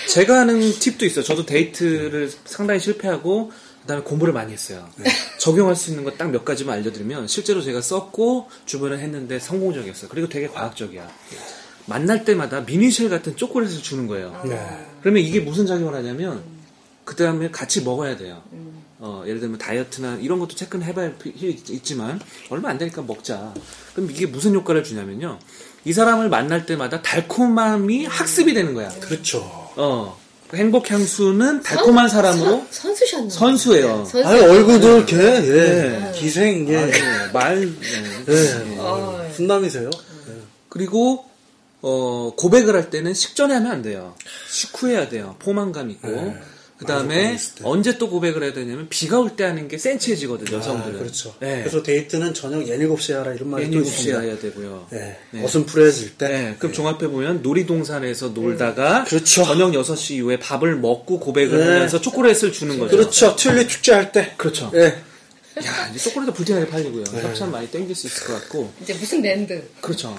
[0.09, 1.25] 제가 하는 팁도 있어요.
[1.25, 3.51] 저도 데이트를 상당히 실패하고
[3.87, 4.89] 그다음에 공부를 많이 했어요.
[4.97, 5.09] 네.
[5.39, 10.11] 적용할 수 있는 거 딱 몇 가지만 알려드리면 실제로 제가 썼고 주변에 했는데 성공적이었어요.
[10.11, 11.09] 그리고 되게 과학적이야.
[11.87, 14.43] 만날 때마다 미니쉘 같은 초콜릿을 주는 거예요.
[14.49, 14.59] 예.
[15.03, 16.43] 그러면 이게 무슨 작용을 하냐면
[17.05, 18.43] 그 다음에 같이 먹어야 돼요.
[18.99, 22.19] 어, 예를 들면 다이어트나 이런 것도 체크는 해봐야 필요 있- 있지만
[22.51, 23.55] 얼마 안 되니까 먹자.
[23.95, 25.39] 그럼 이게 무슨 효과를 주냐면요.
[25.85, 28.89] 이 사람을 만날 때마다 달콤함이 학습이 되는 거야.
[29.01, 29.39] 그렇죠.
[29.77, 30.19] 어.
[30.49, 33.31] 그 행복 향수는 달콤한 사람으로 선, 선수셨나?
[33.31, 34.05] 선수예요.
[34.05, 34.25] 선수.
[34.27, 35.41] 아유 얼굴도 이렇게 예.
[35.41, 36.13] 네.
[36.15, 36.77] 기생 예.
[36.77, 37.69] 아, 예, 말
[38.29, 38.33] 예.
[38.33, 38.79] 예.
[38.79, 39.91] 어, 분남이세요.
[40.69, 41.25] 그리고
[41.83, 44.15] 어, 고백을 할 때는 식전에 하면 안 돼요.
[44.51, 45.37] 식후해야 돼요.
[45.39, 46.35] 포만감 있고.
[46.77, 46.79] 네.
[46.79, 47.39] 그 다음에.
[47.63, 50.97] 언제 또 고백을 해야 되냐면 비가 올 때 하는 게 센치해지거든요, 여성들은.
[50.97, 51.35] 아, 그렇죠.
[51.41, 51.61] 네.
[51.61, 54.21] 그래서 데이트는 저녁 7, 7시에 하라 이런 말이 또 7시에 있습니다.
[54.21, 54.87] 해야 되고요.
[54.91, 55.19] 네.
[55.31, 55.45] 네.
[55.45, 56.29] 어슴푸레해질 때.
[56.29, 59.45] 네, 그럼 종합해보면 놀이동산에서 놀다가 그렇죠.
[59.45, 61.65] 저녁 6시 이후에 밥을 먹고 고백을 네.
[61.65, 62.97] 하면서 초콜릿을 주는 거죠.
[62.97, 63.37] 그렇죠.
[63.37, 64.35] 튤립 축제 할 때.
[64.37, 64.71] 그렇죠.
[64.75, 64.97] 예.
[65.65, 67.05] 야, 이제 초콜릿도 불티나게 팔리고요.
[67.05, 68.73] 협찬 많이 땡길 수 있을 것 같고.
[68.83, 69.67] 이제 무슨 랜드?
[69.81, 70.15] 그렇죠.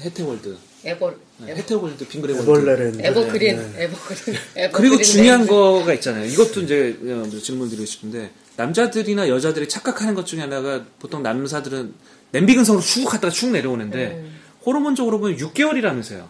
[0.00, 0.56] 해태월드.
[0.84, 2.42] 에버, 네, 해태월드, 빙그레월드.
[2.50, 3.02] 에벌레랜드.
[3.04, 3.84] 에버그린, 네.
[3.84, 4.70] 에버그린, 에버그린.
[4.72, 5.52] 그리고 중요한 랜드.
[5.52, 6.24] 거가 있잖아요.
[6.24, 11.94] 이것도 이제 어, 질문 드리고 싶은데 남자들이나 여자들이 착각하는 것 중에 하나가 보통 남자들은
[12.30, 14.24] 냄비 근성으로 쭉 갔다가 쭉 내려오는데
[14.64, 16.26] 호르몬적으로 보면 6개월이라면서요.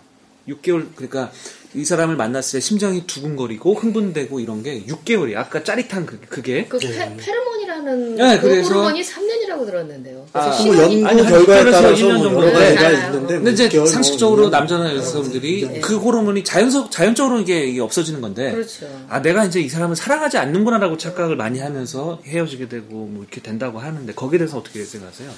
[0.49, 1.31] 6개월 그러니까
[1.75, 6.79] 이 사람을 만났을 때 심장이 두근거리고 흥분되고 이런 게 6개월이 아까 짜릿한 그, 그게 그
[6.79, 10.27] 페, 페로몬이라는 네, 그 그래서- 호르몬이 3년이라고 들었는데요.
[10.33, 12.47] 아, 그래서 뭐 시간이 연구 아니, 한 결과에 6개월에서 따라서 1년 뭐 정도.
[12.47, 12.95] 여러 가지가 네.
[13.07, 18.23] 있는데 근데 이제 6개월, 상식적으로 뭐 남자나 여성들이 그 호르몬이 자연적 자연적으로 이게, 이게 없어지는
[18.23, 18.87] 건데 그렇죠.
[19.11, 23.79] 아 내가 이제 이 사람을 사랑하지 않는구나라고 착각을 많이 하면서 헤어지게 되고 뭐 이렇게 된다고
[23.79, 25.31] 하는데 거기에 대해서 어떻게 생각하세요?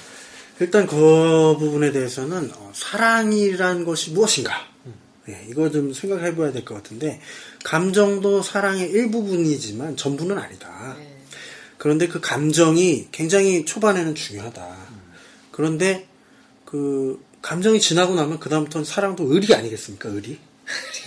[0.61, 0.95] 일단 그
[1.59, 4.53] 부분에 대해서는 어, 사랑이란 것이 무엇인가?
[5.29, 7.21] 예, 이거 좀 생각해 봐야 될 것 같은데
[7.63, 10.95] 감정도 사랑의 일부분이지만 전부는 아니다.
[10.97, 11.17] 네.
[11.77, 14.75] 그런데 그 감정이 굉장히 초반에는 중요하다.
[15.51, 16.07] 그런데
[16.65, 20.09] 그 감정이 지나고 나면 그 다음부터는 사랑도 의리 아니겠습니까?
[20.09, 20.39] 의리.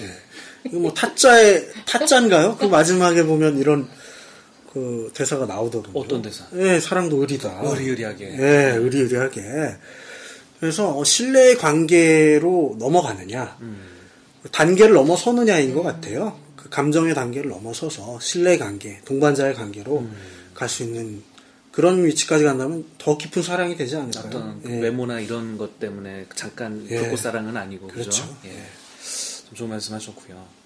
[0.01, 0.69] 예.
[0.69, 2.57] 이거 뭐 타짜의 타짜인가요?
[2.57, 3.89] 그 마지막에 보면 이런
[4.73, 5.99] 그 대사가 나오더군요.
[5.99, 6.45] 어떤 대사?
[6.57, 7.61] 예, 사랑도 의리다.
[7.65, 8.25] 의리의리하게.
[8.39, 9.43] 예, 의리의리하게.
[10.59, 13.59] 그래서 어, 신뢰의 관계로 넘어가느냐,
[14.51, 16.39] 단계를 넘어서느냐인 것 같아요.
[16.57, 20.07] 그 감정의 단계를 넘어서서 신뢰의 관계, 동반자의 관계로
[20.55, 21.23] 갈수 있는
[21.73, 24.27] 그런 위치까지 간다면 더 깊은 사랑이 되지 않을까요?
[24.27, 24.79] 어떤 그 예.
[24.79, 27.01] 외모나 이런 것 때문에 잠깐 예.
[27.01, 28.11] 불꽃 사랑은 아니고 그죠?
[28.11, 28.37] 그렇죠.
[28.45, 28.63] 예.
[29.49, 30.64] 좀 좋은 말씀하셨고요.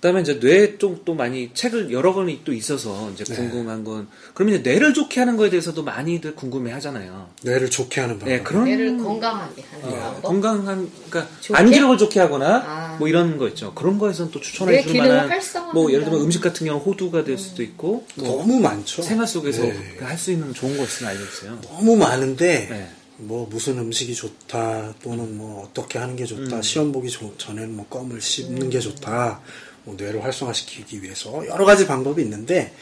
[0.00, 3.34] 그다음에 이제 뇌 쪽 또 많이 책을 여러 권이 또 있어서 이제 네.
[3.36, 7.28] 궁금한 건 그러면 이제 뇌를 좋게 하는 거에 대해서도 많이들 궁금해 하잖아요.
[7.42, 8.32] 뇌를 좋게 하는 방법.
[8.32, 10.22] 예, 그런 뇌를 건강하게 하는 예, 방법.
[10.22, 11.58] 건강한 그러니까 좋게?
[11.58, 12.96] 안기력을 좋게 하거나 아.
[12.98, 13.74] 뭐 이런 거 있죠.
[13.74, 15.74] 그런 거에서는 또 추천해 뇌줄 만한 활성화한다.
[15.74, 19.02] 뭐 예를 들면 음식 같은 경우 호두가 될 수도 있고 뭐 너무 많죠.
[19.02, 19.96] 생활 속에서 네.
[20.00, 21.58] 할수 있는 좋은 거 있으면 알려 주세요.
[21.62, 22.88] 너무 많은데 네.
[23.22, 26.62] 뭐 무슨 음식이 좋다 또는 뭐 어떻게 하는 게 좋다 음.
[26.62, 29.40] 시험 보기 조- 전에는 뭐 껌을 씹는 게 좋다 뭐
[29.84, 32.72] 뇌를 활성화시키기 위해서 여러 가지 방법이 있는데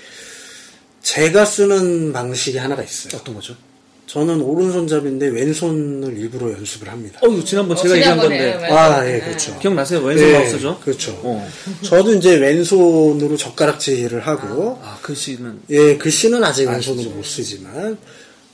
[1.03, 3.19] 제가 쓰는 방식이 하나가 있어요.
[3.19, 3.57] 어떤 거죠?
[4.07, 7.21] 저는 오른손잡이인데 왼손을 일부러 연습을 합니다.
[7.23, 8.73] 어, 지난번 어, 제가 얘기한 지난번에, 건데.
[8.73, 9.21] 아, 예, 네.
[9.21, 9.59] 그렇죠.
[9.59, 10.01] 기억나세요?
[10.01, 10.81] 왼손 네, 마우스죠?
[10.81, 11.13] 그렇죠.
[11.23, 11.49] 어.
[11.83, 17.99] 저도 이제 왼손으로 젓가락질을 하고 아, 글씨는 예, 글씨는 아직 왼손으로 못 쓰지만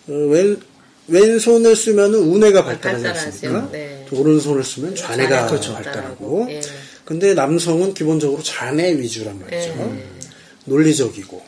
[0.08, 0.58] 어, 왼
[1.06, 3.06] 왼손을 쓰면 은 우뇌가 발달하지.
[3.06, 3.68] 않습니까?
[3.70, 4.06] 네.
[4.08, 6.46] 또 오른손을 쓰면 좌뇌가 좌뇌가 발달하고.
[6.46, 6.48] 발달하고.
[7.04, 7.06] 예.
[7.06, 9.70] 근데 남성은 기본적으로 좌뇌 위주란 말이죠.
[9.70, 10.08] 예.
[10.66, 11.42] 논리적이고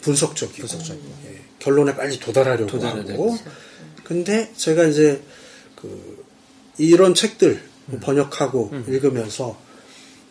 [0.00, 0.68] 분석적이고,
[1.26, 3.08] 예, 결론에 빨리 도달하려고 도달해야 하고.
[3.08, 3.38] 되고.
[4.04, 5.22] 근데 제가 이제
[5.76, 6.24] 그
[6.78, 8.00] 이런 책들 음.
[8.00, 9.58] 번역하고 읽으면서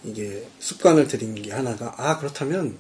[0.04, 2.78] 이게 습관을 들인 게 하나가 아 그렇다면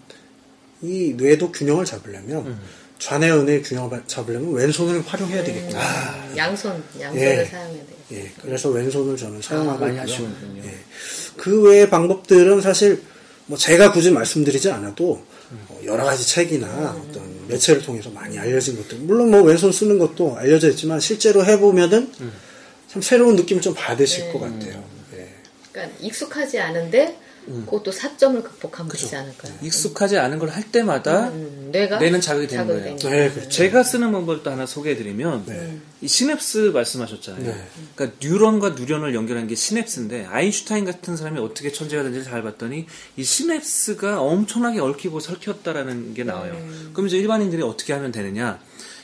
[0.82, 2.60] 이 뇌도 균형을 잡으려면 음.
[3.02, 5.80] 좌뇌은의 균형을 잡으려면 왼손을 활용해야 되겠구나.
[5.80, 7.46] 음, 양손, 양손을 예.
[7.46, 7.98] 사용해야 돼요.
[8.12, 9.98] 예, 그래서 왼손을 저는 사용하고 아, 많이.
[9.98, 10.64] 하시는군요.
[10.64, 10.74] 예.
[11.36, 13.02] 그 외의 방법들은 사실
[13.48, 15.24] 뭐 제가 굳이 말씀드리지 않아도
[15.68, 20.38] 어, 여러 가지 책이나 어떤 매체를 통해서 많이 알려진 것들 물론 뭐 왼손 쓰는 것도
[20.38, 22.12] 알려져 있지만 실제로 해보면은
[22.88, 24.84] 참 새로운 느낌을 좀 받으실 것 같아요.
[25.16, 25.28] 예.
[25.72, 29.54] 그러니까 익숙하지 않은데 그것도 사점을 극복하면 되지 않을까요?
[29.62, 32.98] 익숙하지 않은 걸 할 때마다 음, 뇌가 뇌는 자극이 되는 자극이 거예요.
[32.98, 33.50] 되는 네, 그렇죠.
[33.50, 35.78] 제가 쓰는 방법을 또 하나 소개해드리면 네.
[36.02, 37.44] 이 시냅스 말씀하셨잖아요.
[37.46, 37.68] 네.
[37.96, 42.86] 그러니까 뉴런과 뉴런을 연결한 게 시냅스인데 아인슈타인 같은 사람이 어떻게 천재가 된지 잘 봤더니
[43.18, 46.54] 이 시냅스가 엄청나게 얽히고 설켰다라는 게 나와요.
[46.54, 46.90] 음.
[46.94, 48.60] 그럼 이제 일반인들이 어떻게 하면 되느냐?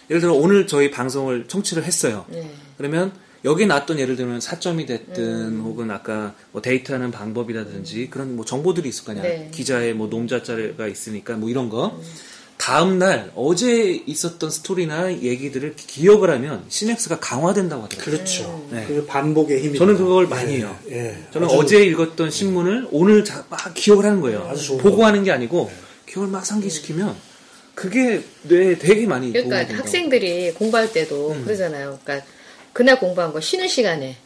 [0.09, 2.25] 예를 들어 오늘 저희 방송을 청취를 했어요.
[2.29, 2.49] 네.
[2.77, 3.11] 그러면
[3.45, 5.61] 여기 나왔던 예를 들면 사점이 됐든 음.
[5.63, 9.23] 혹은 아까 뭐 데이트하는 방법이라든지 그런 뭐 정보들이 있을 거 아니야.
[9.23, 9.45] 네.
[9.47, 9.51] 음.
[9.51, 11.99] 기자의 뭐 농자자가 있으니까 뭐 이런 거.
[12.57, 18.15] 다음 날 어제 있었던 스토리나 얘기들을 기억을 하면 시냅스가 강화된다고 하더라고요.
[18.15, 18.67] 그렇죠.
[18.71, 18.83] 네.
[18.87, 19.77] 그 반복의 힘이.
[19.77, 20.75] 저는 그걸 많이 해요.
[20.89, 21.15] 예.
[21.31, 24.51] 저는 어제 읽었던 신문을 오늘 자- 막 기억을 하는 거예요.
[24.81, 25.69] 보고하는 게 아니고
[26.07, 27.15] 기억을 막 상기시키면
[27.75, 29.75] 그게 뇌에 되게 많이 그러니까.
[29.77, 31.43] 학생들이 공부할 때도 음.
[31.45, 31.99] 그러잖아요.
[32.03, 32.27] 그러니까
[32.77, 34.17] 그날 공부한 거 쉬는 시간에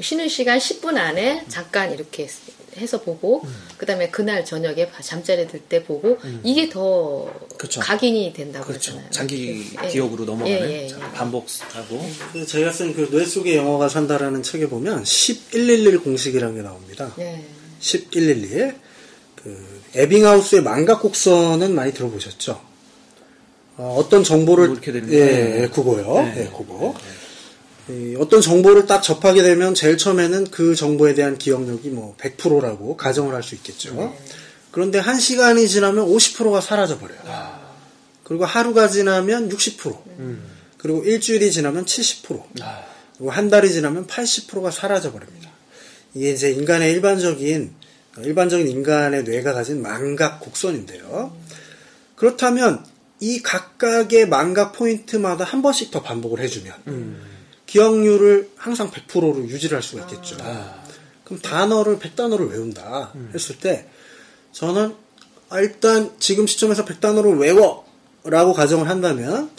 [0.00, 2.28] 쉬는 시간 10분 안에 잠깐 이렇게
[2.76, 3.54] 해서 보고 음.
[3.78, 7.28] 그다음에 그날 저녁에 잠자리 들 때 보고 이게 더
[7.58, 7.80] 그렇죠.
[7.80, 8.92] 각인이 된다고 그렇죠.
[8.92, 9.10] 그러잖아요.
[9.10, 9.88] 장기 예.
[9.88, 10.94] 기억으로 넘어가는 예, 예, 예.
[11.14, 17.12] 반복하고 그 제가 쓴 그 뇌 속의 영어가 산다라는 책에 보면 1111 공식이라는 게 나옵니다.
[17.16, 17.44] 네.
[17.80, 18.76] 1111.
[19.34, 22.60] 그 에빙하우스의 망각 곡선은 많이 들어보셨죠?
[23.78, 25.24] 어, 떤 정보를 뭐 이렇게 되는 예, 거.
[25.26, 25.62] 네.
[25.62, 26.22] 예, 그거요.
[26.22, 26.42] 네.
[26.42, 26.94] 예, 그거.
[27.88, 33.34] 이 어떤 정보를 딱 접하게 되면 제일 처음에는 그 정보에 대한 기억력이 뭐 100%라고 가정을
[33.34, 33.94] 할 수 있겠죠.
[33.94, 34.18] 네.
[34.72, 37.18] 그런데 한 시간이 지나면 50%가 사라져 버려요.
[37.26, 37.60] 아.
[38.24, 39.96] 그리고 하루가 지나면 60%.
[40.18, 40.42] 음.
[40.78, 42.42] 그리고 일주일이 지나면 70%,
[43.16, 45.50] 그리고 한 달이 지나면 80%가 사라져 버립니다.
[46.14, 47.74] 이게 이제 인간의 일반적인
[48.22, 51.36] 일반적인 인간의 뇌가 가진 망각 곡선인데요.
[52.16, 52.84] 그렇다면
[53.20, 56.74] 이 각각의 망각 포인트마다 한 번씩 더 반복을 해주면
[57.66, 60.36] 기억률을 항상 100%로 유지를 할 수가 있겠죠.
[61.24, 63.86] 그럼 단어를 100단어를 외운다 했을 때
[64.52, 64.94] 저는
[65.48, 69.50] 아, 일단 지금 시점에서 100단어를 외워라고 가정을 한다면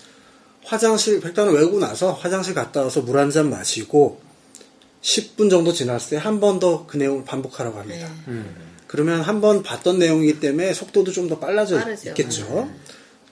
[0.64, 4.22] 화장실 100단어 외우고 나서 화장실 갔다 와서 물 한 잔 마시고
[5.02, 8.10] 10분 정도 지났을 때 한 번 더 그 내용을 반복하라고 합니다.
[8.88, 12.10] 그러면 한 번 봤던 내용이기 때문에 속도도 좀 더 빨라져 빠르죠.
[12.10, 12.70] 있겠죠.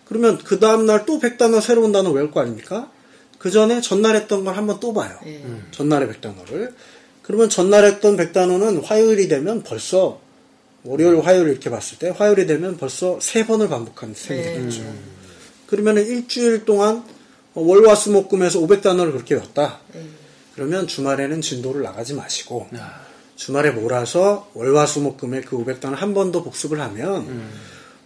[0.06, 2.91] 그러면 그 다음날 또 100단어 새로운 단어 외울 거 아닙니까?
[3.45, 5.19] 그 전에 전날 했던 걸 한번 또 봐요.
[5.23, 5.39] 네.
[5.69, 6.73] 전날의 100단어를.
[7.22, 10.19] 그러면 전날 했던 100단어는 화요일이 되면 벌써
[10.84, 14.53] 월요일, 화요일 이렇게 봤을 때 화요일이 되면 벌써 세 번을 반복한 셈이 네.
[14.55, 14.81] 되겠죠.
[15.67, 17.03] 그러면 일주일 동안
[17.53, 19.80] 월, 화, 수, 목, 금에서 500단어를 그렇게 외웠다.
[20.55, 22.69] 그러면 주말에는 진도를 나가지 마시고
[23.35, 27.47] 주말에 몰아서 월, 화, 수, 목, 금에 그 500단어 한 번 더 복습을 하면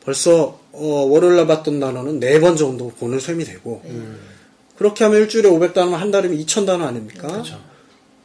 [0.03, 3.81] 벌써 어, 월요일 날 봤던 단어는 네 번 정도 보는 셈이 되고
[4.79, 7.27] 그렇게 하면 일주일에 500단어면 한 달이면 2000단어 아닙니까?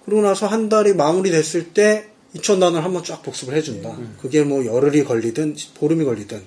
[0.05, 2.07] 그러고 나서 한 달이 마무리됐을 때
[2.37, 3.97] 2000단어를 한번 쫙 복습을 해준다.
[4.21, 6.43] 그게 뭐 열흘이 걸리든 보름이 걸리든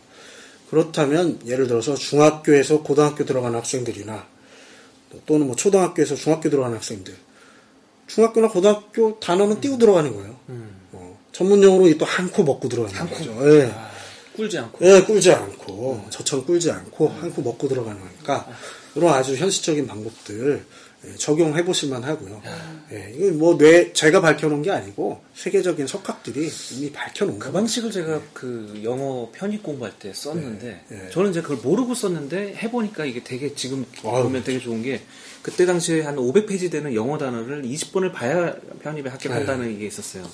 [0.69, 4.25] 그렇다면 예를 들어서 중학교에서 고등학교 들어가는 학생들이나
[5.11, 7.13] 또- 또는 뭐 초등학교에서 중학교 들어가는 학생들
[8.07, 10.35] 중학교나 고등학교 단어는 띄고 들어가는 거예요.
[10.93, 13.31] 어, 전문 용어로 또 한 코 먹고 들어가는 거죠.
[13.59, 13.73] 예.
[14.35, 14.85] 꿀지 않고.
[14.85, 18.47] 예, 꿀지 않고 저처럼 꿀지 않고 한 코 먹고 들어가는 거니까
[18.97, 20.65] 이런 아주 현실적인 방법들
[21.05, 22.41] 예, 적용해 보실만 하고요.
[22.91, 28.19] 예, 이건 뭐 뇌 제가 밝혀놓은 게 아니고 세계적인 석학들이 이미 밝혀놓은 그거 방식을 제가
[28.33, 31.09] 그 영어 편입 공부할 때 썼는데 네, 네.
[31.11, 34.23] 저는 이제 그걸 모르고 썼는데 해보니까 이게 되게 지금 아유.
[34.23, 35.01] 보면 되게 좋은 게
[35.43, 40.27] 그때 당시에 한 500페이지 되는 영어 단어를 20번을 봐야 편입에 합격한다는 게 있었어요.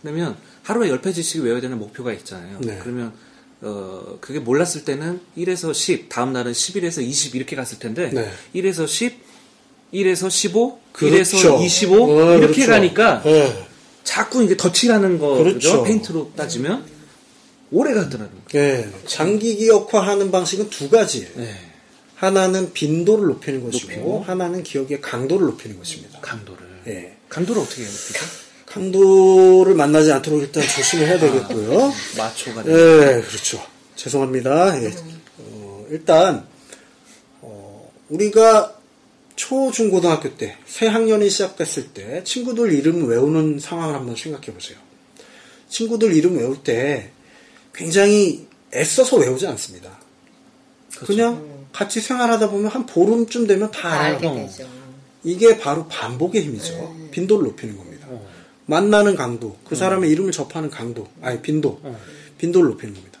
[0.00, 2.60] 그러면 하루에 10페이지씩 외워야 되는 목표가 있잖아요.
[2.60, 2.78] 네.
[2.80, 3.12] 그러면
[3.60, 8.30] 어 그게 몰랐을 때는 1에서 10, 다음 날은 11에서 20 이렇게 갔을 텐데 네.
[8.54, 9.14] 1에서 10,
[9.92, 11.58] 1에서 15, 그렇죠.
[11.58, 12.70] 1에서 25 어, 이렇게 그렇죠.
[12.70, 13.66] 가니까 예,
[14.02, 15.54] 자꾸 이게 덧칠하는 거 그렇죠.
[15.54, 15.82] 그죠?
[15.84, 16.84] 페인트로 따지면
[17.70, 18.42] 오래 가더라고요.
[18.54, 18.88] 예.
[19.06, 21.28] 장기 기억화하는 방식은 두 가지예요.
[21.36, 21.54] 네.
[22.16, 24.22] 하나는 빈도를 높이는 것이고 높이고.
[24.26, 26.20] 하나는 기억의 강도를 높이는 것입니다.
[26.20, 26.62] 강도를.
[26.86, 27.16] 예.
[27.28, 27.82] 강도를 어떻게?
[27.82, 28.43] 높이죠?
[28.74, 31.92] 강도를 만나지 않도록 일단 조심을 해야 되겠고요.
[32.18, 32.64] 마초가.
[32.66, 33.62] 예, 그렇죠.
[33.96, 34.82] 죄송합니다.
[34.82, 34.92] 예.
[35.38, 36.46] 어, 일단
[37.40, 38.74] 어, 우리가
[39.36, 44.76] 초, 중, 고등학교 때 새 학년이 시작됐을 때 친구들 이름 외우는 상황을 한번 생각해 보세요.
[45.68, 47.10] 친구들 이름 외울 때
[47.72, 49.96] 굉장히 애써서 외우지 않습니다.
[51.06, 54.14] 그냥 같이 생활하다 보면 한 보름쯤 되면 다다 알아요.
[54.16, 54.68] 알게 되죠.
[55.22, 56.96] 이게 바로 반복의 힘이죠.
[57.12, 57.93] 빈도를 높이는 겁니다.
[58.66, 61.80] 만나는 강도, 그 사람의 이름을 접하는 강도, 아니 빈도,
[62.38, 63.18] 빈도를 높이는 겁니다.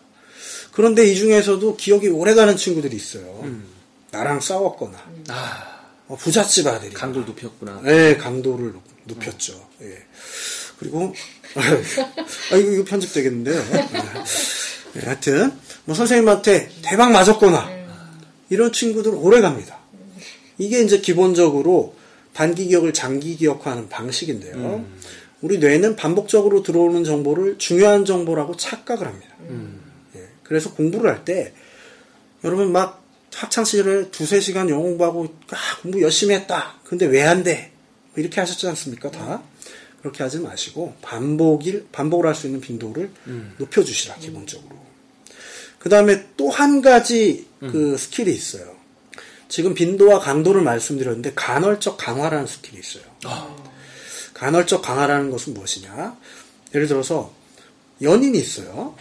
[0.72, 3.44] 그런데 이 중에서도 기억이 오래가는 친구들이 있어요.
[4.10, 4.98] 나랑 싸웠거나
[5.28, 5.74] 아,
[6.08, 7.80] 어, 부잣집 아들이 강도를 높였구나.
[7.82, 9.68] 네, 강도를 높, 높였죠.
[9.82, 9.98] 예.
[10.78, 11.14] 그리고
[11.56, 13.64] 아 이거, 이거 편집되겠는데요.
[14.94, 15.52] 네, 하여튼
[15.84, 17.70] 뭐 선생님한테 대박 맞았거나
[18.50, 19.78] 이런 친구들 오래 갑니다.
[20.58, 21.96] 이게 이제 기본적으로
[22.32, 24.84] 단기 기억을 장기 기억화하는 방식인데요.
[25.44, 29.28] 우리 뇌는 반복적으로 들어오는 정보를 중요한 정보라고 착각을 합니다.
[30.16, 31.52] 예, 그래서 공부를 할 때
[32.44, 33.02] 여러분 막
[33.34, 36.76] 학창 시절에 두세 시간 영어 공부하고 아, 공부 열심히 했다.
[36.84, 37.72] 근데 왜 안 돼?
[38.14, 39.10] 뭐 이렇게 하셨지 않습니까?
[39.10, 39.42] 다
[40.00, 43.10] 그렇게 하지 마시고 반복일 반복을 할 수 있는 빈도를
[43.58, 44.76] 높여주시라 기본적으로.
[45.78, 48.74] 그 다음에 또 한 가지 그 스킬이 있어요.
[49.48, 53.02] 지금 빈도와 강도를 말씀드렸는데 간헐적 강화라는 스킬이 있어요.
[54.44, 56.18] 간헐적 강화라는 것은 무엇이냐?
[56.74, 57.32] 예를 들어서
[58.02, 58.94] 연인이 있어요.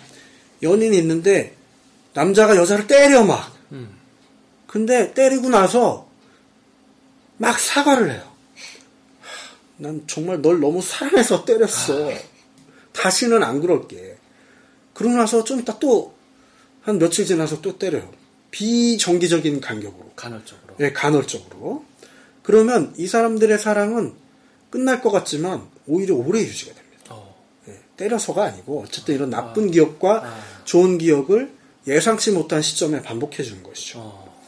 [0.61, 1.57] 연인이 있는데
[2.13, 3.53] 남자가 여자를 때려 막.
[4.67, 6.07] 근데 때리고 나서
[7.37, 8.21] 막 사과를 해요.
[9.21, 12.09] 하, 난 정말 널 너무 사랑해서 때렸어.
[12.93, 14.15] 다시는 안 그럴게.
[14.93, 16.13] 그러고 나서 좀 이따 또
[16.83, 18.11] 한 며칠 지나서 또 때려요.
[18.51, 20.11] 비정기적인 간격으로.
[20.15, 20.75] 간헐적으로.
[20.81, 21.85] 예, 간헐적으로.
[22.43, 24.13] 그러면 이 사람들의 사랑은
[24.73, 27.03] 끝날 것 같지만 오히려 오래 유지가 됩니다.
[27.11, 27.35] 어.
[27.67, 30.23] 예, 때려서가 아니고 어쨌든 이런 나쁜 기억과
[30.65, 31.51] 좋은 기억을
[31.85, 33.99] 예상치 못한 시점에 반복해 주는 것이죠.
[33.99, 34.41] 어.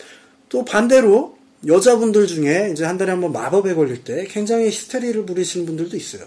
[0.49, 1.37] 또 반대로
[1.67, 6.25] 여자분들 중에 이제 한 달에 한 번 마법에 걸릴 때 굉장히 히스테리를 부리시는 분들도 있어요.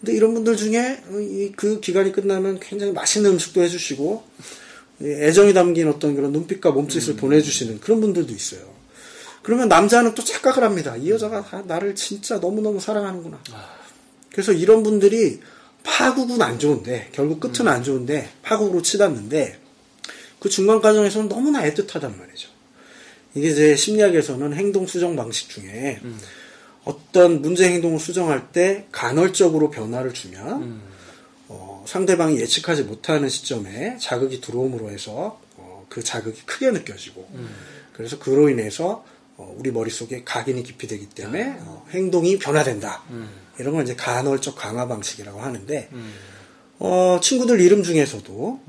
[0.00, 4.22] 근데 이런 분들 중에 이- 그 기간이 끝나면 굉장히 맛있는 음식도 해주시고
[5.00, 8.60] 이 애정이 담긴 어떤 그런 눈빛과 몸짓을 보내주시는 그런 분들도 있어요.
[9.48, 10.94] 그러면 남자는 또 착각을 합니다.
[10.94, 13.40] 이 여자가 아, 나를 진짜 너무너무 사랑하는구나.
[14.30, 15.40] 그래서 이런 분들이
[15.82, 19.58] 파국은 안 좋은데, 결국 끝은 안 좋은데, 파국으로 치닫는데,
[20.38, 22.50] 그 중간 과정에서는 너무나 애틋하단 말이죠.
[23.34, 25.98] 이게 이제 심리학에서는 행동 수정 방식 중에
[26.84, 30.82] 어떤 문제 행동을 수정할 때 간헐적으로 변화를 주면
[31.48, 37.26] 어, 상대방이 예측하지 못하는 시점에 자극이 들어옴으로 해서 어, 그 자극이 크게 느껴지고
[37.94, 39.04] 그래서 그로 인해서
[39.38, 43.02] 어, 우리 머릿속에 각인이 깊이 되기 때문에 어, 행동이 변화된다.
[43.58, 45.88] 이런 걸 이제 간헐적 강화 방식이라고 하는데
[46.80, 48.60] 어, 친구들 이름 중에서도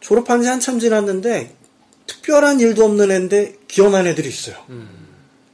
[0.00, 1.56] 졸업한 지 한참 지났는데
[2.06, 4.56] 특별한 일도 없는 애인데 기억난 애들이 있어요.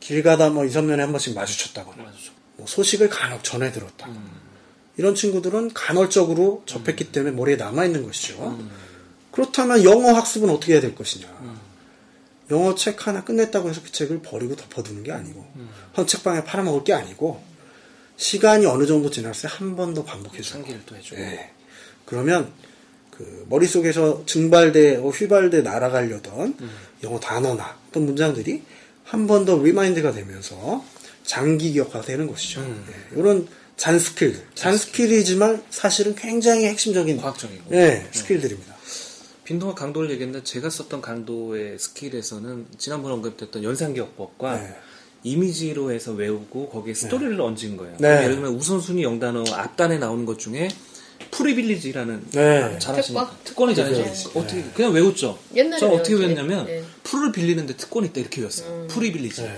[0.01, 2.05] 길 가다 뭐 2, 3년에 한 번씩 마주쳤다거나
[2.56, 4.09] 뭐 소식을 간혹 전해 들었다.
[4.97, 8.59] 이런 친구들은 간헐적으로 접했기 때문에 머리에 남아있는 것이죠.
[9.30, 11.26] 그렇다면 영어 학습은 어떻게 해야 될 것이냐.
[12.50, 15.44] 영어 책 하나 끝냈다고 해서 그 책을 버리고 덮어두는 게 아니고
[15.96, 17.42] 헌책방에 팔아먹을 게 아니고
[18.16, 21.20] 시간이 어느 정도 지났을 때 한 번 더 반복해 주는 상기를 또 해주고.
[21.20, 21.50] 예.
[22.04, 22.50] 그러면
[23.10, 26.56] 그 머릿속에서 증발돼 어, 휘발돼 날아가려던
[27.02, 28.62] 영어 단어나 어떤 문장들이
[29.04, 30.84] 한 번 더 remind가 되면서
[31.24, 32.60] 장기 기억화가 되는 것이죠.
[32.62, 33.18] 예.
[33.18, 33.46] 이런
[33.76, 34.42] 잔 스킬들.
[34.54, 37.74] 잔 스킬이지만 사실은 굉장히 핵심적인 과학적이고.
[37.76, 38.74] 예, 스킬들입니다.
[39.48, 44.76] 빈도와 강도를 얘기했는데 제가 썼던 강도의 스킬에서는 지난번 언급됐던 연상기억법과 네.
[45.22, 47.92] 이미지로 해서 외우고 거기에 스토리를 얹은 거예요.
[47.94, 48.08] 네.
[48.08, 50.68] 그럼 예를 들면 우선순위 영단어 앞단에 나오는 것 중에
[51.30, 52.62] privilege라는 네.
[52.62, 53.44] 아, 잘하시니까 특권?
[53.44, 53.94] 특권이잖아요.
[53.94, 54.12] 네.
[54.34, 55.38] 어떻게 그냥 외웠죠.
[55.56, 56.14] 옛날에 저는 어떻게.
[56.14, 56.84] 외웠냐면 네.
[57.02, 58.86] 풀을 빌리는데 특권이 있다 이렇게 외웠어요.
[58.89, 59.48] privilege.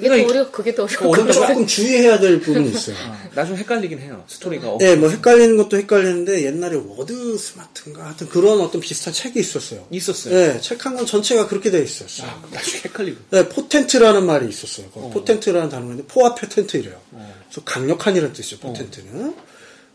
[0.00, 0.08] 네.
[0.08, 1.12] 그게 그러니까 더 어려, 그게 더 어려워.
[1.12, 2.96] 어려운 그 조금 주의해야 될 부분이 있어요.
[3.34, 4.24] 나중에 헷갈리긴 해요.
[4.28, 4.68] 스토리가.
[4.68, 9.86] 어, 예, 뭐 헷갈리는 것도 헷갈리는데 옛날에 Word Smart인가 하여튼 그런 어떤 비슷한 책이 있었어요.
[9.90, 10.34] 있었어요.
[10.34, 12.28] 예, 책한 권 전체가 그렇게 되어 있었어요.
[12.28, 13.18] 아, 나중에 헷갈리고.
[13.30, 14.86] 네, potent라는 말이 있었어요.
[14.90, 17.00] 거기 potent라는 단어가 있는데 포화 페 텐트 이래요.
[17.10, 18.58] 그래서 강력한이라는 뜻이죠.
[18.60, 19.34] potent는.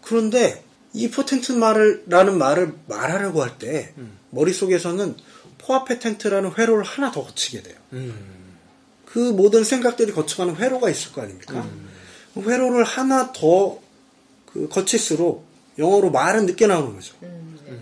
[0.02, 0.64] 그런데
[0.94, 3.94] 이 potent 말을 라는 말을 말하려고 할때
[4.32, 5.16] 머릿속에서는
[5.58, 7.76] 포화 페 텐트라는 회로를 하나 더 거치게 돼요.
[9.14, 11.68] 그 모든 생각들이 거쳐가는 회로가 있을 거 아닙니까?
[12.34, 13.82] 그 회로를 하나 더
[14.52, 15.46] 그 거칠수록
[15.80, 17.16] 영어로 말은 늦게 나오는 거죠.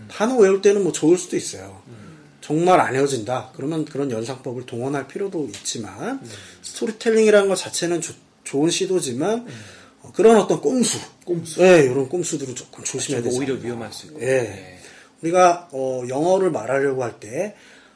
[0.10, 1.82] 단어 외울 때는 뭐 좋을 수도 있어요.
[2.40, 3.52] 정말 안 외워진다.
[3.56, 6.22] 그러면 그런 연상법을 동원할 필요도 있지만
[6.62, 8.14] 스토리텔링이라는 것 자체는 조-
[8.46, 9.46] 좋은 시도지만
[10.02, 13.38] 어, 그런 어떤 꼼수, 꼼수, 예, 이런 꼼수들은 조금 조심해야 되죠.
[13.38, 14.22] 오히려 위험할 수 있고.
[14.22, 14.80] 예.
[15.22, 17.56] 우리가 어, 영어를 말하려고 할 때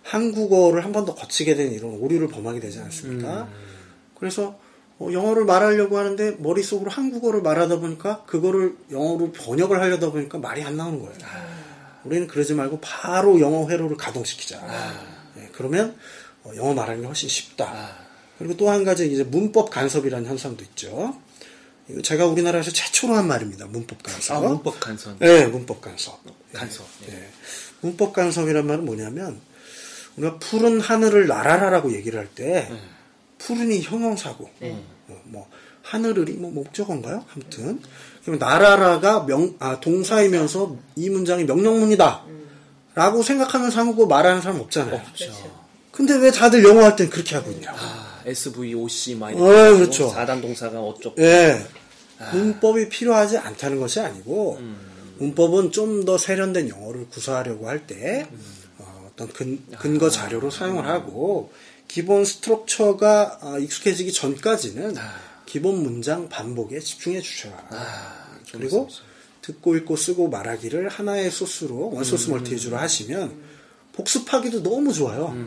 [0.10, 3.50] 한국어를 한 번 더 거치게 된 이런 오류를 범하게 되지 않습니까?
[4.20, 4.58] 그래서
[5.00, 10.78] 어, 영어를 말하려고 하는데 머릿속으로 한국어를 말하다 보니까 그거를 영어로 번역을 하려다 보니까 말이 안
[10.78, 11.14] 나오는 거예요.
[12.06, 14.62] 우리는 그러지 말고 바로 영어 회로를 가동시키자.
[15.40, 15.98] 예, 그러면
[16.44, 17.98] 어, 영어 말하는 게 훨씬 쉽다.
[18.38, 21.18] 그리고 또 한 가지 이제 문법 간섭이라는 현상도 있죠.
[21.90, 23.66] 이거 제가 우리나라에서 최초로 한 말입니다.
[23.68, 24.38] 문법 간섭.
[24.38, 25.18] 아, 문법 간선.
[25.20, 26.22] 네, 문법 간섭.
[26.54, 26.86] 간섭.
[27.10, 27.14] 예.
[27.16, 27.30] 예.
[27.82, 29.40] 문법 간섭이란 말은 뭐냐면
[30.18, 32.80] 우리가 푸른 하늘을 나라라라고 얘기를 할때 네.
[33.38, 34.50] 푸른이 형용사고
[35.10, 35.48] 어, 뭐
[35.84, 37.26] 하늘을이 뭐 목적어인가요?
[37.34, 37.80] 아무튼
[38.24, 42.24] 그럼 나라라가 명 아, 동사이면서 이 문장이 명령문이다.
[42.96, 45.02] 라고 생각하면서 한국어 말하는 사람 없잖아요.
[45.16, 45.66] 그렇죠.
[45.92, 47.78] 근데 왜 다들 영어 할 땐 그렇게 하고 있냐고.
[47.80, 49.44] 아, SVOC 마이너.
[49.44, 50.12] 어, 그렇죠.
[50.14, 51.22] 4단 동사가 어쩌고.
[51.22, 51.62] 예.
[52.32, 54.78] 문법이 필요하지 않다는 것이 아니고 음.
[55.20, 58.28] 문법은 좀 더 세련된 영어를 구사하려고 할 때
[59.16, 61.52] 어, 떤 근, 근거 자료로 사용을 하고
[61.88, 64.96] 기본 스트럭처가 어, 익숙해지기 전까지는
[65.46, 67.68] 기본 문장 반복에 집중해 주셔라.
[67.72, 68.90] 아, 좀 그리고.
[69.42, 73.32] 듣고 읽고 쓰고 말하기를 하나의 소스로 원소스 멀티유즈로 하시면
[73.94, 75.38] 복습하기도 너무 좋아요.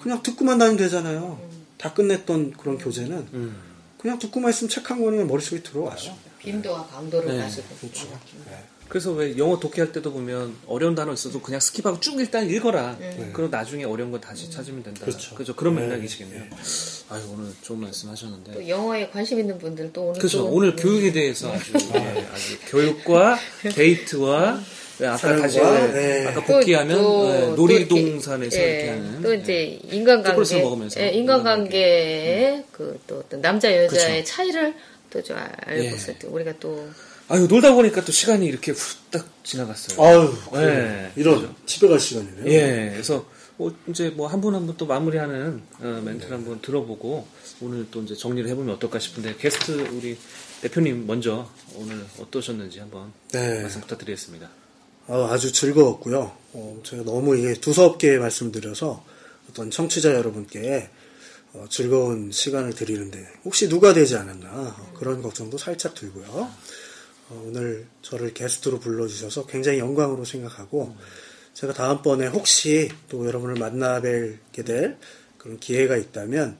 [0.00, 1.38] 그냥 듣고만 다니면 되잖아요.
[1.76, 3.52] 다 끝냈던 그런 교재는
[3.98, 5.98] 그냥 듣고만 있으면 책 한 권이 머릿속에 들어와요.
[6.38, 7.76] 빈도와 강도를 네, 가지고.
[7.78, 8.08] 그렇죠.
[8.88, 12.96] 그래서 왜 영어 독해할 때도 보면 어려운 단어 있어도 그냥 skip하고 쭉 일단 읽어라.
[13.32, 15.04] 그럼 나중에 어려운 거 다시 찾으면 된다.
[15.04, 15.34] 그렇죠.
[15.34, 15.54] 그죠.
[15.56, 15.82] 그런 네.
[15.82, 16.42] 맥락이시겠네요.
[17.10, 18.52] 아유, 오늘 좋은 말씀 하셨는데.
[18.52, 20.38] 또 영어에 관심 있는 분들 또 오늘 그죠.
[20.38, 21.98] 또 오늘 교육에 대해서 아주, 예,
[22.32, 23.38] 아주 교육과
[23.74, 24.60] 데이트와
[24.98, 26.26] 왜 아까 사랑과, 다시 네.
[26.28, 29.38] 아까 또- 복귀하면 또- 예, 또 놀이동산에서 이렇게, 이렇게 예, 하는 또 예.
[29.38, 31.00] 이제 인간관계 초콜릿을 먹으면서.
[31.00, 34.32] 예, 인간관계의 그 또 어떤 남자 여자의 그쵸.
[34.32, 34.74] 차이를
[35.10, 35.88] 또 좀 알고 예.
[35.92, 36.88] 있을 때 우리가 또
[37.28, 40.00] 아유 놀다 보니까 또 시간이 이렇게 후딱 지나갔어요.
[40.04, 41.12] 아유, 네.
[41.16, 42.46] 이런 집에 갈 시간이네요.
[42.46, 43.26] 예, 그래서
[43.56, 47.26] 뭐 이제 뭐 한 분 한 분 또 마무리하는 어, 멘트를 한번 들어보고
[47.62, 50.16] 오늘 또 이제 정리를 해보면 어떨까 싶은데 게스트 우리
[50.62, 53.62] 대표님 먼저 오늘 어떠셨는지 한번 네.
[53.62, 54.48] 말씀 부탁드리겠습니다.
[55.08, 56.32] 어, 아주 즐거웠고요.
[56.52, 59.04] 어, 제가 너무 이게 두서없게 말씀드려서
[59.50, 60.90] 어떤 청취자 여러분께
[61.54, 66.50] 어, 즐거운 시간을 드리는데 혹시 누가 되지 않았나 어, 그런 걱정도 살짝 들고요.
[67.28, 70.96] 어, 오늘 저를 게스트로 불러주셔서 굉장히 영광으로 생각하고
[71.54, 74.98] 제가 다음번에 혹시 또 여러분을 만나 뵙게 될
[75.38, 76.58] 그런 기회가 있다면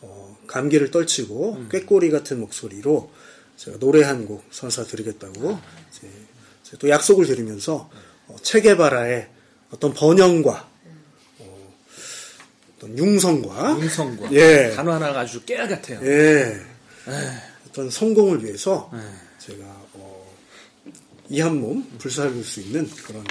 [0.00, 3.10] 어, 감기를 떨치고 꾀꼬리 같은 목소리로
[3.56, 5.58] 제가 노래 한 곡 선사드리겠다고
[5.90, 6.08] 이제
[6.62, 7.90] 제가 또 약속을 드리면서
[8.28, 9.28] 어, 체게바라의
[9.70, 10.68] 어떤 번영과
[11.38, 11.74] 어,
[12.76, 14.72] 어떤 융성과 음성과 예.
[14.74, 16.00] 단어 하나가 아주 깨알 같아요.
[16.06, 16.60] 예.
[17.68, 18.98] 어떤 성공을 위해서 예.
[19.38, 19.75] 제가 어,
[21.30, 23.24] 이 한 몸 불살릴 수 있는 그런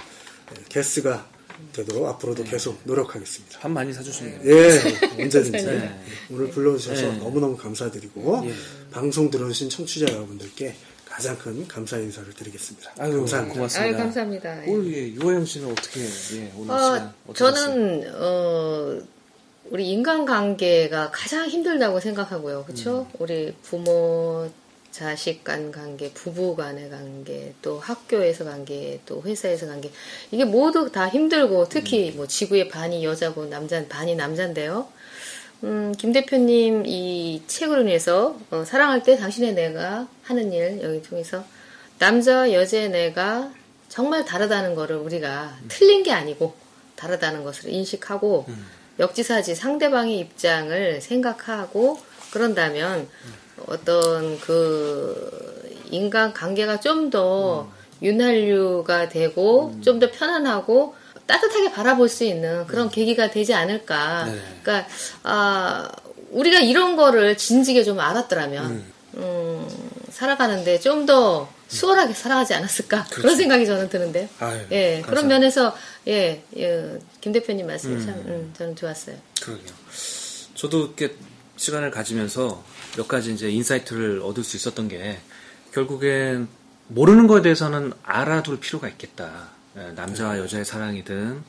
[0.57, 1.25] 예, 게스트가
[1.73, 3.59] 되도록 앞으로도 계속 노력하겠습니다.
[3.59, 4.55] 밥 많이 사주시면 돼요.
[4.57, 5.89] 예, 언제든지
[6.31, 7.17] 오늘 불러주셔서 네.
[7.17, 8.53] 너무너무 감사드리고 예.
[8.91, 12.91] 방송 들어주신 청취자 여러분들께 가장 큰 감사 인사를 드리겠습니다.
[12.99, 13.53] 아유, 감사합니다.
[13.55, 13.85] 고맙습니다.
[13.87, 14.61] 아유, 감사합니다.
[14.67, 17.53] 오늘 예, 유아영 씨는 어떻게 예, 오늘 어, 어떠셨어요?
[17.73, 18.99] 저는 어,
[19.71, 22.65] 우리 인간관계가 가장 힘들다고 생각하고요.
[22.65, 23.07] 그렇죠?
[23.17, 24.51] 우리 부모
[24.95, 29.91] 자식 간 관계, 부부 간의 관계, 또 학교에서 관계, 또 회사에서 관계.
[30.31, 34.87] 이게 모두 다 힘들고 특히 뭐 지구의 반이 여자고 남자 반이 남자인데요.
[35.65, 41.43] 음, 김 대표님 이 책으로 인해서 어, 사랑할 때 당신의 내가 하는 일 여기 통해서
[41.99, 43.51] 남자와 여자의 내가
[43.89, 46.55] 정말 다르다는 거를 우리가 틀린 게 아니고
[46.95, 48.45] 다르다는 것을 인식하고
[48.99, 51.99] 역지사지 상대방의 입장을 생각하고
[52.31, 53.09] 그런다면
[53.67, 57.69] 어떤 그 인간 관계가 좀더
[58.01, 60.95] 윤활유가 되고 좀더 편안하고
[61.25, 64.25] 따뜻하게 바라볼 수 있는 그런 계기가 되지 않을까.
[64.25, 64.39] 네.
[64.61, 64.87] 그러니까
[65.23, 65.89] 아
[66.31, 68.83] 우리가 이런 거를 진즉에 좀 알았더라면
[69.15, 69.67] 음,
[70.09, 75.09] 살아가는데 좀더 수월하게 살아가지 않았을까 그런 생각이 저는 드는데 아유, 예 감사합니다.
[75.09, 75.75] 그런 면에서
[76.07, 79.15] 예, 예, 김 대표님 말씀이 참 음, 저는 좋았어요.
[79.41, 79.73] 그러게요.
[80.53, 81.15] 저도 이렇게
[81.57, 82.63] 시간을 가지면서
[82.95, 85.19] 몇 가지 이제 인사이트를 얻을 수 있었던 게
[85.73, 86.47] 결국엔
[86.87, 89.49] 모르는 거에 대해서는 알아둘 필요가 있겠다.
[89.77, 91.43] 예, 남자와 여자의 사랑이든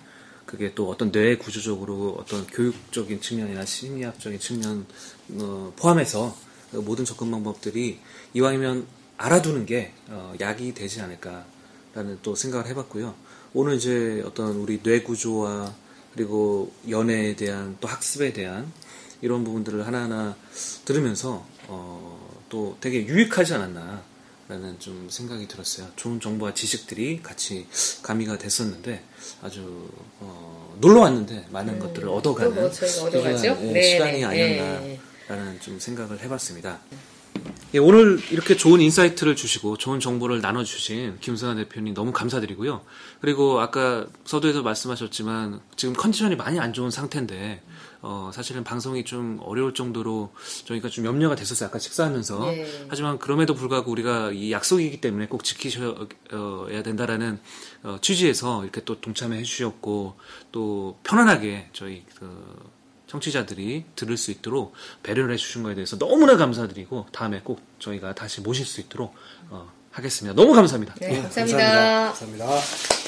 [0.47, 4.87] 그게 또 어떤 뇌 구조적으로 어떤 교육적인 측면이나 심리학적인 측면
[5.35, 6.37] 어, 포함해서
[6.71, 8.01] 그 모든 접근 방법들이
[8.35, 8.87] 이왕이면
[9.17, 13.15] 알아두는 게 어, 약이 되지 않을까라는 또 생각을 해봤고요.
[13.55, 15.75] 오늘 이제 어떤 우리 뇌 구조와
[16.15, 18.73] 그리고 연애에 대한 또 학습에 대한
[19.27, 20.37] 이런 부분들을 하나하나
[20.85, 25.89] 들으면서 어, 또 되게 유익하지 않았나라는 좀 생각이 들었어요.
[25.97, 27.67] 좋은 정보와 지식들이 같이
[28.05, 29.03] 가미가 됐었는데
[29.43, 29.91] 아주
[30.21, 33.11] 어, 놀러 왔는데 많은 것들을 얻어가는 얻어가죠?
[33.11, 36.79] 귀중한, 예, 네, 시간이 네, 아니었나라는 좀 생각을 해봤습니다.
[37.75, 42.83] 예, 오늘 이렇게 좋은 인사이트를 주시고 좋은 정보를 나눠주신 김승환 대표님 너무 감사드리고요.
[43.21, 47.61] 그리고 아까 서두에서 말씀하셨지만 지금 컨디션이 많이 안 좋은 상태인데
[48.09, 50.33] 어, 사실은 방송이 좀 어려울 정도로
[50.65, 51.69] 저희가 좀 염려가 됐었어요.
[51.69, 52.39] 아까 식사하면서.
[52.47, 52.87] 네.
[52.89, 57.41] 하지만 그럼에도 불구하고 우리가 이 약속이기 때문에 꼭 지키셔야 된다라는
[57.83, 60.15] 어, 취지에서 이렇게 또 동참해 주셨고
[60.53, 62.71] 또 편안하게 저희 그
[63.09, 64.73] 청취자들이 들을 수 있도록
[65.03, 69.15] 배려를 해 주신 거에 대해서 너무나 감사드리고 다음에 꼭 저희가 다시 모실 수 있도록
[69.51, 70.41] 어, 하겠습니다.
[70.41, 70.95] 너무 감사합니다.
[71.01, 72.13] 네, 예, 감사합니다.
[72.13, 73.06] 감사합니다.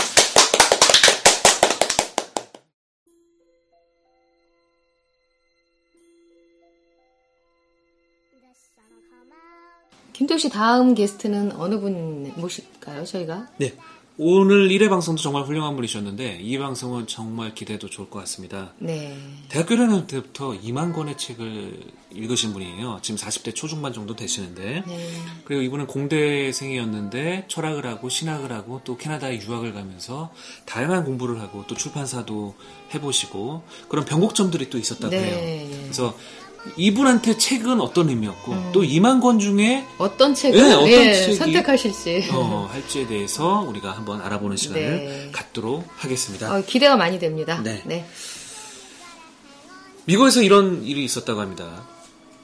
[10.19, 13.05] 김도씨 다음 게스트는 어느 분 모실까요?
[13.05, 13.73] 저희가 네.
[14.21, 18.73] 오늘 1회 방송도 정말 훌륭한 분이셨는데 이 방송은 정말 기대도 좋을 것 같습니다.
[18.81, 19.17] 네.
[19.49, 22.99] 대학교 1학년 때부터 2만 권의 책을 읽으신 분이에요.
[23.01, 25.11] 지금 40대 초중반 정도 되시는데 네.
[25.45, 30.33] 그리고 이분은 공대생이었는데 철학을 하고 신학을 하고 또 캐나다에 유학을 가면서
[30.65, 32.57] 다양한 공부를 하고 또 출판사도
[32.93, 35.21] 해보시고 그런 변곡점들이 또 있었다고 네.
[35.21, 35.79] 해요.
[35.85, 36.17] 그래서
[36.77, 42.29] 이분한테 책은 어떤 의미였고 또 2만 권 중에 어떤 책을 네, 어떤 예, 책이- 선택하실지
[42.33, 45.31] 어, 할지에 대해서 우리가 한번 알아보는 시간을 네.
[45.33, 46.55] 갖도록 하겠습니다.
[46.55, 47.61] 어, 기대가 많이 됩니다.
[47.63, 47.83] 네.
[47.87, 48.07] 네.
[50.05, 51.83] 미국에서 이런 일이 있었다고 합니다.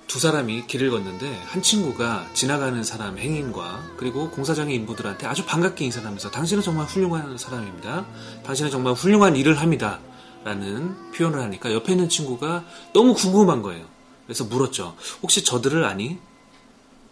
[0.07, 6.07] 두 사람이 길을 걷는데 한 친구가 지나가는 사람 행인과 그리고 공사장의 인부들한테 아주 반갑게 인사를
[6.07, 8.07] 하면서 당신은 정말 훌륭한 사람입니다.
[8.45, 9.99] 당신은 정말 훌륭한 일을 합니다.
[10.45, 13.87] 라는 표현을 하니까 옆에 있는 친구가 너무 궁금한 거예요.
[14.27, 14.97] 그래서 물었죠.
[15.23, 16.19] 혹시 저들을 아니?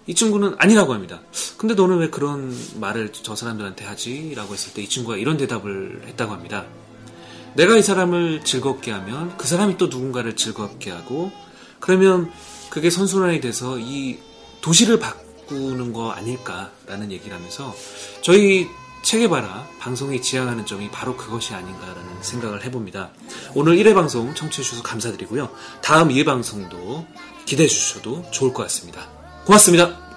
[0.06, 1.20] 이 친구는 아니라고 합니다.
[1.56, 4.34] 근데 너는 왜 그런 말을 저 사람들한테 하지?
[4.34, 6.66] 라고 했을 때 이 친구가 이런 대답을 했다고 합니다.
[7.54, 11.30] 내가 이 사람을 즐겁게 하면 그 사람이 또 누군가를 즐겁게 하고
[11.80, 12.32] 그러면
[12.70, 14.18] 그게 선순환이 돼서 이
[14.62, 17.74] 도시를 바꾸는 거 아닐까라는 얘기를 하면서
[18.22, 18.68] 저희
[19.02, 23.10] 체계바라 방송이 지향하는 점이 바로 그것이 아닌가라는 생각을 해봅니다.
[23.54, 25.50] 오늘 1회 방송 청취해주셔서 감사드리고요.
[25.82, 27.06] 다음 2회 방송도
[27.44, 29.08] 기대해 주셔도 좋을 것 같습니다.
[29.44, 30.11] 고맙습니다.